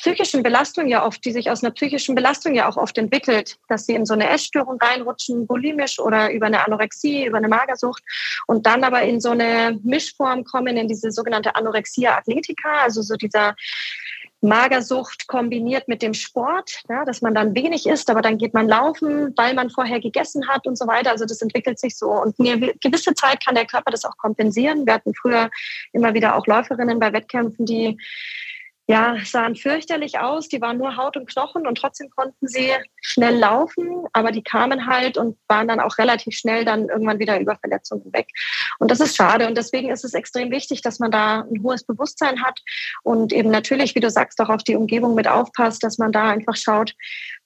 psychischen 0.00 0.42
Belastung 0.42 0.88
ja 0.88 1.04
oft, 1.04 1.22
die 1.24 1.32
sich 1.32 1.50
aus 1.50 1.62
einer 1.62 1.72
psychischen 1.72 2.14
Belastung 2.14 2.54
ja 2.54 2.68
auch 2.68 2.78
oft 2.78 2.96
entwickelt, 2.96 3.58
dass 3.68 3.84
sie 3.84 3.94
in 3.94 4.06
so 4.06 4.14
eine 4.14 4.30
Essstörung 4.30 4.78
reinrutschen, 4.80 5.46
bulimisch 5.46 5.98
oder 5.98 6.32
über 6.32 6.46
eine 6.46 6.64
Anorexie, 6.64 7.26
über 7.26 7.36
eine 7.36 7.48
Magersucht 7.48 8.02
und 8.46 8.64
dann 8.64 8.82
aber 8.82 9.02
in 9.02 9.20
so 9.20 9.30
eine 9.30 9.78
Mischform 9.82 10.44
kommen, 10.44 10.78
in 10.78 10.88
diese 10.88 11.10
sogenannte 11.10 11.54
Anorexia 11.54 12.16
athletica, 12.16 12.82
also 12.82 13.02
so 13.02 13.16
dieser 13.16 13.54
Magersucht 14.42 15.26
kombiniert 15.26 15.86
mit 15.86 16.00
dem 16.02 16.14
Sport, 16.14 16.82
ja, 16.88 17.04
dass 17.04 17.20
man 17.20 17.34
dann 17.34 17.54
wenig 17.54 17.86
isst, 17.86 18.08
aber 18.08 18.22
dann 18.22 18.38
geht 18.38 18.54
man 18.54 18.68
laufen, 18.68 19.34
weil 19.36 19.54
man 19.54 19.68
vorher 19.70 20.00
gegessen 20.00 20.48
hat 20.48 20.66
und 20.66 20.78
so 20.78 20.86
weiter. 20.86 21.10
Also 21.10 21.26
das 21.26 21.42
entwickelt 21.42 21.78
sich 21.78 21.96
so. 21.96 22.10
Und 22.10 22.40
eine 22.40 22.72
gewisse 22.80 23.14
Zeit 23.14 23.44
kann 23.44 23.54
der 23.54 23.66
Körper 23.66 23.90
das 23.90 24.04
auch 24.04 24.16
kompensieren. 24.16 24.86
Wir 24.86 24.94
hatten 24.94 25.14
früher 25.14 25.50
immer 25.92 26.14
wieder 26.14 26.36
auch 26.36 26.46
Läuferinnen 26.46 26.98
bei 26.98 27.12
Wettkämpfen, 27.12 27.66
die 27.66 27.98
ja, 28.88 29.16
sahen 29.24 29.54
fürchterlich 29.54 30.18
aus. 30.18 30.48
Die 30.48 30.60
waren 30.60 30.78
nur 30.78 30.96
Haut 30.96 31.16
und 31.16 31.28
Knochen 31.28 31.66
und 31.66 31.76
trotzdem 31.76 32.10
konnten 32.10 32.48
sie 32.48 32.72
schnell 33.00 33.36
laufen, 33.36 34.06
aber 34.12 34.32
die 34.32 34.42
kamen 34.42 34.86
halt 34.86 35.16
und 35.16 35.38
waren 35.46 35.68
dann 35.68 35.78
auch 35.78 35.96
relativ 35.98 36.34
schnell 36.34 36.64
dann 36.64 36.88
irgendwann 36.88 37.20
wieder 37.20 37.38
über 37.38 37.56
Verletzungen 37.56 38.12
weg. 38.12 38.26
Und 38.78 38.90
das 38.90 39.00
ist 39.00 39.16
schade. 39.16 39.46
Und 39.46 39.56
deswegen 39.56 39.90
ist 39.90 40.04
es 40.04 40.14
extrem 40.14 40.50
wichtig, 40.50 40.82
dass 40.82 40.98
man 40.98 41.10
da 41.10 41.42
ein 41.42 41.62
hohes 41.62 41.84
Bewusstsein 41.84 42.42
hat 42.42 42.60
und 43.04 43.32
eben 43.32 43.50
natürlich, 43.50 43.94
wie 43.94 44.00
du 44.00 44.10
sagst, 44.10 44.40
auch 44.40 44.48
auf 44.48 44.64
die 44.64 44.76
Umgebung 44.76 45.14
mit 45.14 45.28
aufpasst, 45.28 45.84
dass 45.84 45.98
man 45.98 46.10
da 46.10 46.28
einfach 46.28 46.56
schaut, 46.56 46.94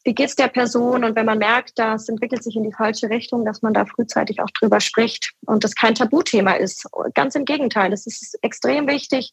wie 0.05 0.14
geht's 0.14 0.36
der 0.36 0.48
Person? 0.48 1.02
Und 1.02 1.16
wenn 1.16 1.26
man 1.26 1.38
merkt, 1.38 1.78
das 1.78 2.09
entwickelt 2.09 2.44
sich 2.44 2.57
in 2.57 2.62
die 2.62 2.72
falsche 2.72 3.09
Richtung, 3.09 3.44
dass 3.44 3.62
man 3.62 3.72
da 3.72 3.86
frühzeitig 3.86 4.40
auch 4.40 4.50
drüber 4.50 4.80
spricht 4.80 5.32
und 5.46 5.64
das 5.64 5.74
kein 5.74 5.94
Tabuthema 5.94 6.52
ist. 6.52 6.86
Ganz 7.14 7.34
im 7.34 7.46
Gegenteil. 7.46 7.92
Es 7.92 8.07
ist 8.07 8.38
extrem 8.42 8.86
wichtig, 8.86 9.32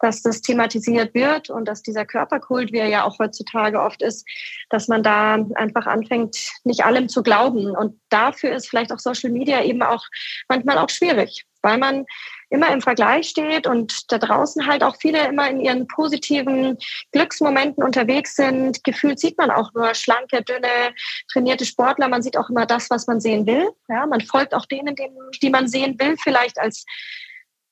dass 0.00 0.22
das 0.22 0.42
thematisiert 0.42 1.14
wird 1.14 1.48
und 1.48 1.66
dass 1.66 1.82
dieser 1.82 2.04
Körperkult, 2.04 2.70
wie 2.72 2.78
er 2.78 2.88
ja 2.88 3.04
auch 3.04 3.18
heutzutage 3.18 3.80
oft 3.80 4.02
ist, 4.02 4.26
dass 4.68 4.88
man 4.88 5.02
da 5.02 5.34
einfach 5.54 5.86
anfängt, 5.86 6.36
nicht 6.64 6.84
allem 6.84 7.08
zu 7.08 7.22
glauben. 7.22 7.70
Und 7.70 7.98
dafür 8.10 8.54
ist 8.54 8.68
vielleicht 8.68 8.92
auch 8.92 8.98
Social 8.98 9.30
Media 9.30 9.64
eben 9.64 9.82
auch 9.82 10.04
manchmal 10.48 10.78
auch 10.78 10.90
schwierig, 10.90 11.46
weil 11.62 11.78
man 11.78 12.06
immer 12.50 12.72
im 12.72 12.80
Vergleich 12.80 13.28
steht 13.28 13.66
und 13.66 14.10
da 14.12 14.18
draußen 14.18 14.66
halt 14.66 14.82
auch 14.82 14.96
viele 15.00 15.26
immer 15.28 15.48
in 15.48 15.60
ihren 15.60 15.86
positiven 15.86 16.76
Glücksmomenten 17.12 17.82
unterwegs 17.82 18.36
sind. 18.36 18.82
Gefühlt 18.84 19.20
sieht 19.20 19.38
man 19.38 19.50
auch 19.50 19.72
nur 19.72 19.94
schlanke, 19.94 20.42
dünne, 20.42 20.94
trainierte 21.32 21.64
Sportler. 21.64 22.08
Man 22.08 22.22
sieht 22.22 22.36
auch 22.36 22.50
immer 22.50 22.66
das, 22.66 22.90
was 22.90 23.06
man 23.06 23.20
sehen 23.20 23.46
will. 23.46 23.70
Ja, 23.88 24.06
man 24.06 24.20
folgt 24.20 24.54
auch 24.54 24.66
denen, 24.66 24.96
die 25.42 25.50
man 25.50 25.68
sehen 25.68 25.98
will, 26.00 26.16
vielleicht 26.22 26.58
als 26.58 26.84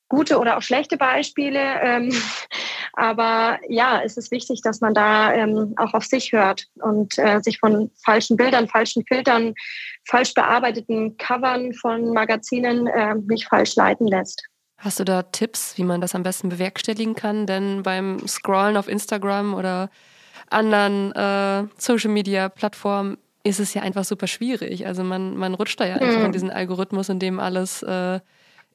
gute 0.09 0.39
oder 0.39 0.57
auch 0.57 0.63
schlechte 0.63 0.97
Beispiele. 0.97 2.09
Aber 2.99 3.61
ja, 3.69 4.03
es 4.05 4.17
ist 4.17 4.33
wichtig, 4.33 4.61
dass 4.63 4.81
man 4.81 4.93
da 4.93 5.33
ähm, 5.33 5.73
auch 5.77 5.95
auf 5.95 6.05
sich 6.05 6.33
hört 6.33 6.67
und 6.83 7.17
äh, 7.17 7.39
sich 7.41 7.61
von 7.61 7.93
falschen 8.05 8.37
Bildern, 8.37 8.67
falschen 8.67 9.05
Filtern, 9.07 9.55
falsch 10.05 10.35
bearbeiteten 10.35 11.17
Covern 11.17 11.73
von 11.75 12.13
Magazinen 12.13 12.89
äh, 12.89 13.15
nicht 13.15 13.47
falsch 13.47 13.77
leiten 13.77 14.09
lässt. 14.09 14.43
Hast 14.79 14.99
du 14.99 15.05
da 15.05 15.23
Tipps, 15.23 15.79
wie 15.79 15.85
man 15.85 16.01
das 16.01 16.17
am 16.17 16.25
besten 16.25 16.49
bewerkstelligen 16.49 17.15
kann? 17.15 17.47
Denn 17.47 17.85
beim 17.85 18.27
Scrollen 18.27 18.77
auf 18.77 18.89
Instagram 18.89 19.55
oder 19.55 19.91
anderen 20.51 21.13
äh, 21.13 21.69
Social 21.79 22.11
Media 22.11 22.49
Plattformen 22.49 23.17
ist 23.45 23.61
es 23.61 23.75
ja 23.75 23.83
einfach 23.83 24.03
super 24.03 24.27
schwierig. 24.27 24.89
Also 24.89 25.05
man, 25.05 25.37
man 25.37 25.55
rutscht 25.55 25.79
da 25.79 25.87
ja 25.87 25.95
einfach 25.95 26.19
mhm. 26.19 26.27
in 26.27 26.33
diesen 26.33 26.51
Algorithmus, 26.51 27.09
in 27.11 27.21
dem 27.21 27.39
alles 27.39 27.85
äh, 27.85 28.19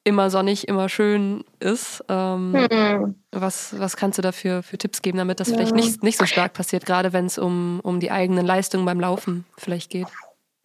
immer 0.04 0.30
sonnig, 0.30 0.68
immer 0.68 0.88
schön 0.88 1.44
ist. 1.60 2.04
Ähm, 2.08 2.52
mhm. 2.52 3.14
was, 3.32 3.78
was 3.78 3.96
kannst 3.96 4.18
du 4.18 4.22
dafür 4.22 4.62
für 4.62 4.78
Tipps 4.78 5.02
geben, 5.02 5.18
damit 5.18 5.40
das 5.40 5.48
ja. 5.48 5.54
vielleicht 5.54 5.74
nicht, 5.74 6.02
nicht 6.02 6.18
so 6.18 6.26
stark 6.26 6.52
passiert, 6.52 6.86
gerade 6.86 7.12
wenn 7.12 7.26
es 7.26 7.38
um, 7.38 7.80
um 7.82 8.00
die 8.00 8.10
eigenen 8.10 8.46
Leistungen 8.46 8.84
beim 8.84 9.00
Laufen 9.00 9.44
vielleicht 9.56 9.90
geht? 9.90 10.08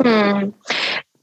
Mhm. 0.04 0.54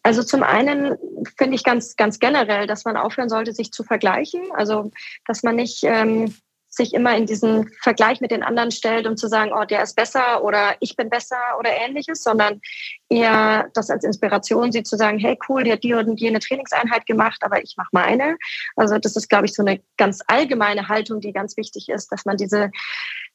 Also 0.02 0.22
zum 0.22 0.42
einen 0.42 0.96
finde 1.36 1.56
ich 1.56 1.64
ganz, 1.64 1.96
ganz 1.96 2.18
generell, 2.18 2.66
dass 2.66 2.84
man 2.84 2.96
aufhören 2.96 3.28
sollte, 3.28 3.52
sich 3.52 3.72
zu 3.72 3.82
vergleichen. 3.82 4.40
Also 4.54 4.90
dass 5.26 5.42
man 5.42 5.56
nicht 5.56 5.82
ähm, 5.82 6.32
sich 6.76 6.94
immer 6.94 7.16
in 7.16 7.26
diesen 7.26 7.70
Vergleich 7.80 8.20
mit 8.20 8.30
den 8.30 8.42
anderen 8.42 8.70
stellt, 8.70 9.06
um 9.06 9.16
zu 9.16 9.28
sagen, 9.28 9.52
oh, 9.54 9.64
der 9.64 9.82
ist 9.82 9.96
besser 9.96 10.44
oder 10.44 10.76
ich 10.80 10.96
bin 10.96 11.08
besser 11.08 11.36
oder 11.58 11.70
ähnliches, 11.70 12.22
sondern 12.22 12.60
eher 13.08 13.68
das 13.74 13.90
als 13.90 14.04
Inspiration 14.04 14.72
sieht, 14.72 14.86
zu 14.86 14.96
sagen, 14.96 15.18
hey 15.18 15.38
cool, 15.48 15.64
die 15.64 15.72
hat 15.72 15.82
die 15.82 15.94
und 15.94 16.20
jene 16.20 16.38
Trainingseinheit 16.38 17.06
gemacht, 17.06 17.42
aber 17.42 17.62
ich 17.62 17.74
mache 17.76 17.88
meine. 17.92 18.36
Also 18.76 18.98
das 18.98 19.16
ist, 19.16 19.28
glaube 19.28 19.46
ich, 19.46 19.54
so 19.54 19.62
eine 19.62 19.80
ganz 19.96 20.20
allgemeine 20.26 20.88
Haltung, 20.88 21.20
die 21.20 21.32
ganz 21.32 21.56
wichtig 21.56 21.88
ist, 21.88 22.12
dass 22.12 22.24
man 22.24 22.36
diese 22.36 22.70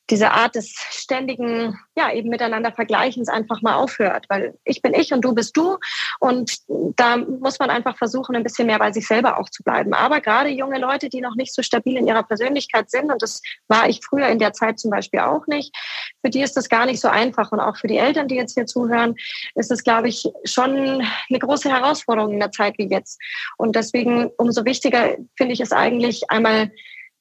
diese 0.09 0.31
Art 0.31 0.55
des 0.55 0.73
ständigen, 0.89 1.79
ja, 1.95 2.11
eben 2.11 2.29
miteinander 2.29 2.71
Vergleichens 2.71 3.29
einfach 3.29 3.61
mal 3.61 3.75
aufhört, 3.75 4.25
weil 4.29 4.57
ich 4.65 4.81
bin 4.81 4.93
ich 4.93 5.13
und 5.13 5.21
du 5.21 5.33
bist 5.33 5.55
du. 5.55 5.77
Und 6.19 6.57
da 6.67 7.17
muss 7.17 7.59
man 7.59 7.69
einfach 7.69 7.97
versuchen, 7.97 8.35
ein 8.35 8.43
bisschen 8.43 8.67
mehr 8.67 8.79
bei 8.79 8.91
sich 8.91 9.07
selber 9.07 9.39
auch 9.39 9.49
zu 9.49 9.63
bleiben. 9.63 9.93
Aber 9.93 10.19
gerade 10.19 10.49
junge 10.49 10.79
Leute, 10.79 11.07
die 11.07 11.21
noch 11.21 11.35
nicht 11.35 11.53
so 11.53 11.61
stabil 11.61 11.97
in 11.97 12.07
ihrer 12.07 12.23
Persönlichkeit 12.23 12.89
sind, 12.89 13.11
und 13.11 13.21
das 13.21 13.41
war 13.67 13.87
ich 13.87 14.01
früher 14.03 14.27
in 14.27 14.39
der 14.39 14.53
Zeit 14.53 14.79
zum 14.79 14.91
Beispiel 14.91 15.21
auch 15.21 15.47
nicht, 15.47 15.75
für 16.21 16.29
die 16.29 16.41
ist 16.41 16.57
das 16.57 16.67
gar 16.67 16.85
nicht 16.85 16.99
so 16.99 17.07
einfach. 17.07 17.51
Und 17.51 17.59
auch 17.59 17.77
für 17.77 17.87
die 17.87 17.97
Eltern, 17.97 18.27
die 18.27 18.35
jetzt 18.35 18.55
hier 18.55 18.65
zuhören, 18.65 19.15
ist 19.55 19.71
es, 19.71 19.83
glaube 19.83 20.09
ich, 20.09 20.27
schon 20.43 21.05
eine 21.29 21.39
große 21.39 21.69
Herausforderung 21.69 22.33
in 22.33 22.39
der 22.39 22.51
Zeit 22.51 22.77
wie 22.77 22.89
jetzt. 22.89 23.19
Und 23.57 23.75
deswegen 23.75 24.29
umso 24.37 24.65
wichtiger 24.65 25.15
finde 25.37 25.53
ich 25.53 25.61
es 25.61 25.71
eigentlich 25.71 26.29
einmal, 26.29 26.71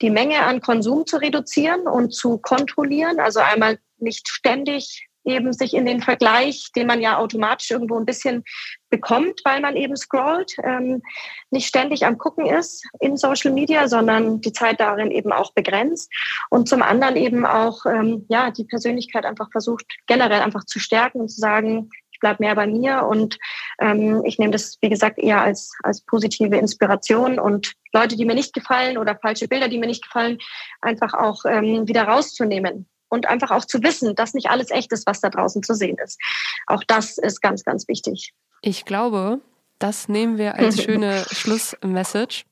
die 0.03 0.11
Menge 0.11 0.43
an 0.43 0.61
Konsum 0.61 1.07
zu 1.07 1.19
reduzieren 1.19 1.87
und 1.87 2.15
zu 2.15 2.39
kontrollieren. 2.39 3.21
Also 3.21 3.41
einmal 3.41 3.79
nicht 3.99 4.29
ständig 4.29 5.11
eben 5.25 5.53
sich 5.53 5.75
in 5.75 5.85
den 5.85 6.01
Vergleich, 6.01 6.71
den 6.75 6.87
man 6.87 7.01
ja 7.01 7.19
automatisch 7.19 7.71
irgendwo 7.71 7.99
ein 7.99 8.07
bisschen 8.07 8.45
bekommt, 8.89 9.41
weil 9.45 9.61
man 9.61 9.77
eben 9.77 9.97
scrollt, 9.97 10.57
ähm, 10.65 11.03
nicht 11.51 11.67
ständig 11.67 12.07
am 12.07 12.19
Gucken 12.19 12.47
ist 12.47 12.87
in 13.01 13.17
Social 13.17 13.53
Media, 13.53 13.87
sondern 13.89 14.41
die 14.41 14.53
Zeit 14.53 14.81
darin 14.81 15.11
eben 15.11 15.33
auch 15.33 15.53
begrenzt. 15.53 16.11
Und 16.49 16.69
zum 16.69 16.83
anderen 16.83 17.17
eben 17.17 17.45
auch 17.45 17.85
ähm, 17.87 18.25
ja 18.29 18.51
die 18.51 18.65
Persönlichkeit 18.65 19.25
einfach 19.25 19.51
versucht 19.53 19.87
generell 20.07 20.41
einfach 20.41 20.65
zu 20.65 20.79
stärken 20.79 21.21
und 21.21 21.29
zu 21.29 21.41
sagen, 21.41 21.91
ich 22.21 22.29
bleibe 22.29 22.45
mehr 22.45 22.55
bei 22.55 22.67
mir 22.67 23.07
und 23.07 23.39
ähm, 23.81 24.23
ich 24.27 24.39
nehme 24.39 24.53
das, 24.53 24.77
wie 24.83 24.91
gesagt, 24.91 25.19
eher 25.19 25.41
als, 25.41 25.73
als 25.83 26.03
positive 26.03 26.55
Inspiration 26.57 27.39
und 27.39 27.73
Leute, 27.95 28.15
die 28.17 28.27
mir 28.27 28.35
nicht 28.35 28.53
gefallen 28.53 28.99
oder 28.99 29.17
falsche 29.17 29.49
Bilder, 29.49 29.69
die 29.69 29.79
mir 29.79 29.87
nicht 29.87 30.05
gefallen, 30.05 30.39
einfach 30.83 31.15
auch 31.15 31.47
ähm, 31.47 31.89
wieder 31.89 32.03
rauszunehmen 32.03 32.87
und 33.09 33.27
einfach 33.27 33.51
auch 33.51 33.65
zu 33.65 33.83
wissen, 33.83 34.15
dass 34.15 34.35
nicht 34.35 34.51
alles 34.51 34.71
echt 34.71 34.93
ist, 34.93 35.07
was 35.07 35.23
da 35.23 35.31
draußen 35.31 35.63
zu 35.63 35.75
sehen 35.75 35.97
ist. 36.05 36.21
Auch 36.67 36.85
das 36.87 37.17
ist 37.17 37.41
ganz, 37.41 37.65
ganz 37.65 37.89
wichtig. 37.89 38.35
Ich 38.61 38.85
glaube, 38.85 39.41
das 39.79 40.11
nehmen 40.11 40.37
wir 40.37 40.57
als 40.57 40.83
schöne 40.83 41.25
Schlussmessage. 41.31 42.45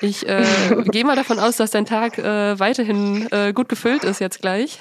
Ich 0.00 0.28
äh, 0.28 0.44
gehe 0.90 1.04
mal 1.04 1.16
davon 1.16 1.38
aus, 1.38 1.56
dass 1.56 1.70
dein 1.70 1.86
Tag 1.86 2.18
äh, 2.18 2.60
weiterhin 2.60 3.26
äh, 3.32 3.54
gut 3.54 3.70
gefüllt 3.70 4.04
ist 4.04 4.20
jetzt 4.20 4.42
gleich. 4.42 4.78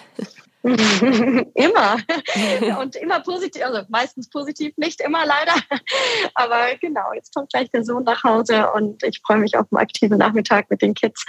immer. 1.53 1.97
Und 2.79 2.95
immer 2.95 3.19
positiv, 3.21 3.63
also 3.63 3.81
meistens 3.89 4.29
positiv, 4.29 4.73
nicht 4.77 5.01
immer 5.01 5.25
leider. 5.25 5.53
Aber 6.33 6.75
genau, 6.81 7.13
jetzt 7.13 7.33
kommt 7.33 7.51
gleich 7.51 7.69
der 7.71 7.83
Sohn 7.83 8.03
nach 8.03 8.23
Hause 8.23 8.71
und 8.71 9.03
ich 9.03 9.21
freue 9.25 9.37
mich 9.37 9.57
auf 9.57 9.65
einen 9.71 9.79
aktiven 9.79 10.17
Nachmittag 10.17 10.69
mit 10.69 10.81
den 10.81 10.93
Kids. 10.93 11.25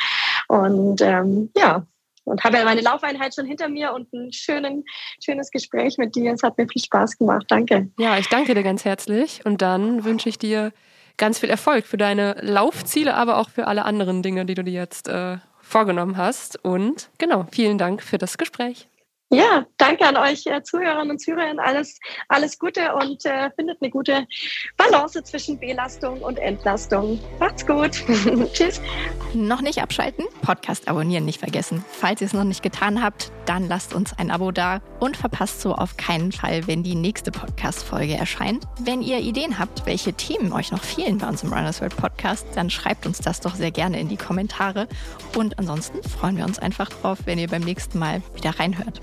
Und 0.49 1.01
ähm, 1.01 1.51
ja, 1.57 1.87
und 2.29 2.45
habe 2.45 2.59
ja 2.59 2.65
meine 2.65 2.81
Laufeinheit 2.81 3.35
schon 3.35 3.47
hinter 3.47 3.69
mir 3.69 3.93
und 3.93 4.13
ein 4.13 4.33
schönen, 4.33 4.85
schönes 5.25 5.51
Gespräch 5.51 5.97
mit 5.99 6.15
dir. 6.15 6.33
Es 6.33 6.43
hat 6.43 6.59
mir 6.59 6.69
viel 6.69 6.83
Spaß 6.83 7.19
gemacht. 7.19 7.47
Danke. 7.49 7.91
Ja, 7.99 8.19
ich 8.19 8.29
danke 8.29 8.55
dir 8.55 8.63
ganz 8.63 8.85
herzlich 8.85 9.45
und 9.45 9.63
dann 9.63 10.05
wünsche 10.05 10.29
ich 10.29 10.39
dir 10.39 10.73
ganz 11.17 11.39
viel 11.39 11.51
Erfolg 11.51 11.87
für 11.87 11.97
deine 11.97 12.37
Laufziele, 12.41 13.15
aber 13.15 13.39
auch 13.39 13.51
für 13.51 13.67
alle 13.67 13.85
anderen 13.85 14.23
Dinge, 14.23 14.47
die 14.47 14.55
du 14.55 14.63
dir 14.63 14.73
jetzt 14.73 15.09
äh, 15.09 15.39
vorgenommen 15.61 16.17
hast. 16.17 16.63
Und 16.65 17.11
genau, 17.19 17.47
vielen 17.51 17.79
Dank 17.79 18.03
für 18.03 18.19
das 18.19 18.39
Gespräch. 18.39 18.88
Ja, 19.31 19.67
danke 19.77 20.07
an 20.07 20.17
euch 20.17 20.47
äh, 20.47 20.63
Zuhörerinnen 20.63 21.11
und 21.11 21.19
Zuhörer. 21.21 21.53
Alles, 21.59 21.99
alles 22.29 22.59
Gute 22.59 22.95
und 22.95 23.27
äh, 23.27 23.51
findet 23.57 23.77
eine 23.83 23.91
gute 23.91 24.27
Balance 24.79 25.23
zwischen 25.23 25.61
Belastung 25.61 26.23
und 26.23 26.39
Entlastung. 26.39 27.21
Macht's 27.39 27.67
gut. 27.67 28.03
Tschüss. 28.55 28.81
Noch 29.35 29.61
nicht 29.61 29.83
abschalten? 29.83 30.25
Podcast 30.41 30.89
abonnieren 30.89 31.27
nicht 31.27 31.41
vergessen. 31.41 31.85
Falls 31.91 32.23
ihr 32.23 32.27
es 32.27 32.33
noch 32.33 32.45
nicht 32.45 32.63
getan 32.63 33.03
habt, 33.03 33.31
dann 33.45 33.69
lasst 33.69 33.93
uns 33.95 34.15
ein 34.19 34.31
Abo 34.31 34.51
da 34.51 34.81
und 34.99 35.19
verpasst 35.19 35.61
so 35.61 35.75
auf 35.75 35.99
keinen 35.99 36.33
Fall, 36.33 36.67
wenn 36.67 36.83
die 36.83 36.95
nächste 36.95 37.31
Podcast-Folge 37.31 38.15
erscheint. 38.15 38.65
Wenn 38.81 39.03
ihr 39.03 39.19
Ideen 39.19 39.59
habt, 39.59 39.85
welche 39.85 40.15
Themen 40.15 40.55
euch 40.55 40.73
noch 40.73 40.83
fehlen 40.83 41.19
bei 41.19 41.29
uns 41.29 41.43
im 41.43 41.53
Runners 41.53 41.83
World 41.83 41.97
Podcast, 41.97 42.47
dann 42.55 42.71
schreibt 42.71 43.05
uns 43.05 43.19
das 43.19 43.41
doch 43.41 43.55
sehr 43.55 43.73
gerne 43.73 44.01
in 44.01 44.09
die 44.09 44.17
Kommentare. 44.17 44.89
Und 45.37 45.59
ansonsten 45.59 46.03
freuen 46.03 46.39
wir 46.39 46.47
uns 46.47 46.59
einfach 46.59 46.89
drauf, 46.89 47.19
wenn 47.27 47.39
ihr 47.39 47.49
beim 47.49 47.63
nächsten 47.63 47.99
Mal 47.99 48.23
wieder 48.35 48.59
reinhört. 48.59 49.03